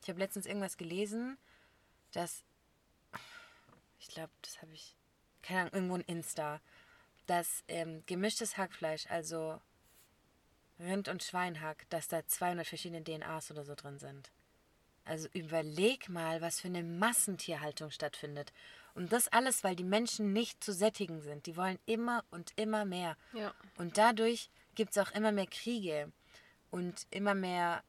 Ich 0.03 0.09
habe 0.09 0.19
letztens 0.19 0.47
irgendwas 0.47 0.77
gelesen, 0.77 1.39
dass 2.13 2.45
ich 3.99 4.09
glaube, 4.09 4.33
das 4.43 4.61
habe 4.63 4.73
ich, 4.73 4.95
keine 5.43 5.61
Ahnung, 5.61 5.73
irgendwo 5.75 5.95
ein 5.97 6.03
Insta, 6.03 6.61
dass 7.27 7.65
ähm, 7.69 8.03
gemischtes 8.07 8.57
Hackfleisch, 8.57 9.07
also 9.09 9.61
Rind- 10.79 11.09
und 11.09 11.23
Schweinhack, 11.23 11.89
dass 11.89 12.09
da 12.09 12.27
200 12.27 12.67
verschiedene 12.67 13.03
DNAs 13.03 13.51
oder 13.51 13.65
so 13.65 13.75
drin 13.75 13.99
sind. 13.99 14.31
Also 15.05 15.29
überleg 15.33 16.09
mal, 16.09 16.41
was 16.41 16.61
für 16.61 16.69
eine 16.69 16.83
Massentierhaltung 16.83 17.91
stattfindet. 17.91 18.53
Und 18.95 19.13
das 19.13 19.29
alles, 19.29 19.63
weil 19.63 19.77
die 19.77 19.85
Menschen 19.85 20.33
nicht 20.33 20.65
zu 20.65 20.73
sättigen 20.73 21.21
sind. 21.21 21.47
Die 21.47 21.57
wollen 21.57 21.79
immer 21.87 22.25
und 22.31 22.53
immer 22.57 22.85
mehr. 22.85 23.17
Ja. 23.33 23.55
Und 23.77 23.99
dadurch 23.99 24.51
gibt 24.75 24.97
es 24.97 24.99
auch 24.99 25.13
immer 25.13 25.33
mehr 25.33 25.47
Kriege 25.47 26.11
und 26.71 27.07
immer 27.11 27.35
mehr 27.35 27.83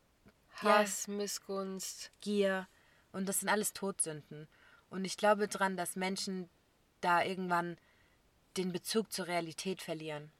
Ja. 0.61 0.79
Hass, 0.79 1.07
Missgunst. 1.07 2.11
Gier. 2.21 2.67
Und 3.11 3.27
das 3.27 3.39
sind 3.39 3.49
alles 3.49 3.73
Todsünden. 3.73 4.47
Und 4.89 5.05
ich 5.05 5.17
glaube 5.17 5.47
dran, 5.47 5.75
dass 5.75 5.95
Menschen 5.95 6.49
da 7.01 7.23
irgendwann 7.23 7.77
den 8.57 8.71
Bezug 8.71 9.11
zur 9.11 9.27
Realität 9.27 9.81
verlieren. 9.81 10.31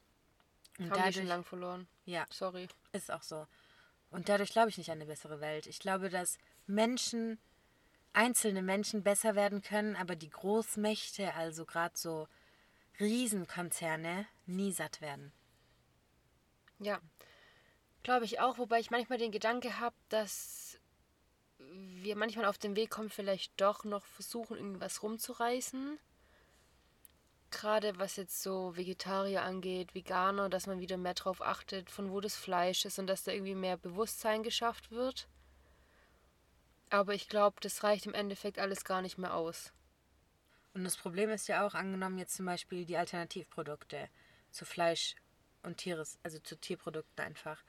Und 0.78 0.90
Haben 0.90 0.94
die 0.94 1.12
schon 1.12 1.22
dadurch, 1.22 1.28
lang 1.28 1.44
verloren. 1.44 1.88
ja, 2.04 2.26
Sorry. 2.30 2.68
ist 2.92 3.10
auch 3.10 3.22
so. 3.22 3.46
Und 4.10 4.28
dadurch 4.28 4.50
glaube 4.52 4.70
ich 4.70 4.78
nicht 4.78 4.90
an 4.90 4.98
eine 4.98 5.06
bessere 5.06 5.40
Welt. 5.40 5.66
Ich 5.66 5.80
glaube, 5.80 6.08
dass 6.08 6.38
Menschen, 6.66 7.38
einzelne 8.12 8.62
Menschen 8.62 9.02
besser 9.02 9.34
werden 9.34 9.60
können, 9.60 9.96
aber 9.96 10.16
die 10.16 10.30
Großmächte, 10.30 11.34
also 11.34 11.64
gerade 11.66 11.96
so 11.96 12.26
Riesenkonzerne, 13.00 14.26
nie 14.46 14.72
satt 14.72 15.00
werden. 15.00 15.32
Ja, 16.78 17.00
glaube 18.02 18.24
ich 18.24 18.40
auch, 18.40 18.58
wobei 18.58 18.80
ich 18.80 18.90
manchmal 18.90 19.18
den 19.18 19.32
Gedanke 19.32 19.78
habe, 19.80 19.96
dass 20.08 20.80
wir 21.58 22.16
manchmal 22.16 22.44
auf 22.46 22.56
den 22.58 22.76
Weg 22.76 22.90
kommen, 22.90 23.10
vielleicht 23.10 23.60
doch 23.60 23.84
noch 23.84 24.04
versuchen, 24.04 24.56
irgendwas 24.56 25.02
rumzureißen. 25.02 25.98
Gerade 27.50 27.98
was 27.98 28.16
jetzt 28.16 28.42
so 28.42 28.76
Vegetarier 28.76 29.42
angeht, 29.42 29.94
Veganer, 29.94 30.50
dass 30.50 30.66
man 30.66 30.80
wieder 30.80 30.96
mehr 30.96 31.14
darauf 31.14 31.40
achtet, 31.40 31.90
von 31.90 32.10
wo 32.10 32.20
das 32.20 32.36
Fleisch 32.36 32.84
ist 32.84 32.98
und 32.98 33.06
dass 33.06 33.24
da 33.24 33.32
irgendwie 33.32 33.54
mehr 33.54 33.76
Bewusstsein 33.76 34.42
geschafft 34.42 34.90
wird. 34.90 35.28
Aber 36.90 37.14
ich 37.14 37.28
glaube, 37.28 37.56
das 37.60 37.82
reicht 37.84 38.06
im 38.06 38.14
Endeffekt 38.14 38.58
alles 38.58 38.84
gar 38.84 39.02
nicht 39.02 39.18
mehr 39.18 39.34
aus. 39.34 39.72
Und 40.74 40.84
das 40.84 40.96
Problem 40.96 41.30
ist 41.30 41.48
ja 41.48 41.66
auch, 41.66 41.74
angenommen 41.74 42.18
jetzt 42.18 42.36
zum 42.36 42.46
Beispiel 42.46 42.84
die 42.84 42.96
Alternativprodukte 42.96 44.08
zu 44.50 44.64
Fleisch 44.64 45.16
und 45.62 45.78
Tieres, 45.78 46.18
also 46.22 46.38
zu 46.38 46.56
Tierprodukten 46.56 47.24
einfach. 47.24 47.62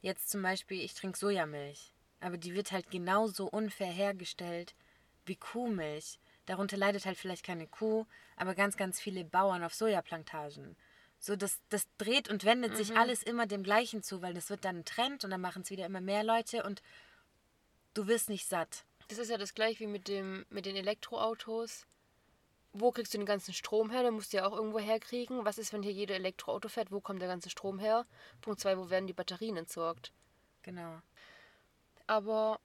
Jetzt 0.00 0.30
zum 0.30 0.42
Beispiel, 0.42 0.80
ich 0.80 0.94
trinke 0.94 1.18
Sojamilch, 1.18 1.94
aber 2.20 2.38
die 2.38 2.54
wird 2.54 2.72
halt 2.72 2.90
genauso 2.90 3.46
unfair 3.46 3.92
hergestellt 3.92 4.74
wie 5.26 5.36
Kuhmilch. 5.36 6.18
Darunter 6.52 6.76
leidet 6.76 7.06
halt 7.06 7.16
vielleicht 7.16 7.46
keine 7.46 7.66
Kuh, 7.66 8.04
aber 8.36 8.54
ganz, 8.54 8.76
ganz 8.76 9.00
viele 9.00 9.24
Bauern 9.24 9.64
auf 9.64 9.72
Sojaplantagen. 9.72 10.76
So, 11.18 11.34
das, 11.34 11.62
das 11.70 11.88
dreht 11.96 12.28
und 12.28 12.44
wendet 12.44 12.72
mhm. 12.72 12.76
sich 12.76 12.94
alles 12.94 13.22
immer 13.22 13.46
dem 13.46 13.62
Gleichen 13.62 14.02
zu, 14.02 14.20
weil 14.20 14.34
das 14.34 14.50
wird 14.50 14.66
dann 14.66 14.80
ein 14.80 14.84
Trend 14.84 15.24
und 15.24 15.30
dann 15.30 15.40
machen 15.40 15.62
es 15.62 15.70
wieder 15.70 15.86
immer 15.86 16.02
mehr 16.02 16.22
Leute 16.22 16.62
und 16.64 16.82
du 17.94 18.06
wirst 18.06 18.28
nicht 18.28 18.46
satt. 18.46 18.84
Das 19.08 19.16
ist 19.16 19.30
ja 19.30 19.38
das 19.38 19.54
gleiche 19.54 19.80
wie 19.80 19.86
mit, 19.86 20.08
dem, 20.08 20.44
mit 20.50 20.66
den 20.66 20.76
Elektroautos. 20.76 21.86
Wo 22.74 22.90
kriegst 22.90 23.14
du 23.14 23.18
den 23.18 23.26
ganzen 23.26 23.54
Strom 23.54 23.90
her? 23.90 24.02
Den 24.02 24.12
musst 24.12 24.34
du 24.34 24.36
ja 24.36 24.46
auch 24.46 24.52
irgendwo 24.52 24.78
herkriegen. 24.78 25.46
Was 25.46 25.56
ist, 25.56 25.72
wenn 25.72 25.82
hier 25.82 25.92
jeder 25.92 26.16
Elektroauto 26.16 26.68
fährt? 26.68 26.92
Wo 26.92 27.00
kommt 27.00 27.22
der 27.22 27.28
ganze 27.28 27.48
Strom 27.48 27.78
her? 27.78 28.04
Punkt 28.42 28.60
2, 28.60 28.76
wo 28.76 28.90
werden 28.90 29.06
die 29.06 29.14
Batterien 29.14 29.56
entsorgt? 29.56 30.12
Genau. 30.62 31.00
Aber 32.06 32.60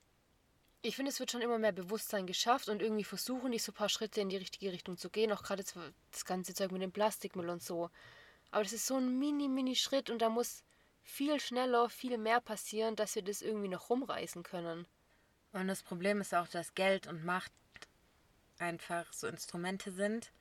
ich 0.87 0.95
finde, 0.95 1.11
es 1.11 1.19
wird 1.19 1.31
schon 1.31 1.41
immer 1.41 1.59
mehr 1.59 1.73
Bewusstsein 1.73 2.25
geschafft 2.25 2.69
und 2.69 2.81
irgendwie 2.81 3.03
versuchen 3.03 3.51
die 3.51 3.59
so 3.59 3.71
ein 3.71 3.75
paar 3.75 3.89
Schritte 3.89 4.21
in 4.21 4.29
die 4.29 4.37
richtige 4.37 4.71
Richtung 4.71 4.97
zu 4.97 5.09
gehen. 5.09 5.33
Auch 5.33 5.43
gerade 5.43 5.63
das 6.11 6.25
ganze 6.25 6.53
Zeug 6.53 6.71
mit 6.71 6.81
dem 6.81 6.93
Plastikmüll 6.93 7.49
und 7.49 7.61
so. 7.61 7.89
Aber 8.51 8.63
das 8.63 8.71
ist 8.71 8.87
so 8.87 8.95
ein 8.95 9.19
mini, 9.19 9.49
mini 9.49 9.75
Schritt 9.75 10.09
und 10.09 10.21
da 10.21 10.29
muss 10.29 10.63
viel 11.03 11.39
schneller, 11.41 11.89
viel 11.89 12.17
mehr 12.17 12.39
passieren, 12.39 12.95
dass 12.95 13.15
wir 13.15 13.21
das 13.21 13.41
irgendwie 13.41 13.67
noch 13.67 13.89
rumreißen 13.89 14.43
können. 14.43 14.85
Und 15.51 15.67
das 15.67 15.83
Problem 15.83 16.21
ist 16.21 16.33
auch, 16.33 16.47
dass 16.47 16.73
Geld 16.73 17.07
und 17.07 17.25
Macht 17.25 17.51
einfach 18.57 19.11
so 19.11 19.27
Instrumente 19.27 19.91
sind, 19.91 20.31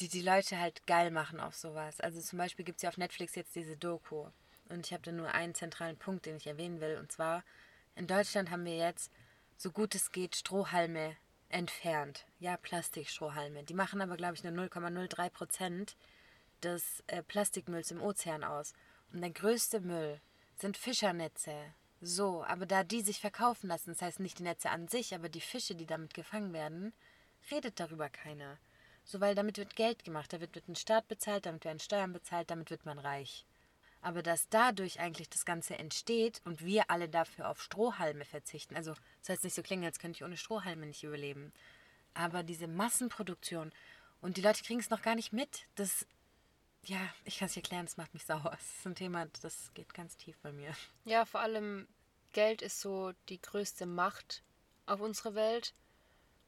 die 0.00 0.08
die 0.08 0.22
Leute 0.22 0.58
halt 0.58 0.84
geil 0.86 1.12
machen 1.12 1.38
auf 1.38 1.54
sowas. 1.54 2.00
Also 2.00 2.20
zum 2.20 2.38
Beispiel 2.38 2.64
gibt 2.64 2.78
es 2.78 2.82
ja 2.82 2.88
auf 2.88 2.98
Netflix 2.98 3.36
jetzt 3.36 3.54
diese 3.54 3.76
Doku. 3.76 4.26
Und 4.68 4.84
ich 4.86 4.92
habe 4.92 5.04
da 5.04 5.12
nur 5.12 5.32
einen 5.32 5.54
zentralen 5.54 5.96
Punkt, 5.96 6.26
den 6.26 6.36
ich 6.36 6.46
erwähnen 6.48 6.80
will. 6.80 6.98
Und 6.98 7.12
zwar, 7.12 7.44
in 7.94 8.08
Deutschland 8.08 8.50
haben 8.50 8.64
wir 8.64 8.76
jetzt, 8.76 9.12
so 9.56 9.70
gut 9.70 9.94
es 9.94 10.12
geht, 10.12 10.36
Strohhalme 10.36 11.16
entfernt. 11.48 12.26
Ja, 12.38 12.56
Plastikstrohhalme. 12.56 13.64
Die 13.64 13.74
machen 13.74 14.00
aber, 14.00 14.16
glaube 14.16 14.34
ich, 14.34 14.44
nur 14.44 14.52
0,03 14.52 15.30
Prozent 15.30 15.96
des 16.62 17.02
äh, 17.06 17.22
Plastikmülls 17.22 17.90
im 17.90 18.02
Ozean 18.02 18.44
aus. 18.44 18.74
Und 19.12 19.20
der 19.20 19.30
größte 19.30 19.80
Müll 19.80 20.20
sind 20.56 20.76
Fischernetze, 20.76 21.54
so, 22.00 22.44
aber 22.44 22.66
da 22.66 22.84
die 22.84 23.00
sich 23.00 23.20
verkaufen 23.20 23.68
lassen, 23.68 23.90
das 23.90 24.02
heißt 24.02 24.20
nicht 24.20 24.38
die 24.38 24.42
Netze 24.42 24.70
an 24.70 24.88
sich, 24.88 25.14
aber 25.14 25.28
die 25.28 25.40
Fische, 25.40 25.74
die 25.74 25.86
damit 25.86 26.12
gefangen 26.12 26.52
werden, 26.52 26.92
redet 27.50 27.80
darüber 27.80 28.10
keiner. 28.10 28.58
So, 29.04 29.20
weil 29.20 29.34
damit 29.34 29.56
wird 29.56 29.76
Geld 29.76 30.04
gemacht, 30.04 30.32
da 30.32 30.40
wird, 30.40 30.54
wird 30.54 30.68
ein 30.68 30.76
Staat 30.76 31.08
bezahlt, 31.08 31.46
damit 31.46 31.64
werden 31.64 31.78
Steuern 31.78 32.12
bezahlt, 32.12 32.50
damit 32.50 32.70
wird 32.70 32.84
man 32.84 32.98
reich. 32.98 33.46
Aber 34.06 34.22
dass 34.22 34.48
dadurch 34.48 35.00
eigentlich 35.00 35.28
das 35.30 35.44
Ganze 35.44 35.76
entsteht 35.80 36.40
und 36.44 36.64
wir 36.64 36.92
alle 36.92 37.08
dafür 37.08 37.48
auf 37.48 37.60
Strohhalme 37.60 38.24
verzichten, 38.24 38.76
also 38.76 38.94
das 39.18 39.30
heißt 39.30 39.42
nicht 39.42 39.56
so 39.56 39.64
klingen, 39.64 39.84
als 39.84 39.98
könnte 39.98 40.18
ich 40.18 40.22
ohne 40.22 40.36
Strohhalme 40.36 40.86
nicht 40.86 41.02
überleben. 41.02 41.52
Aber 42.14 42.44
diese 42.44 42.68
Massenproduktion 42.68 43.72
und 44.20 44.36
die 44.36 44.42
Leute 44.42 44.62
kriegen 44.62 44.78
es 44.78 44.90
noch 44.90 45.02
gar 45.02 45.16
nicht 45.16 45.32
mit, 45.32 45.66
das 45.74 46.06
ja, 46.84 47.00
ich 47.24 47.40
kann 47.40 47.46
es 47.46 47.56
erklären, 47.56 47.84
es 47.84 47.96
macht 47.96 48.14
mich 48.14 48.24
sauer. 48.24 48.52
Es 48.56 48.78
ist 48.78 48.86
ein 48.86 48.94
Thema, 48.94 49.26
das 49.42 49.74
geht 49.74 49.92
ganz 49.92 50.16
tief 50.16 50.38
bei 50.38 50.52
mir. 50.52 50.72
Ja, 51.04 51.24
vor 51.24 51.40
allem 51.40 51.88
Geld 52.32 52.62
ist 52.62 52.80
so 52.80 53.12
die 53.28 53.42
größte 53.42 53.86
Macht 53.86 54.44
auf 54.86 55.00
unserer 55.00 55.34
Welt 55.34 55.74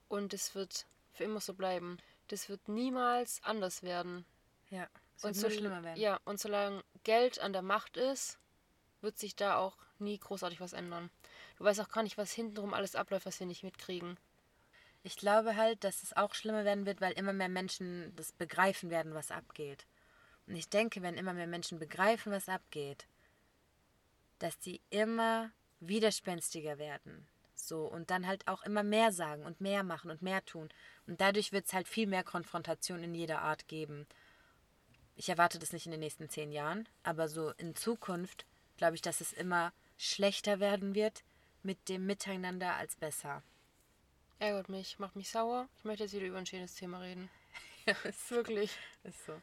und 0.06 0.32
es 0.32 0.54
wird 0.54 0.86
für 1.12 1.24
immer 1.24 1.40
so 1.40 1.54
bleiben. 1.54 1.98
Das 2.28 2.48
wird 2.48 2.68
niemals 2.68 3.42
anders 3.42 3.82
werden. 3.82 4.24
Ja, 4.70 4.86
es 5.16 5.24
wird 5.24 5.34
und 5.34 5.40
so, 5.40 5.50
schlimmer 5.50 5.82
werden. 5.82 6.00
Ja, 6.00 6.20
und 6.24 6.38
solange 6.38 6.84
Geld 7.04 7.40
an 7.40 7.52
der 7.52 7.62
Macht 7.62 7.96
ist, 7.96 8.38
wird 9.00 9.18
sich 9.18 9.36
da 9.36 9.56
auch 9.56 9.76
nie 9.98 10.18
großartig 10.18 10.60
was 10.60 10.72
ändern. 10.72 11.10
Du 11.56 11.64
weißt 11.64 11.80
auch 11.80 11.88
gar 11.88 12.02
nicht, 12.02 12.18
was 12.18 12.32
hintenrum 12.32 12.74
alles 12.74 12.94
abläuft, 12.94 13.26
was 13.26 13.40
wir 13.40 13.46
nicht 13.46 13.62
mitkriegen. 13.62 14.18
Ich 15.02 15.16
glaube 15.16 15.56
halt, 15.56 15.84
dass 15.84 16.02
es 16.02 16.16
auch 16.16 16.34
schlimmer 16.34 16.64
werden 16.64 16.86
wird, 16.86 17.00
weil 17.00 17.12
immer 17.12 17.32
mehr 17.32 17.48
Menschen 17.48 18.12
das 18.16 18.32
begreifen 18.32 18.90
werden, 18.90 19.14
was 19.14 19.30
abgeht. 19.30 19.86
Und 20.46 20.56
ich 20.56 20.68
denke, 20.68 21.02
wenn 21.02 21.16
immer 21.16 21.34
mehr 21.34 21.46
Menschen 21.46 21.78
begreifen, 21.78 22.32
was 22.32 22.48
abgeht, 22.48 23.06
dass 24.38 24.58
die 24.58 24.80
immer 24.90 25.50
widerspenstiger 25.80 26.78
werden. 26.78 27.26
So, 27.54 27.84
und 27.84 28.10
dann 28.10 28.26
halt 28.26 28.46
auch 28.46 28.62
immer 28.62 28.82
mehr 28.82 29.12
sagen 29.12 29.44
und 29.44 29.60
mehr 29.60 29.82
machen 29.82 30.10
und 30.10 30.22
mehr 30.22 30.44
tun. 30.44 30.68
Und 31.06 31.20
dadurch 31.20 31.52
wird 31.52 31.66
es 31.66 31.72
halt 31.72 31.88
viel 31.88 32.06
mehr 32.06 32.24
Konfrontation 32.24 33.02
in 33.02 33.14
jeder 33.14 33.42
Art 33.42 33.68
geben. 33.68 34.06
Ich 35.18 35.28
erwarte 35.28 35.58
das 35.58 35.72
nicht 35.72 35.84
in 35.84 35.90
den 35.90 35.98
nächsten 35.98 36.28
zehn 36.28 36.52
Jahren, 36.52 36.88
aber 37.02 37.26
so 37.26 37.50
in 37.58 37.74
Zukunft 37.74 38.46
glaube 38.76 38.94
ich, 38.94 39.02
dass 39.02 39.20
es 39.20 39.32
immer 39.32 39.72
schlechter 39.96 40.60
werden 40.60 40.94
wird 40.94 41.24
mit 41.64 41.88
dem 41.88 42.06
Miteinander 42.06 42.76
als 42.76 42.94
besser. 42.94 43.42
Ärgert 44.38 44.68
mich, 44.68 45.00
macht 45.00 45.16
mich 45.16 45.28
sauer. 45.28 45.68
Ich 45.76 45.84
möchte 45.84 46.04
jetzt 46.04 46.12
wieder 46.12 46.26
über 46.26 46.38
ein 46.38 46.46
schönes 46.46 46.76
Thema 46.76 47.00
reden. 47.00 47.28
ja, 47.86 47.94
ist 48.04 48.30
wirklich. 48.30 48.78
Ist 49.02 49.26
so. 49.26 49.42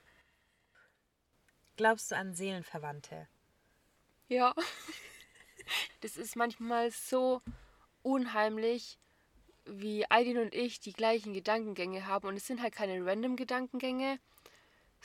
Glaubst 1.76 2.10
du 2.10 2.16
an 2.16 2.34
Seelenverwandte? 2.34 3.28
Ja. 4.30 4.56
Das 6.02 6.16
ist 6.16 6.36
manchmal 6.36 6.92
so 6.92 7.42
unheimlich, 8.04 9.00
wie 9.66 10.06
Aidin 10.12 10.38
und 10.38 10.54
ich 10.54 10.80
die 10.80 10.94
gleichen 10.94 11.34
Gedankengänge 11.34 12.06
haben. 12.06 12.28
Und 12.28 12.38
es 12.38 12.46
sind 12.46 12.62
halt 12.62 12.76
keine 12.76 13.04
random 13.04 13.36
Gedankengänge, 13.36 14.20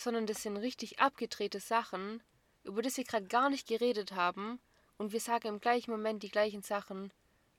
sondern 0.00 0.26
das 0.26 0.42
sind 0.42 0.56
richtig 0.56 0.98
abgedrehte 0.98 1.60
Sachen, 1.60 2.22
über 2.64 2.82
die 2.82 2.96
wir 2.96 3.04
gerade 3.04 3.26
gar 3.26 3.50
nicht 3.50 3.68
geredet 3.68 4.12
haben. 4.12 4.60
Und 4.96 5.12
wir 5.12 5.20
sagen 5.20 5.48
im 5.48 5.60
gleichen 5.60 5.90
Moment 5.90 6.22
die 6.22 6.30
gleichen 6.30 6.62
Sachen, 6.62 7.12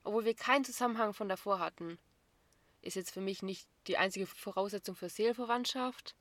obwohl 0.04 0.26
wir 0.26 0.36
keinen 0.36 0.66
Zusammenhang 0.66 1.14
von 1.14 1.30
davor 1.30 1.60
hatten. 1.60 1.98
Ist 2.82 2.96
jetzt 2.96 3.12
für 3.12 3.22
mich 3.22 3.44
nicht 3.44 3.68
die 3.88 3.98
einzige 3.98 4.26
Voraussetzung 4.26 4.96
für 4.96 5.10
Seelenverwandtschaft, 5.10 6.16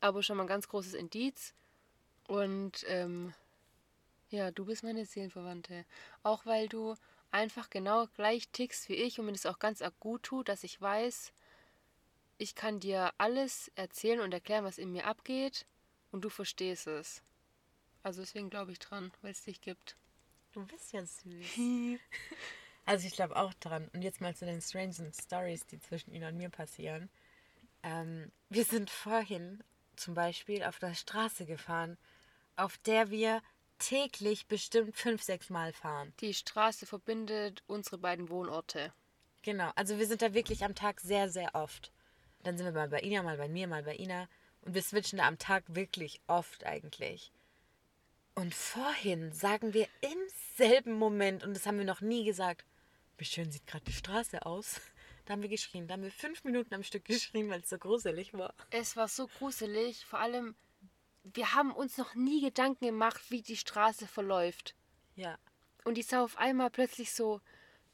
aber 0.00 0.22
schon 0.22 0.36
mal 0.36 0.44
ein 0.44 0.48
ganz 0.48 0.68
großes 0.68 0.94
Indiz. 0.94 1.54
Und 2.26 2.84
ähm, 2.86 3.34
ja, 4.30 4.50
du 4.50 4.66
bist 4.66 4.82
meine 4.82 5.06
Seelenverwandte. 5.06 5.84
Auch 6.22 6.44
weil 6.44 6.68
du 6.68 6.96
einfach 7.30 7.70
genau 7.70 8.06
gleich 8.14 8.48
tickst 8.50 8.88
wie 8.88 8.94
ich 8.94 9.18
und 9.18 9.26
mir 9.26 9.32
das 9.32 9.46
auch 9.46 9.58
ganz 9.58 9.82
gut 10.00 10.22
tut, 10.22 10.48
dass 10.48 10.64
ich 10.64 10.80
weiß, 10.80 11.32
ich 12.38 12.54
kann 12.54 12.80
dir 12.80 13.12
alles 13.18 13.70
erzählen 13.74 14.20
und 14.20 14.32
erklären, 14.32 14.64
was 14.64 14.78
in 14.78 14.92
mir 14.92 15.06
abgeht 15.06 15.66
und 16.10 16.22
du 16.22 16.28
verstehst 16.28 16.86
es. 16.86 17.22
Also 18.02 18.22
deswegen 18.22 18.50
glaube 18.50 18.72
ich 18.72 18.78
dran, 18.78 19.12
weil 19.22 19.32
es 19.32 19.42
dich 19.42 19.60
gibt. 19.60 19.96
Du 20.52 20.64
bist 20.66 20.92
ja 20.92 21.04
süß. 21.04 21.46
also 22.86 23.06
ich 23.06 23.14
glaube 23.14 23.36
auch 23.36 23.54
dran. 23.54 23.88
Und 23.92 24.02
jetzt 24.02 24.20
mal 24.20 24.34
zu 24.34 24.46
den 24.46 24.60
strangen 24.60 25.12
Stories, 25.12 25.66
die 25.66 25.80
zwischen 25.80 26.12
ihnen 26.12 26.28
und 26.28 26.36
mir 26.36 26.50
passieren. 26.50 27.10
Ähm, 27.82 28.30
wir 28.48 28.64
sind 28.64 28.90
vorhin 28.90 29.62
zum 29.96 30.14
Beispiel 30.14 30.62
auf 30.62 30.78
der 30.78 30.94
Straße 30.94 31.46
gefahren 31.46 31.98
auf 32.56 32.78
der 32.78 33.10
wir 33.10 33.42
täglich 33.78 34.46
bestimmt 34.46 34.96
fünf, 34.96 35.22
sechs 35.22 35.50
Mal 35.50 35.72
fahren. 35.72 36.12
Die 36.20 36.34
Straße 36.34 36.86
verbindet 36.86 37.62
unsere 37.66 37.98
beiden 37.98 38.30
Wohnorte. 38.30 38.92
Genau, 39.42 39.70
also 39.76 39.98
wir 39.98 40.06
sind 40.06 40.22
da 40.22 40.34
wirklich 40.34 40.64
am 40.64 40.74
Tag 40.74 41.00
sehr, 41.00 41.28
sehr 41.28 41.54
oft. 41.54 41.92
Dann 42.46 42.56
sind 42.56 42.66
wir 42.66 42.72
mal 42.72 42.88
bei 42.88 43.00
Ina, 43.00 43.24
mal 43.24 43.38
bei 43.38 43.48
mir, 43.48 43.66
mal 43.66 43.82
bei 43.82 43.96
Ina. 43.96 44.28
Und 44.60 44.74
wir 44.74 44.82
switchen 44.82 45.18
da 45.18 45.26
am 45.26 45.36
Tag 45.36 45.64
wirklich 45.66 46.20
oft 46.28 46.64
eigentlich. 46.64 47.32
Und 48.36 48.54
vorhin 48.54 49.32
sagen 49.32 49.74
wir 49.74 49.88
im 50.00 50.18
selben 50.54 50.92
Moment, 50.92 51.42
und 51.42 51.54
das 51.54 51.66
haben 51.66 51.78
wir 51.78 51.84
noch 51.84 52.02
nie 52.02 52.24
gesagt, 52.24 52.64
wie 53.18 53.24
schön 53.24 53.50
sieht 53.50 53.66
gerade 53.66 53.84
die 53.84 53.92
Straße 53.92 54.46
aus. 54.46 54.80
Da 55.24 55.32
haben 55.32 55.42
wir 55.42 55.48
geschrien. 55.48 55.88
Da 55.88 55.94
haben 55.94 56.04
wir 56.04 56.12
fünf 56.12 56.44
Minuten 56.44 56.72
am 56.72 56.84
Stück 56.84 57.04
geschrien, 57.04 57.50
weil 57.50 57.58
es 57.58 57.68
so 57.68 57.78
gruselig 57.78 58.32
war. 58.32 58.54
Es 58.70 58.94
war 58.94 59.08
so 59.08 59.26
gruselig. 59.26 60.06
Vor 60.06 60.20
allem, 60.20 60.54
wir 61.24 61.52
haben 61.52 61.72
uns 61.72 61.98
noch 61.98 62.14
nie 62.14 62.42
Gedanken 62.42 62.86
gemacht, 62.86 63.20
wie 63.28 63.42
die 63.42 63.56
Straße 63.56 64.06
verläuft. 64.06 64.76
Ja. 65.16 65.36
Und 65.82 65.96
die 65.96 66.02
sah 66.02 66.22
auf 66.22 66.38
einmal 66.38 66.70
plötzlich 66.70 67.10
so 67.10 67.40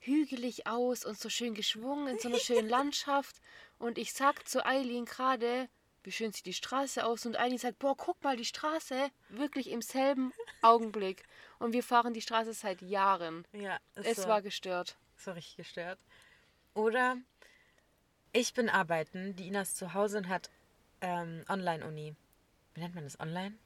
hügelig 0.03 0.67
aus 0.67 1.05
und 1.07 1.19
so 1.19 1.31
schön 1.31 1.55
geschwungen 1.55 2.09
in 2.09 2.19
so 2.19 2.29
einer 2.29 2.39
schönen 2.39 2.69
Landschaft. 2.69 3.41
Und 3.83 3.99
ich 3.99 4.13
sag 4.13 4.47
zu 4.47 4.65
Eileen 4.65 5.07
gerade, 5.07 5.69
wie 6.05 6.13
schön 6.13 6.33
sieht 6.33 6.47
die 6.47 6.53
Straße 6.53 7.05
aus. 7.05 7.27
Und 7.27 7.37
Eini 7.37 7.59
sagt, 7.59 7.81
boah, 7.81 7.97
guck 7.97 8.23
mal, 8.23 8.37
die 8.37 8.45
Straße. 8.45 9.11
Wirklich 9.29 9.71
im 9.71 9.83
selben 9.83 10.33
Augenblick. 10.63 11.25
Und 11.59 11.73
wir 11.73 11.83
fahren 11.83 12.15
die 12.15 12.23
Straße 12.23 12.53
seit 12.55 12.81
Jahren. 12.81 13.45
Ja, 13.53 13.79
Es 13.95 14.19
so. 14.23 14.29
war 14.29 14.41
gestört. 14.41 14.97
So 15.17 15.33
richtig 15.33 15.57
gestört. 15.57 15.99
Oder 16.75 17.17
ich 18.33 18.55
bin 18.55 18.69
arbeiten, 18.69 19.35
die 19.35 19.49
Ina 19.49 19.63
ist 19.63 19.77
zu 19.77 19.95
Hause 19.95 20.19
und 20.19 20.29
hat 20.29 20.49
ähm, 21.01 21.45
Online-Uni. 21.49 22.15
Wie 22.75 22.81
nennt 22.81 22.95
man 22.95 23.03
das? 23.03 23.19
Online? 23.19 23.57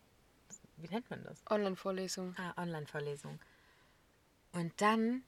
Wie 0.79 0.89
nennt 0.89 1.11
man 1.11 1.23
das? 1.25 1.43
Online-Vorlesung. 1.51 2.35
Ah, 2.39 2.55
Online-Vorlesung. 2.61 3.39
Und 4.53 4.73
dann 4.81 5.25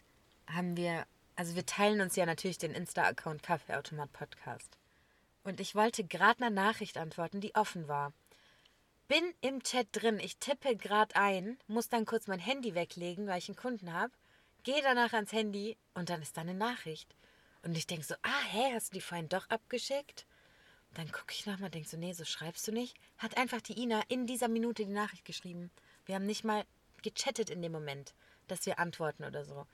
haben 0.46 0.78
wir, 0.78 1.06
also 1.36 1.54
wir 1.54 1.66
teilen 1.66 2.00
uns 2.00 2.16
ja 2.16 2.24
natürlich 2.24 2.56
den 2.56 2.72
Insta-Account 2.72 3.42
Kaffeeautomat 3.42 4.10
Podcast. 4.14 4.77
Und 5.44 5.60
ich 5.60 5.74
wollte 5.74 6.04
gerade 6.04 6.44
eine 6.44 6.54
Nachricht 6.54 6.98
antworten, 6.98 7.40
die 7.40 7.54
offen 7.54 7.88
war. 7.88 8.12
Bin 9.08 9.32
im 9.40 9.62
Chat 9.62 9.88
drin, 9.92 10.20
ich 10.20 10.36
tippe 10.36 10.76
gerade 10.76 11.16
ein, 11.16 11.58
muss 11.66 11.88
dann 11.88 12.04
kurz 12.04 12.26
mein 12.26 12.40
Handy 12.40 12.74
weglegen, 12.74 13.26
weil 13.26 13.38
ich 13.38 13.48
einen 13.48 13.56
Kunden 13.56 13.92
habe, 13.92 14.12
gehe 14.64 14.82
danach 14.82 15.14
ans 15.14 15.32
Handy 15.32 15.78
und 15.94 16.10
dann 16.10 16.20
ist 16.20 16.36
da 16.36 16.42
eine 16.42 16.54
Nachricht. 16.54 17.14
Und 17.62 17.76
ich 17.76 17.86
denke 17.86 18.04
so, 18.04 18.14
ah, 18.22 18.42
hä, 18.50 18.74
hast 18.74 18.90
du 18.90 18.94
die 18.94 19.00
vorhin 19.00 19.28
doch 19.28 19.48
abgeschickt? 19.48 20.26
Dann 20.94 21.10
gucke 21.10 21.32
ich 21.32 21.46
nochmal, 21.46 21.70
denke 21.70 21.88
so, 21.88 21.96
nee, 21.96 22.12
so 22.12 22.24
schreibst 22.24 22.66
du 22.68 22.72
nicht. 22.72 22.96
Hat 23.18 23.36
einfach 23.36 23.60
die 23.60 23.80
Ina 23.80 24.02
in 24.08 24.26
dieser 24.26 24.48
Minute 24.48 24.84
die 24.84 24.92
Nachricht 24.92 25.24
geschrieben. 25.24 25.70
Wir 26.06 26.14
haben 26.14 26.26
nicht 26.26 26.44
mal 26.44 26.64
gechattet 27.02 27.50
in 27.50 27.62
dem 27.62 27.72
Moment, 27.72 28.14
dass 28.46 28.66
wir 28.66 28.78
antworten 28.78 29.24
oder 29.24 29.44
so. 29.44 29.66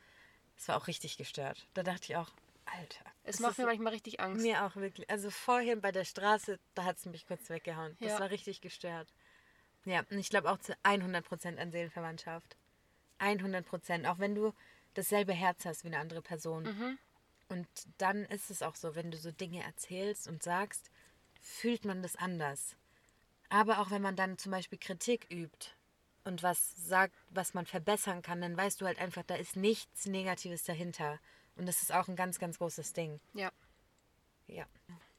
Das 0.56 0.68
war 0.68 0.76
auch 0.76 0.86
richtig 0.86 1.16
gestört. 1.16 1.66
Da 1.74 1.82
dachte 1.82 2.04
ich 2.04 2.16
auch, 2.16 2.30
Alter. 2.78 3.04
Es 3.24 3.36
das 3.36 3.40
macht 3.40 3.58
mir 3.58 3.66
manchmal 3.66 3.92
richtig 3.92 4.20
Angst. 4.20 4.42
mir 4.42 4.64
auch 4.64 4.76
wirklich. 4.76 5.08
Also 5.10 5.30
vorhin 5.30 5.80
bei 5.80 5.92
der 5.92 6.04
Straße, 6.04 6.58
da 6.74 6.84
hat 6.84 6.96
es 6.98 7.06
mich 7.06 7.26
kurz 7.26 7.48
weggehauen. 7.50 7.96
Das 8.00 8.12
Ja. 8.12 8.20
war 8.20 8.30
richtig 8.30 8.60
gestört. 8.60 9.12
Ja, 9.84 10.00
und 10.10 10.18
ich 10.18 10.30
glaube 10.30 10.50
auch 10.50 10.58
zu 10.58 10.74
100% 10.82 11.58
an 11.58 11.70
Seelenverwandtschaft. 11.70 12.56
100%. 13.20 14.06
Auch 14.06 14.18
wenn 14.18 14.34
du 14.34 14.52
dasselbe 14.94 15.32
Herz 15.32 15.64
hast 15.64 15.84
wie 15.84 15.88
eine 15.88 15.98
andere 15.98 16.22
Person. 16.22 16.64
Mhm. 16.64 16.98
Und 17.48 17.68
dann 17.98 18.24
ist 18.24 18.50
es 18.50 18.62
auch 18.62 18.74
so, 18.74 18.94
wenn 18.94 19.10
du 19.10 19.18
so 19.18 19.30
Dinge 19.30 19.62
erzählst 19.62 20.26
und 20.28 20.42
sagst, 20.42 20.90
fühlt 21.40 21.84
man 21.84 22.02
das 22.02 22.16
anders. 22.16 22.76
Aber 23.50 23.78
auch 23.80 23.90
wenn 23.90 24.02
man 24.02 24.16
dann 24.16 24.38
zum 24.38 24.50
Beispiel 24.52 24.78
Kritik 24.78 25.26
übt 25.30 25.68
und 26.24 26.42
was 26.42 26.74
sagt, 26.76 27.14
was 27.28 27.52
man 27.54 27.66
verbessern 27.66 28.22
kann, 28.22 28.40
dann 28.40 28.56
weißt 28.56 28.80
du 28.80 28.86
halt 28.86 28.98
einfach, 28.98 29.22
da 29.26 29.34
ist 29.36 29.56
nichts 29.56 30.06
Negatives 30.06 30.64
dahinter. 30.64 31.20
Und 31.56 31.66
das 31.66 31.82
ist 31.82 31.92
auch 31.92 32.08
ein 32.08 32.16
ganz, 32.16 32.38
ganz 32.38 32.58
großes 32.58 32.92
Ding. 32.92 33.20
Ja. 33.32 33.52
Ja. 34.46 34.66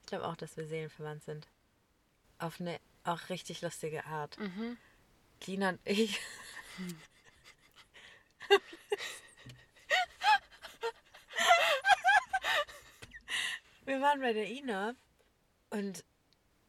Ich 0.02 0.08
glaube 0.08 0.28
auch, 0.28 0.36
dass 0.36 0.58
wir 0.58 0.68
seelenverwandt 0.68 1.24
sind. 1.24 1.48
Auf 2.38 2.60
eine 2.60 2.80
auch 3.04 3.30
richtig 3.30 3.62
lustige 3.62 4.06
Art. 4.06 4.38
Mhm. 4.38 4.78
Lina 5.46 5.70
und 5.70 5.80
ich. 5.86 6.20
wir 13.86 14.02
waren 14.02 14.20
bei 14.22 14.34
der 14.34 14.50
Ina 14.50 14.96
und 15.70 16.04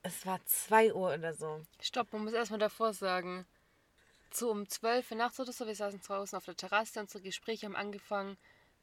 es 0.03 0.25
war 0.27 0.45
2 0.45 0.95
Uhr 0.95 1.14
oder 1.14 1.35
so. 1.35 1.62
Stopp, 1.81 2.12
man 2.12 2.25
muss 2.25 2.33
erstmal 2.33 2.61
davor 2.61 2.93
sagen. 2.93 3.47
So 4.31 4.51
um 4.51 4.69
12 4.69 5.11
Uhr 5.11 5.17
nachts 5.17 5.41
oder 5.41 5.53
so, 5.53 5.67
wir 5.67 5.75
saßen 5.75 6.01
draußen 6.01 6.37
auf 6.37 6.45
der 6.45 6.57
Terrasse, 6.57 7.01
unsere 7.01 7.23
Gespräche 7.23 7.67
haben 7.67 7.77
angefangen 7.77 8.37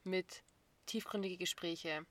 mit 0.04 0.44
tiefgründige 0.86 1.38
Gespräche. 1.38 2.06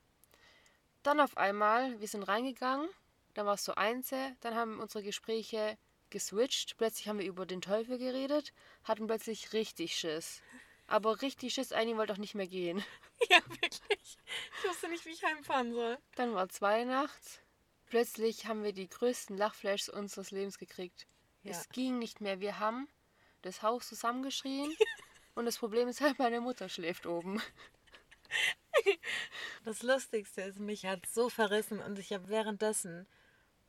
Dann 1.02 1.20
auf 1.20 1.36
einmal, 1.36 2.00
wir 2.00 2.08
sind 2.08 2.22
reingegangen, 2.22 2.88
dann 3.34 3.46
war 3.46 3.54
es 3.54 3.64
so 3.64 3.74
einse, 3.74 4.36
dann 4.40 4.54
haben 4.54 4.80
unsere 4.80 5.02
Gespräche 5.02 5.76
geswitcht, 6.10 6.76
plötzlich 6.76 7.08
haben 7.08 7.18
wir 7.18 7.26
über 7.26 7.46
den 7.46 7.60
Teufel 7.60 7.98
geredet, 7.98 8.52
hatten 8.84 9.06
plötzlich 9.06 9.52
richtig 9.52 9.96
Schiss. 9.96 10.42
Aber 10.86 11.22
richtig 11.22 11.54
Schiss, 11.54 11.72
eigentlich 11.72 11.96
wollte 11.96 12.12
auch 12.12 12.18
nicht 12.18 12.34
mehr 12.34 12.46
gehen. 12.46 12.84
Ja, 13.30 13.38
wirklich. 13.46 14.18
Ich 14.58 14.68
wusste 14.68 14.88
nicht, 14.88 15.06
wie 15.06 15.10
ich 15.10 15.22
heimfahren 15.22 15.72
soll. 15.72 15.96
Dann 16.16 16.34
war 16.34 16.48
zwei 16.48 16.82
nachts. 16.82 17.40
Plötzlich 17.86 18.46
haben 18.46 18.64
wir 18.64 18.72
die 18.72 18.88
größten 18.88 19.36
Lachflashs 19.36 19.88
unseres 19.88 20.32
Lebens 20.32 20.58
gekriegt. 20.58 21.06
Ja. 21.44 21.52
Es 21.52 21.68
ging 21.68 22.00
nicht 22.00 22.20
mehr. 22.20 22.40
Wir 22.40 22.58
haben 22.58 22.88
das 23.42 23.62
Haus 23.62 23.86
zusammengeschrien. 23.86 24.74
und 25.36 25.46
das 25.46 25.58
Problem 25.58 25.86
ist 25.86 26.00
halt, 26.00 26.18
meine 26.18 26.40
Mutter 26.40 26.68
schläft 26.68 27.06
oben. 27.06 27.40
Das 29.64 29.82
Lustigste 29.82 30.42
ist, 30.42 30.58
mich 30.58 30.86
hat 30.86 31.06
so 31.06 31.28
verrissen 31.28 31.80
und 31.80 31.98
ich 31.98 32.12
habe 32.12 32.28
währenddessen 32.28 33.06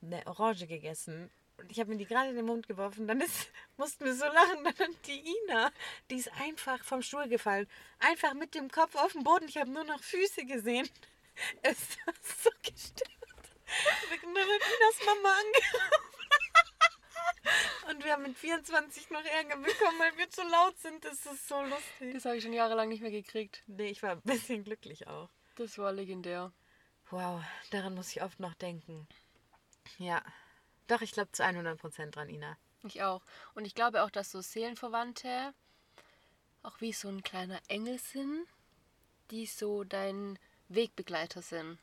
eine 0.02 0.26
Orange 0.28 0.68
gegessen. 0.68 1.30
Und 1.58 1.72
ich 1.72 1.80
habe 1.80 1.92
mir 1.92 1.98
die 1.98 2.06
gerade 2.06 2.30
in 2.30 2.36
den 2.36 2.46
Mund 2.46 2.68
geworfen. 2.68 3.08
Dann 3.08 3.22
ist, 3.22 3.52
mussten 3.78 4.06
wir 4.06 4.16
so 4.16 4.26
lachen. 4.26 4.64
Dann 4.78 4.96
die 5.06 5.24
Ina, 5.46 5.72
die 6.10 6.16
ist 6.16 6.32
einfach 6.42 6.84
vom 6.84 7.02
Stuhl 7.02 7.28
gefallen. 7.28 7.68
Einfach 8.00 8.34
mit 8.34 8.56
dem 8.56 8.70
Kopf 8.70 8.96
auf 8.96 9.14
den 9.14 9.24
Boden. 9.24 9.48
Ich 9.48 9.58
habe 9.58 9.70
nur 9.70 9.84
noch 9.84 10.02
Füße 10.02 10.46
gesehen. 10.46 10.90
Es 11.64 11.98
war 12.06 12.14
so 12.22 12.52
gestört. 12.62 13.10
Dann 14.22 14.38
hat 14.38 14.62
Inas 14.62 15.04
Mama 15.04 15.30
angerufen. 15.30 16.13
Und 17.90 18.04
wir 18.04 18.14
haben 18.14 18.24
mit 18.24 18.38
24 18.38 19.10
noch 19.10 19.24
Ärger 19.24 19.58
bekommen, 19.58 20.00
weil 20.00 20.18
wir 20.18 20.30
zu 20.30 20.42
laut 20.44 20.78
sind. 20.80 21.04
Das 21.04 21.26
ist 21.26 21.48
so 21.48 21.62
lustig. 21.62 22.14
Das 22.14 22.26
habe 22.26 22.38
ich 22.38 22.44
schon 22.44 22.54
jahrelang 22.54 22.90
nicht 22.90 23.02
mehr 23.02 23.12
gekriegt. 23.12 23.64
Nee, 23.68 23.88
ich 23.88 24.02
war 24.04 24.12
ein 24.12 24.22
bisschen 24.22 24.64
glücklich 24.64 25.08
auch. 25.08 25.30
Das 25.56 25.78
war 25.78 25.92
legendär. 25.92 26.52
Wow, 27.10 27.44
daran 27.72 27.96
muss 27.96 28.10
ich 28.10 28.24
oft 28.24 28.40
noch 28.40 28.54
denken. 28.56 29.08
Ja, 29.98 30.24
doch, 30.88 31.02
ich 31.02 31.12
glaube 31.12 31.32
zu 31.32 31.44
100% 31.44 32.12
dran, 32.12 32.30
Ina. 32.30 32.58
Ich 32.84 33.04
auch. 33.04 33.22
Und 33.54 33.66
ich 33.66 33.76
glaube 33.76 34.04
auch, 34.04 34.10
dass 34.10 34.32
so 34.32 34.42
Seelenverwandte 34.42 35.54
auch 36.64 36.80
wie 36.82 36.94
so 36.94 37.10
ein 37.10 37.24
kleiner 37.24 37.60
Engel 37.68 38.00
sind, 38.00 38.48
die 39.32 39.46
so 39.46 39.84
dein 39.84 40.40
Wegbegleiter 40.70 41.42
sind. 41.42 41.78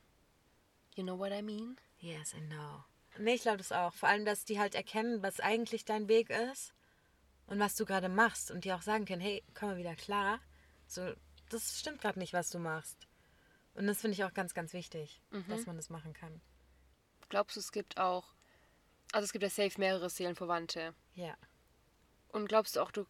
You 0.95 1.05
know 1.05 1.18
what 1.18 1.32
I 1.32 1.43
mean? 1.43 1.78
Yes, 1.99 2.34
I 2.34 2.41
know. 2.41 2.84
Nee, 3.18 3.34
ich 3.34 3.42
glaube 3.42 3.58
das 3.58 3.72
auch. 3.72 3.92
Vor 3.94 4.08
allem, 4.08 4.24
dass 4.24 4.44
die 4.44 4.58
halt 4.58 4.74
erkennen, 4.74 5.22
was 5.22 5.40
eigentlich 5.40 5.84
dein 5.84 6.08
Weg 6.08 6.30
ist 6.30 6.74
und 7.46 7.58
was 7.58 7.74
du 7.76 7.84
gerade 7.84 8.08
machst 8.08 8.50
und 8.50 8.64
die 8.64 8.72
auch 8.72 8.82
sagen 8.82 9.04
können, 9.04 9.20
hey, 9.20 9.42
komm 9.54 9.70
mal 9.70 9.76
wieder 9.76 9.96
klar. 9.96 10.40
So, 10.86 11.14
das 11.48 11.78
stimmt 11.78 12.00
gerade 12.00 12.18
nicht, 12.18 12.32
was 12.32 12.50
du 12.50 12.58
machst. 12.58 13.06
Und 13.74 13.86
das 13.86 14.00
finde 14.00 14.14
ich 14.14 14.24
auch 14.24 14.34
ganz, 14.34 14.54
ganz 14.54 14.72
wichtig, 14.72 15.22
dass 15.48 15.66
man 15.66 15.76
das 15.76 15.90
machen 15.90 16.12
kann. 16.12 16.40
Glaubst 17.28 17.56
du, 17.56 17.61
es 17.61 17.72
gibt 17.72 17.98
auch. 17.98 18.34
Also 19.12 19.24
es 19.24 19.32
gibt 19.32 19.42
ja 19.42 19.50
safe 19.50 19.78
mehrere 19.78 20.11
Seelenverwandte. 20.11 20.94
Ja. 21.14 21.36
Und 22.28 22.48
glaubst 22.48 22.76
du 22.76 22.80
auch, 22.80 22.90
du. 22.90 23.06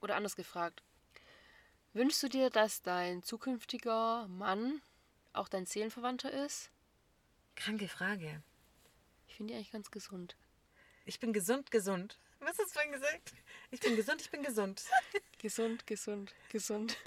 Oder 0.00 0.16
anders 0.16 0.36
gefragt. 0.36 0.82
Wünschst 1.92 2.22
du 2.22 2.28
dir, 2.28 2.50
dass 2.50 2.82
dein 2.82 3.22
zukünftiger 3.22 4.28
Mann 4.28 4.80
auch 5.32 5.48
dein 5.48 5.66
Seelenverwandter 5.66 6.30
ist? 6.44 6.70
Kranke 7.56 7.88
Frage. 7.88 8.42
Ich 9.30 9.36
finde 9.36 9.52
die 9.52 9.56
eigentlich 9.56 9.70
ganz 9.70 9.90
gesund. 9.92 10.36
Ich 11.04 11.20
bin 11.20 11.32
gesund, 11.32 11.70
gesund. 11.70 12.18
Was 12.40 12.58
hast 12.58 12.70
du 12.70 12.74
vorhin 12.74 12.92
gesagt? 12.92 13.32
Ich 13.70 13.78
bin 13.78 13.94
gesund, 13.94 14.20
ich 14.20 14.30
bin 14.30 14.42
gesund. 14.42 14.84
Gesund, 15.38 15.86
gesund, 15.86 16.34
gesund. 16.50 16.96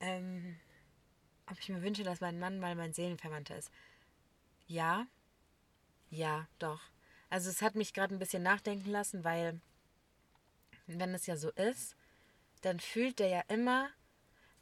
Ähm, 0.00 0.56
ob 1.46 1.58
ich 1.58 1.70
mir 1.70 1.80
wünsche, 1.80 2.02
dass 2.02 2.20
mein 2.20 2.38
Mann 2.38 2.58
mal 2.58 2.74
mein 2.74 2.92
Seelenverwandter 2.92 3.56
ist. 3.56 3.70
Ja. 4.66 5.06
Ja, 6.10 6.46
doch. 6.58 6.80
Also 7.30 7.48
es 7.48 7.62
hat 7.62 7.74
mich 7.74 7.94
gerade 7.94 8.14
ein 8.14 8.18
bisschen 8.18 8.42
nachdenken 8.42 8.90
lassen, 8.90 9.24
weil 9.24 9.60
wenn 10.86 11.14
es 11.14 11.24
ja 11.26 11.38
so 11.38 11.50
ist, 11.52 11.96
dann 12.60 12.80
fühlt 12.80 13.18
der 13.18 13.28
ja 13.28 13.40
immer, 13.48 13.88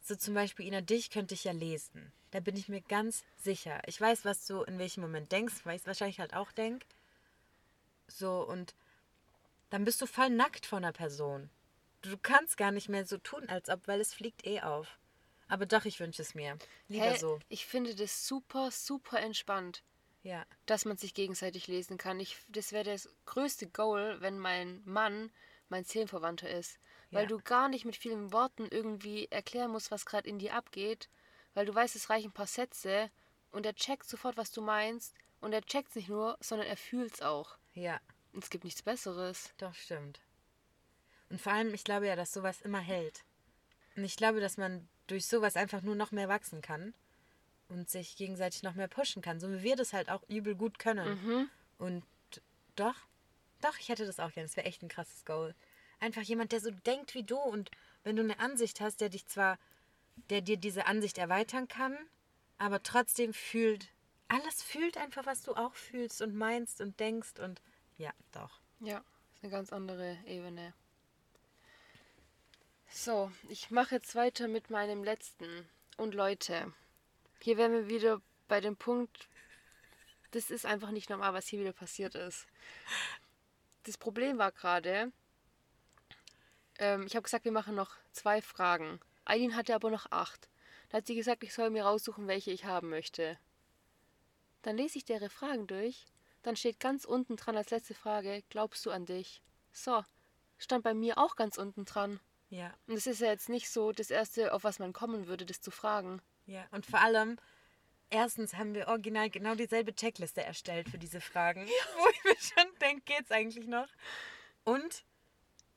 so 0.01 0.15
zum 0.15 0.33
Beispiel, 0.33 0.67
Ina, 0.67 0.79
dich 0.79 1.09
könnte 1.09 1.33
ich 1.33 1.43
ja 1.43 1.51
lesen. 1.51 2.13
Da 2.33 2.39
bin 2.39 2.57
ich 2.57 2.67
mir 2.67 2.81
ganz 2.81 3.23
sicher. 3.37 3.79
Ich 3.85 4.01
weiß, 4.01 4.25
was 4.25 4.47
du 4.47 4.63
in 4.63 4.79
welchem 4.79 5.01
Moment 5.01 5.31
denkst, 5.31 5.53
weil 5.65 5.75
ich 5.75 5.83
es 5.83 5.87
wahrscheinlich 5.87 6.19
halt 6.19 6.33
auch 6.33 6.51
denk. 6.51 6.83
So, 8.07 8.41
und 8.41 8.73
dann 9.69 9.85
bist 9.85 10.01
du 10.01 10.07
voll 10.07 10.31
nackt 10.31 10.65
vor 10.65 10.79
einer 10.79 10.93
Person. 10.93 11.51
Du 12.01 12.17
kannst 12.17 12.57
gar 12.57 12.71
nicht 12.71 12.89
mehr 12.89 13.05
so 13.05 13.19
tun, 13.19 13.47
als 13.49 13.69
ob, 13.69 13.87
weil 13.87 14.01
es 14.01 14.15
fliegt 14.15 14.47
eh 14.47 14.61
auf. 14.61 14.97
Aber 15.47 15.67
doch, 15.67 15.85
ich 15.85 15.99
wünsche 15.99 16.23
es 16.23 16.33
mir. 16.33 16.57
Lieber 16.87 17.11
Hä? 17.11 17.17
so. 17.19 17.39
Ich 17.49 17.67
finde 17.67 17.93
das 17.93 18.27
super, 18.27 18.71
super 18.71 19.19
entspannt, 19.19 19.83
Ja. 20.23 20.43
dass 20.65 20.85
man 20.85 20.97
sich 20.97 21.13
gegenseitig 21.13 21.67
lesen 21.67 21.99
kann. 21.99 22.19
Ich, 22.19 22.37
das 22.47 22.71
wäre 22.71 22.85
das 22.85 23.09
größte 23.25 23.67
Goal, 23.67 24.21
wenn 24.21 24.39
mein 24.39 24.81
Mann 24.85 25.31
mein 25.69 25.83
Seelenverwandter 25.83 26.49
ist. 26.49 26.79
Weil 27.11 27.23
Ja. 27.25 27.29
du 27.29 27.39
gar 27.43 27.69
nicht 27.69 27.85
mit 27.85 27.95
vielen 27.95 28.33
Worten 28.33 28.67
irgendwie 28.71 29.27
erklären 29.29 29.69
musst, 29.69 29.91
was 29.91 30.07
gerade 30.07 30.27
in 30.27 30.39
dir 30.39 30.55
abgeht. 30.55 31.09
Weil 31.53 31.65
du 31.65 31.73
weißt, 31.75 31.95
es 31.95 32.09
reichen 32.09 32.29
ein 32.29 32.33
paar 32.33 32.47
Sätze 32.47 33.09
und 33.51 33.65
er 33.65 33.75
checkt 33.75 34.07
sofort, 34.07 34.37
was 34.37 34.51
du 34.51 34.61
meinst. 34.61 35.13
Und 35.41 35.53
er 35.53 35.61
checkt 35.61 35.95
nicht 35.95 36.09
nur, 36.09 36.37
sondern 36.39 36.67
er 36.67 36.77
fühlt 36.77 37.13
es 37.15 37.21
auch. 37.21 37.57
Ja, 37.73 37.99
Und 38.31 38.43
es 38.43 38.49
gibt 38.49 38.63
nichts 38.63 38.81
Besseres. 38.81 39.53
doch, 39.57 39.73
stimmt. 39.75 40.21
Und 41.29 41.41
vor 41.41 41.51
allem, 41.53 41.73
ich 41.73 41.83
glaube 41.83 42.07
ja, 42.07 42.15
dass 42.15 42.31
sowas 42.31 42.61
immer 42.61 42.79
hält. 42.79 43.23
Und 43.95 44.03
ich 44.03 44.15
glaube, 44.15 44.39
dass 44.39 44.57
man 44.57 44.87
durch 45.07 45.25
sowas 45.25 45.55
einfach 45.55 45.81
nur 45.81 45.95
noch 45.95 46.11
mehr 46.11 46.29
wachsen 46.29 46.61
kann. 46.61 46.93
und 47.69 47.89
sich 47.89 48.15
gegenseitig 48.15 48.61
noch 48.63 48.75
mehr 48.75 48.87
pushen 48.87 49.21
kann. 49.23 49.39
So 49.39 49.49
wie 49.51 49.63
wir 49.63 49.75
das 49.75 49.93
halt 49.93 50.09
auch 50.09 50.21
übel 50.29 50.53
gut 50.55 50.77
können. 50.79 51.07
Und 51.79 52.03
doch, 52.75 52.95
doch, 53.61 53.77
ich 53.79 53.89
hätte 53.89 54.05
das 54.05 54.19
auch 54.19 54.31
gerne. 54.31 54.47
Das 54.47 54.55
wäre 54.57 54.67
echt 54.67 54.83
ein 54.83 54.89
krasses 54.89 55.25
Goal. 55.25 55.55
Einfach 55.99 56.21
jemand, 56.21 56.51
der 56.51 56.59
so 56.59 56.69
denkt 56.71 57.13
wie 57.15 57.23
du 57.23 57.37
und 57.37 57.71
wenn 58.03 58.15
du 58.15 58.21
eine 58.23 58.37
Ansicht 58.39 58.79
hast, 58.81 59.01
der 59.01 59.09
dich 59.09 59.25
zwar, 59.27 59.57
der 60.29 60.41
dir 60.41 60.57
diese 60.57 60.85
Ansicht 60.85 61.17
erweitern 61.17 61.67
kann, 61.67 61.97
aber 62.57 62.83
trotzdem 62.83 63.33
fühlt, 63.33 63.87
alles 64.27 64.63
fühlt 64.63 64.97
einfach, 64.97 65.25
was 65.25 65.43
du 65.43 65.53
auch 65.55 65.75
fühlst 65.75 66.21
und 66.21 66.35
meinst 66.35 66.81
und 66.81 66.99
denkst 66.99 67.39
und 67.39 67.61
ja, 67.97 68.11
doch. 68.31 68.59
Ja, 68.79 69.03
ist 69.33 69.43
eine 69.43 69.51
ganz 69.51 69.71
andere 69.71 70.17
Ebene. 70.25 70.73
So, 72.89 73.31
ich 73.49 73.71
mache 73.71 73.95
jetzt 73.95 74.15
weiter 74.15 74.47
mit 74.47 74.69
meinem 74.69 75.03
letzten. 75.03 75.67
Und 75.97 76.13
Leute, 76.13 76.71
hier 77.39 77.57
wären 77.57 77.71
wir 77.71 77.89
wieder 77.89 78.21
bei 78.47 78.61
dem 78.61 78.75
Punkt, 78.75 79.27
das 80.31 80.49
ist 80.49 80.65
einfach 80.65 80.91
nicht 80.91 81.09
normal, 81.09 81.33
was 81.33 81.47
hier 81.47 81.59
wieder 81.59 81.73
passiert 81.73 82.15
ist. 82.15 82.47
Das 83.83 83.97
Problem 83.97 84.37
war 84.37 84.51
gerade, 84.51 85.11
ähm, 86.79 87.05
ich 87.05 87.15
habe 87.15 87.23
gesagt, 87.23 87.45
wir 87.45 87.51
machen 87.51 87.75
noch 87.75 87.97
zwei 88.11 88.41
Fragen. 88.41 88.99
Eileen 89.25 89.55
hatte 89.55 89.75
aber 89.75 89.89
noch 89.89 90.11
acht. 90.11 90.49
Da 90.89 90.97
hat 90.97 91.07
sie 91.07 91.15
gesagt, 91.15 91.43
ich 91.43 91.53
soll 91.53 91.69
mir 91.69 91.85
raussuchen, 91.85 92.27
welche 92.27 92.51
ich 92.51 92.65
haben 92.65 92.89
möchte. 92.89 93.37
Dann 94.61 94.77
lese 94.77 94.97
ich 94.97 95.05
deren 95.05 95.29
Fragen 95.29 95.67
durch. 95.67 96.05
Dann 96.41 96.55
steht 96.55 96.79
ganz 96.79 97.05
unten 97.05 97.35
dran 97.35 97.55
als 97.57 97.69
letzte 97.71 97.93
Frage, 97.93 98.43
glaubst 98.49 98.85
du 98.85 98.91
an 98.91 99.05
dich? 99.05 99.41
So, 99.71 100.03
stand 100.57 100.83
bei 100.83 100.93
mir 100.93 101.17
auch 101.17 101.35
ganz 101.35 101.57
unten 101.57 101.85
dran. 101.85 102.19
Ja, 102.49 102.71
Und 102.87 102.95
es 102.95 103.07
ist 103.07 103.21
ja 103.21 103.27
jetzt 103.27 103.49
nicht 103.49 103.69
so 103.69 103.91
das 103.91 104.11
Erste, 104.11 104.53
auf 104.53 104.63
was 104.63 104.77
man 104.77 104.93
kommen 104.93 105.27
würde, 105.27 105.45
das 105.45 105.61
zu 105.61 105.71
fragen. 105.71 106.21
ja. 106.45 106.67
Und 106.71 106.85
vor 106.85 106.99
allem, 106.99 107.37
erstens 108.11 108.53
haben 108.55 108.75
wir 108.75 108.87
original 108.89 109.29
genau 109.29 109.55
dieselbe 109.55 109.95
Checkliste 109.95 110.43
erstellt 110.43 110.89
für 110.89 110.99
diese 110.99 111.19
Fragen, 111.21 111.65
wo 111.97 112.09
ich 112.09 112.23
mir 112.23 112.35
schon 112.37 112.71
denke, 112.79 113.01
geht's 113.05 113.31
eigentlich 113.31 113.67
noch? 113.67 113.87
Und 114.65 115.03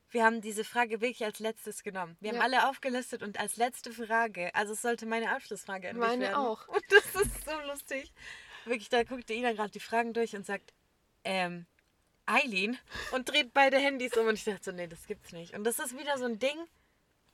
wir 0.09 0.23
haben 0.23 0.41
diese 0.41 0.63
Frage 0.63 1.01
wirklich 1.01 1.23
als 1.25 1.39
letztes 1.39 1.83
genommen. 1.83 2.15
Wir 2.19 2.29
haben 2.29 2.37
Ja. 2.37 2.43
alle 2.43 2.69
aufgelistet 2.69 3.23
und 3.23 3.39
als 3.39 3.57
letzte 3.57 3.91
Frage, 3.91 4.53
also 4.55 4.73
es 4.73 4.81
sollte 4.81 5.05
meine 5.05 5.31
Abschlussfrage 5.31 5.89
an 5.89 5.97
Meine 5.97 6.25
werden. 6.25 6.35
auch. 6.35 6.67
Und 6.69 6.83
das 6.89 7.21
ist 7.21 7.45
so 7.45 7.59
lustig. 7.67 8.11
Wirklich, 8.65 8.89
da 8.89 9.03
guckt 9.03 9.29
Ina 9.29 9.53
gerade 9.53 9.71
die 9.71 9.79
Fragen 9.79 10.13
durch 10.13 10.35
und 10.35 10.45
sagt, 10.45 10.73
ähm, 11.23 11.65
Eileen 12.25 12.77
und 13.13 13.29
dreht 13.29 13.53
beide 13.53 13.77
Handys 13.79 14.17
um 14.17 14.27
und 14.27 14.33
ich 14.35 14.43
dachte 14.43 14.63
so, 14.65 14.71
nee, 14.73 14.87
das 14.87 15.07
gibt's 15.07 15.31
nicht. 15.31 15.53
Und 15.53 15.63
das 15.63 15.79
ist 15.79 15.97
wieder 15.97 16.17
so 16.17 16.25
ein 16.25 16.39
Ding, 16.39 16.57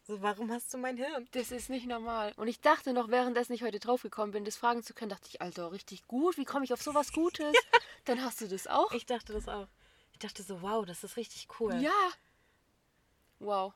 so 0.04 0.22
warum 0.22 0.52
hast 0.52 0.72
du 0.74 0.78
mein 0.78 0.98
Hirn? 0.98 1.28
Das 1.32 1.50
ist 1.52 1.70
nicht 1.72 1.88
normal. 1.88 2.34
Und 2.36 2.48
ich 2.48 2.60
dachte 2.62 2.94
noch, 2.94 3.10
währenddessen 3.10 3.54
ich 3.54 3.64
heute 3.64 3.80
draufgekommen 3.80 4.32
bin, 4.32 4.46
das 4.46 4.58
fragen 4.58 4.84
zu 4.84 4.94
können, 4.94 5.10
dachte 5.10 5.28
ich, 5.30 5.42
Alter, 5.42 5.72
richtig 5.72 6.06
gut. 6.08 6.38
Wie 6.38 6.46
komme 6.46 6.66
ich 6.66 6.74
auf 6.74 6.82
sowas 6.84 7.12
Gutes? 7.14 7.56
Dann 8.06 8.24
hast 8.24 8.42
du 8.42 8.48
das 8.48 8.68
auch. 8.68 8.92
Ich 8.92 9.06
dachte 9.08 9.34
das 9.34 9.48
auch. 9.48 9.68
Ich 10.12 10.20
dachte 10.20 10.44
so, 10.44 10.62
wow, 10.62 10.86
das 10.86 11.04
ist 11.04 11.18
richtig 11.18 11.48
cool. 11.60 11.74
Ja. 11.82 11.92
Wow. 13.44 13.74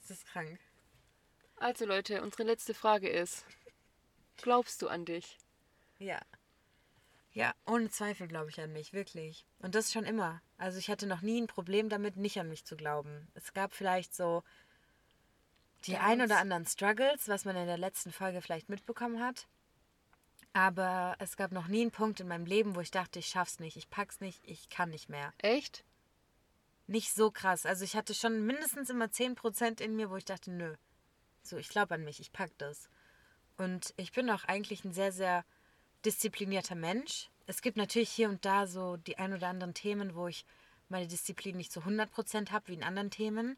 Das 0.00 0.10
ist 0.10 0.26
krank. 0.26 0.60
Also 1.56 1.84
Leute, 1.84 2.22
unsere 2.22 2.44
letzte 2.44 2.74
Frage 2.74 3.08
ist, 3.08 3.44
glaubst 4.36 4.82
du 4.82 4.88
an 4.88 5.04
dich? 5.04 5.38
Ja. 5.98 6.20
Ja, 7.32 7.52
ohne 7.66 7.90
Zweifel 7.90 8.28
glaube 8.28 8.50
ich 8.50 8.60
an 8.60 8.72
mich, 8.72 8.92
wirklich. 8.92 9.46
Und 9.58 9.74
das 9.74 9.92
schon 9.92 10.04
immer. 10.04 10.40
Also 10.58 10.78
ich 10.78 10.88
hatte 10.88 11.06
noch 11.06 11.22
nie 11.22 11.40
ein 11.40 11.48
Problem 11.48 11.88
damit, 11.88 12.16
nicht 12.16 12.38
an 12.38 12.48
mich 12.48 12.64
zu 12.64 12.76
glauben. 12.76 13.26
Es 13.34 13.52
gab 13.52 13.72
vielleicht 13.72 14.14
so 14.14 14.44
die 15.86 15.92
Ganz. 15.92 16.04
ein 16.04 16.22
oder 16.22 16.38
anderen 16.38 16.66
Struggles, 16.66 17.28
was 17.28 17.44
man 17.44 17.56
in 17.56 17.66
der 17.66 17.78
letzten 17.78 18.12
Folge 18.12 18.40
vielleicht 18.40 18.68
mitbekommen 18.68 19.20
hat. 19.20 19.48
Aber 20.52 21.16
es 21.18 21.36
gab 21.36 21.50
noch 21.50 21.66
nie 21.66 21.82
einen 21.82 21.90
Punkt 21.90 22.20
in 22.20 22.28
meinem 22.28 22.46
Leben, 22.46 22.76
wo 22.76 22.80
ich 22.80 22.92
dachte, 22.92 23.18
ich 23.18 23.26
schaff's 23.26 23.58
nicht, 23.58 23.76
ich 23.76 23.90
pack's 23.90 24.20
nicht, 24.20 24.40
ich 24.44 24.68
kann 24.68 24.90
nicht 24.90 25.08
mehr. 25.08 25.32
Echt? 25.38 25.84
Nicht 26.86 27.12
so 27.14 27.30
krass. 27.30 27.64
Also 27.66 27.84
ich 27.84 27.96
hatte 27.96 28.14
schon 28.14 28.44
mindestens 28.44 28.90
immer 28.90 29.06
10% 29.06 29.80
in 29.80 29.96
mir, 29.96 30.10
wo 30.10 30.16
ich 30.16 30.24
dachte, 30.24 30.50
nö. 30.50 30.74
So, 31.42 31.56
ich 31.56 31.68
glaube 31.68 31.94
an 31.94 32.04
mich, 32.04 32.20
ich 32.20 32.32
pack 32.32 32.50
das. 32.58 32.88
Und 33.56 33.94
ich 33.96 34.12
bin 34.12 34.30
auch 34.30 34.44
eigentlich 34.44 34.84
ein 34.84 34.92
sehr, 34.92 35.12
sehr 35.12 35.44
disziplinierter 36.04 36.74
Mensch. 36.74 37.30
Es 37.46 37.62
gibt 37.62 37.76
natürlich 37.76 38.10
hier 38.10 38.28
und 38.28 38.44
da 38.44 38.66
so 38.66 38.96
die 38.96 39.18
ein 39.18 39.32
oder 39.32 39.48
anderen 39.48 39.74
Themen, 39.74 40.14
wo 40.14 40.26
ich 40.28 40.44
meine 40.88 41.06
Disziplin 41.06 41.56
nicht 41.56 41.72
zu 41.72 41.80
100% 41.80 42.50
habe, 42.50 42.68
wie 42.68 42.74
in 42.74 42.82
anderen 42.82 43.10
Themen. 43.10 43.56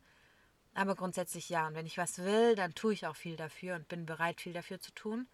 Aber 0.75 0.95
grundsätzlich 0.95 1.49
ja. 1.49 1.67
Und 1.67 1.75
wenn 1.75 1.87
ich 1.87 1.99
was 1.99 2.19
will, 2.19 2.55
dann 2.55 2.75
tue 2.75 2.93
ich 2.93 3.07
auch 3.07 3.17
viel 3.17 3.37
dafür 3.37 3.77
und 3.77 3.89
bin 3.89 4.07
bereit, 4.07 4.41
viel 4.41 4.53
dafür 4.53 4.81
zu 4.81 4.93
tun. 4.93 5.27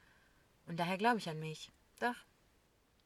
Und 0.67 0.79
daher 0.79 0.97
glaube 0.99 1.19
ich 1.19 1.29
an 1.29 1.39
mich. 1.41 1.71
Doch, 2.01 2.15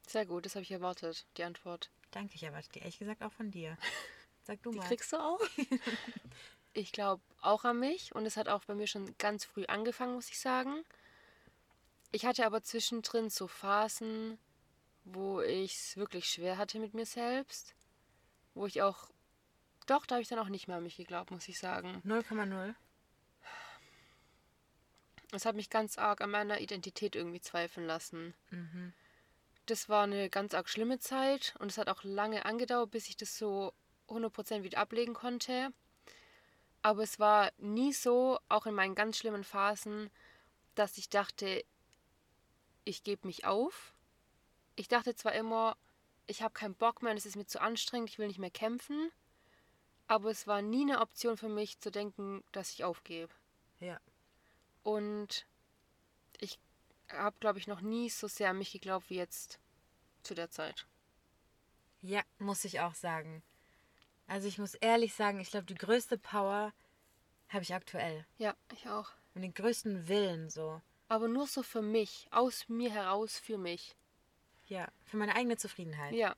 Sehr 0.07 0.26
gut, 0.26 0.47
das 0.47 0.55
habe 0.55 0.62
ich 0.62 0.70
erwartet, 0.70 1.26
die 1.37 1.45
Antwort. 1.45 1.91
danke. 2.11 2.34
Ich 2.34 2.43
erwarte 2.43 2.68
die 2.70 2.78
ehrlich 2.80 2.99
gesagt 2.99 3.22
auch 3.22 3.32
von 3.32 3.51
dir. 3.51 3.76
Sag 4.47 4.62
du 4.62 4.70
Die 4.70 4.78
mal. 4.78 4.86
kriegst 4.86 5.12
du 5.12 5.16
auch? 5.16 5.40
ich 6.72 6.92
glaube 6.92 7.20
auch 7.40 7.64
an 7.64 7.80
mich 7.80 8.14
und 8.14 8.26
es 8.26 8.36
hat 8.36 8.49
auch 8.49 8.64
bei 8.64 8.76
mir 8.76 8.86
schon 8.86 9.12
ganz 9.18 9.44
früh 9.44 9.64
angefangen, 9.66 10.14
muss 10.14 10.28
ich 10.30 10.38
sagen. 10.38 10.84
Ich 12.12 12.24
hatte 12.24 12.47
aber 12.47 12.62
zwischendrin 12.62 13.28
so 13.28 13.49
Phasen, 13.49 14.38
wo 15.05 15.40
ich 15.40 15.74
es 15.74 15.97
wirklich 15.97 16.28
schwer 16.28 16.59
hatte 16.59 16.78
mit 16.78 16.94
mir 16.94 17.07
selbst. 17.07 17.74
Wo 18.55 18.66
ich 18.66 18.82
auch. 18.82 19.11
Doch, 19.86 20.07
da 20.07 20.14
habe 20.14 20.22
ich 20.22 20.28
dann 20.28 20.38
auch 20.38 20.49
nicht 20.49 20.68
mehr 20.68 20.76
an 20.76 20.84
mich 20.84 20.97
geglaubt, 20.97 21.32
muss 21.32 21.49
ich 21.49 21.59
sagen. 21.59 22.01
0,0. 22.07 22.74
Es 25.32 25.44
hat 25.44 25.57
mich 25.57 25.70
ganz 25.70 25.99
arg 25.99 26.20
an 26.20 26.30
meiner 26.30 26.61
Identität 26.61 27.16
irgendwie 27.16 27.40
zweifeln 27.40 27.84
lassen. 27.86 28.32
Das 29.66 29.88
war 29.88 30.05
eine 30.05 30.30
ganz 30.30 30.55
arg 30.55 30.68
schlimme 30.68 31.01
Zeit 31.01 31.57
und 31.59 31.72
es 31.72 31.78
hat 31.78 31.88
auch 31.88 32.05
lange 32.05 32.44
angedauert, 32.44 32.92
bis 32.92 33.09
ich 33.09 33.16
das 33.16 33.36
so 33.36 33.72
100% 34.09 34.62
wieder 34.62 34.78
ablegen 34.78 35.14
konnte. 35.14 35.72
Aber 36.82 37.02
es 37.02 37.18
war 37.18 37.50
nie 37.59 37.92
so, 37.92 38.38
auch 38.48 38.66
in 38.66 38.74
meinen 38.74 38.94
ganz 38.94 39.18
schlimmen 39.18 39.44
Phasen, 39.44 40.11
dass 40.74 40.98
ich 40.98 41.09
dachte, 41.09 41.64
ich 42.84 43.02
gebe 43.02 43.26
mich 43.26 43.44
auf. 43.44 43.94
Ich 44.76 44.88
dachte 44.88 45.14
zwar 45.14 45.32
immer, 45.32 45.76
ich 46.26 46.42
habe 46.42 46.54
keinen 46.54 46.74
Bock 46.74 47.02
mehr, 47.02 47.14
es 47.14 47.26
ist 47.26 47.36
mir 47.36 47.46
zu 47.46 47.61
anstrengend, 47.61 48.11
ich 48.11 48.18
will 48.18 48.28
nicht 48.28 48.38
mehr 48.38 48.50
kämpfen. 48.50 49.11
Aber 50.07 50.30
es 50.30 50.46
war 50.46 50.62
nie 50.62 50.82
eine 50.82 51.00
Option 51.00 51.36
für 51.36 51.48
mich 51.48 51.80
zu 51.80 51.90
denken, 51.90 52.44
dass 52.52 52.72
ich 52.72 52.84
aufgebe. 52.84 53.32
Ja. 53.80 53.98
Und 54.84 55.46
ich 56.38 56.61
habe, 57.09 57.36
glaube 57.40 57.59
ich, 57.59 57.66
noch 57.66 57.80
nie 57.80 58.09
so 58.09 58.28
sehr 58.28 58.50
an 58.50 58.59
mich 58.59 58.72
geglaubt 58.72 59.11
wie 59.11 59.16
jetzt 59.16 59.59
zu 60.22 60.34
der 60.34 60.50
Zeit. 60.50 60.86
Ja, 62.02 62.22
muss 62.38 62.64
ich 62.64 62.80
auch 62.80 62.94
sagen. 62.94 63.42
Also 64.27 64.49
ich 64.49 64.59
muss 64.59 64.74
ehrlich 64.74 65.14
sagen, 65.14 65.41
ich 65.41 65.51
glaube, 65.51 65.66
die 65.66 65.74
größte 65.74 66.18
Power 66.18 66.72
habe 67.49 67.62
ich 67.62 67.74
aktuell. 67.74 68.27
Ja, 68.39 68.55
ich 68.72 68.89
auch. 68.89 69.11
Und 69.35 69.43
den 69.43 69.55
größten 69.55 70.09
Willen 70.09 70.51
so. 70.51 70.81
Aber 71.09 71.29
nur 71.29 71.47
so 71.47 71.62
für 71.62 71.83
mich, 71.83 72.27
aus 72.33 72.68
mir 72.68 72.91
heraus 72.91 73.39
für 73.39 73.59
mich. 73.59 73.95
Ja, 74.66 74.89
für 75.05 75.16
meine 75.16 75.37
eigene 75.37 75.57
Zufriedenheit. 75.57 76.12
Ja, 76.12 76.35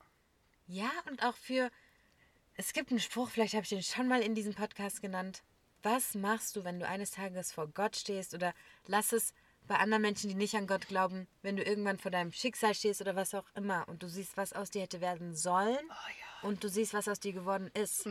Ja, 0.67 0.91
und 1.09 1.23
auch 1.23 1.37
für. 1.37 1.71
Es 2.55 2.73
gibt 2.73 2.91
einen 2.91 3.01
Spruch, 3.01 3.31
vielleicht 3.31 3.55
habe 3.55 3.63
ich 3.63 3.69
den 3.69 3.83
schon 3.83 4.09
mal 4.09 4.21
in 4.21 4.35
diesem 4.35 4.55
Podcast 4.55 5.01
genannt. 5.01 5.43
Was 5.83 6.15
machst 6.15 6.57
du, 6.57 6.65
wenn 6.65 6.81
du 6.81 6.87
eines 6.87 7.13
Tages 7.13 7.53
vor 7.53 7.69
Gott 7.69 7.97
stehst? 7.97 8.35
Oder 8.35 8.53
lass 8.87 9.13
es 9.13 9.33
bei 9.69 9.77
anderen 9.77 10.03
Menschen, 10.03 10.29
die 10.29 10.35
nicht 10.35 10.57
an 10.57 10.67
Gott 10.67 10.89
glauben, 10.89 11.29
wenn 11.43 11.57
du 11.57 11.63
irgendwann 11.63 11.99
vor 11.99 12.11
deinem 12.11 12.33
Schicksal 12.33 12.75
stehst 12.75 13.01
oder 13.01 13.15
was 13.15 13.35
auch 13.35 13.47
immer 13.55 13.89
und 13.89 14.03
du 14.03 14.09
siehst, 14.09 14.37
was 14.37 14.53
aus 14.53 14.71
dir 14.71 14.83
hätte 14.83 15.01
werden 15.01 15.37
sollen 15.37 15.79
und 16.43 16.63
du 16.65 16.69
siehst, 16.69 16.95
was 16.95 17.09
aus 17.09 17.21
dir 17.21 17.33
geworden 17.33 17.71
ist. 17.75 18.09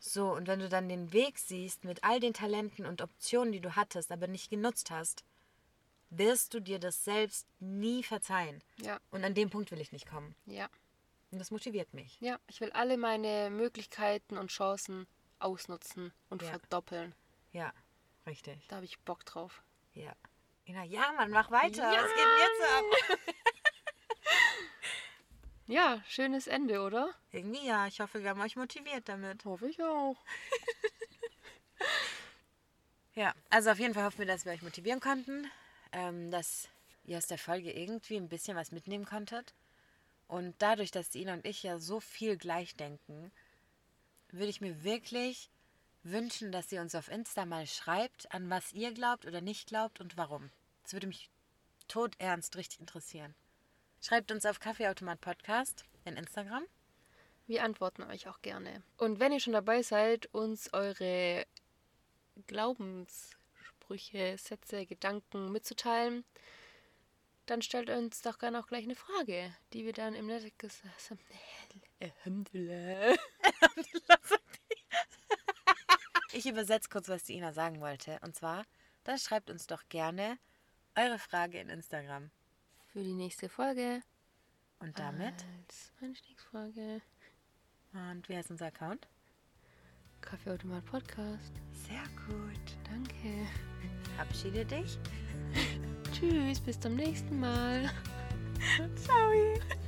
So, 0.00 0.32
und 0.34 0.46
wenn 0.46 0.60
du 0.60 0.68
dann 0.68 0.88
den 0.88 1.12
Weg 1.12 1.38
siehst 1.38 1.84
mit 1.84 2.02
all 2.04 2.20
den 2.20 2.34
Talenten 2.34 2.86
und 2.86 3.02
Optionen, 3.02 3.52
die 3.52 3.60
du 3.60 3.76
hattest, 3.76 4.10
aber 4.12 4.26
nicht 4.26 4.50
genutzt 4.50 4.90
hast, 4.90 5.24
wirst 6.10 6.54
du 6.54 6.60
dir 6.60 6.78
das 6.78 7.04
selbst 7.04 7.46
nie 7.60 8.02
verzeihen. 8.02 8.62
ja, 8.80 8.98
Und 9.10 9.24
an 9.24 9.34
dem 9.34 9.50
Punkt 9.50 9.70
will 9.70 9.80
ich 9.80 9.92
nicht 9.92 10.06
kommen. 10.08 10.34
ja, 10.46 10.68
Und 11.30 11.38
das 11.38 11.50
motiviert 11.50 11.92
mich. 11.92 12.18
ja. 12.20 12.38
Ich 12.46 12.60
will 12.60 12.70
alle 12.72 12.96
meine 12.96 13.50
Möglichkeiten 13.50 14.38
und 14.38 14.50
Chancen 14.50 15.06
ausnutzen 15.38 16.12
und 16.30 16.42
Ja. 16.42 16.48
verdoppeln. 16.48 17.14
Ja, 17.52 17.72
richtig. 18.26 18.66
Da 18.68 18.76
habe 18.76 18.86
ich 18.86 18.98
Bock 19.00 19.24
drauf. 19.24 19.62
Ja. 19.92 20.12
Ja, 20.64 21.12
Mann, 21.12 21.30
mach 21.30 21.50
weiter. 21.50 21.90
Ja, 21.92 22.02
Was 22.02 22.10
geht 22.10 22.18
denn 22.18 22.38
jetzt 22.40 22.62
ab? 22.72 23.18
Ja, 25.68 26.02
schönes 26.08 26.46
Ende, 26.46 26.80
oder? 26.80 27.14
Irgendwie 27.30 27.66
ja. 27.66 27.86
Ich 27.86 28.00
hoffe, 28.00 28.22
wir 28.22 28.30
haben 28.30 28.40
euch 28.40 28.56
motiviert 28.56 29.06
damit. 29.08 29.44
Hoffe 29.44 29.68
ich 29.68 29.80
auch. 29.82 30.16
Ja, 33.14 33.34
also 33.50 33.70
auf 33.70 33.80
jeden 33.80 33.94
Fall 33.94 34.04
hoffen 34.04 34.20
wir, 34.20 34.26
dass 34.26 34.44
wir 34.44 34.52
euch 34.52 34.62
motivieren 34.62 35.00
konnten, 35.00 35.50
ähm, 35.90 36.30
dass 36.30 36.68
ihr 37.04 37.18
aus 37.18 37.26
der 37.26 37.38
Folge 37.38 37.72
irgendwie 37.72 38.14
ein 38.14 38.28
bisschen 38.28 38.56
was 38.56 38.70
mitnehmen 38.70 39.06
konntet. 39.06 39.54
Und 40.28 40.54
dadurch, 40.60 40.92
dass 40.92 41.12
Ina 41.16 41.32
und 41.32 41.44
ich 41.44 41.64
ja 41.64 41.80
so 41.80 41.98
viel 41.98 42.36
gleich 42.36 42.76
denken, 42.76 43.32
würde 44.30 44.50
ich 44.50 44.60
mir 44.60 44.84
wirklich 44.84 45.50
wünschen, 46.04 46.52
dass 46.52 46.70
ihr 46.70 46.80
uns 46.80 46.94
auf 46.94 47.08
Insta 47.08 47.44
mal 47.44 47.66
schreibt, 47.66 48.32
an 48.32 48.50
was 48.50 48.72
ihr 48.72 48.92
glaubt 48.92 49.26
oder 49.26 49.40
nicht 49.40 49.66
glaubt 49.66 50.00
und 50.00 50.16
warum. 50.16 50.50
Das 50.84 50.92
würde 50.92 51.08
mich 51.08 51.28
todernst 51.88 52.54
richtig 52.54 52.78
interessieren. 52.78 53.34
Schreibt 54.00 54.30
uns 54.30 54.46
auf 54.46 54.60
Kaffeeautomat 54.60 55.20
Podcast 55.20 55.84
in 56.04 56.16
Instagram. 56.16 56.64
Wir 57.46 57.64
antworten 57.64 58.02
euch 58.04 58.28
auch 58.28 58.40
gerne. 58.42 58.82
Und 58.96 59.18
wenn 59.18 59.32
ihr 59.32 59.40
schon 59.40 59.54
dabei 59.54 59.82
seid, 59.82 60.26
uns 60.32 60.72
eure 60.72 61.44
Glaubenssprüche, 62.46 64.38
Sätze, 64.38 64.86
Gedanken 64.86 65.50
mitzuteilen, 65.50 66.24
dann 67.46 67.60
stellt 67.60 67.90
uns 67.90 68.22
doch 68.22 68.38
gerne 68.38 68.60
auch 68.60 68.68
gleich 68.68 68.84
eine 68.84 68.94
Frage, 68.94 69.52
die 69.72 69.84
wir 69.84 69.92
dann 69.92 70.14
im 70.14 70.26
Netz 70.26 70.44
gesagt 70.58 70.86
Ich 76.32 76.46
übersetze 76.46 76.88
kurz, 76.88 77.08
was 77.08 77.24
die 77.24 77.34
Ina 77.34 77.52
sagen 77.52 77.80
wollte. 77.80 78.20
Und 78.22 78.36
zwar, 78.36 78.64
dann 79.02 79.18
schreibt 79.18 79.50
uns 79.50 79.66
doch 79.66 79.88
gerne 79.88 80.38
eure 80.94 81.18
Frage 81.18 81.58
in 81.58 81.68
Instagram. 81.68 82.30
Für 82.92 83.02
die 83.02 83.14
nächste 83.14 83.48
Folge. 83.48 84.02
Und 84.80 84.98
damit? 84.98 85.34
Als 85.62 85.92
Einstiegsfrage. 86.00 87.02
Und 87.92 88.28
wie 88.28 88.36
heißt 88.36 88.50
unser 88.50 88.66
Account? 88.66 89.08
Kaffeeautomat 90.20 90.84
Podcast. 90.86 91.52
Sehr 91.72 92.02
gut. 92.26 92.76
Danke. 92.84 93.46
Verabschiede 94.14 94.64
dich. 94.64 94.98
Tschüss, 96.12 96.60
bis 96.60 96.78
zum 96.80 96.96
nächsten 96.96 97.38
Mal. 97.38 97.90
Ciao. 98.96 99.78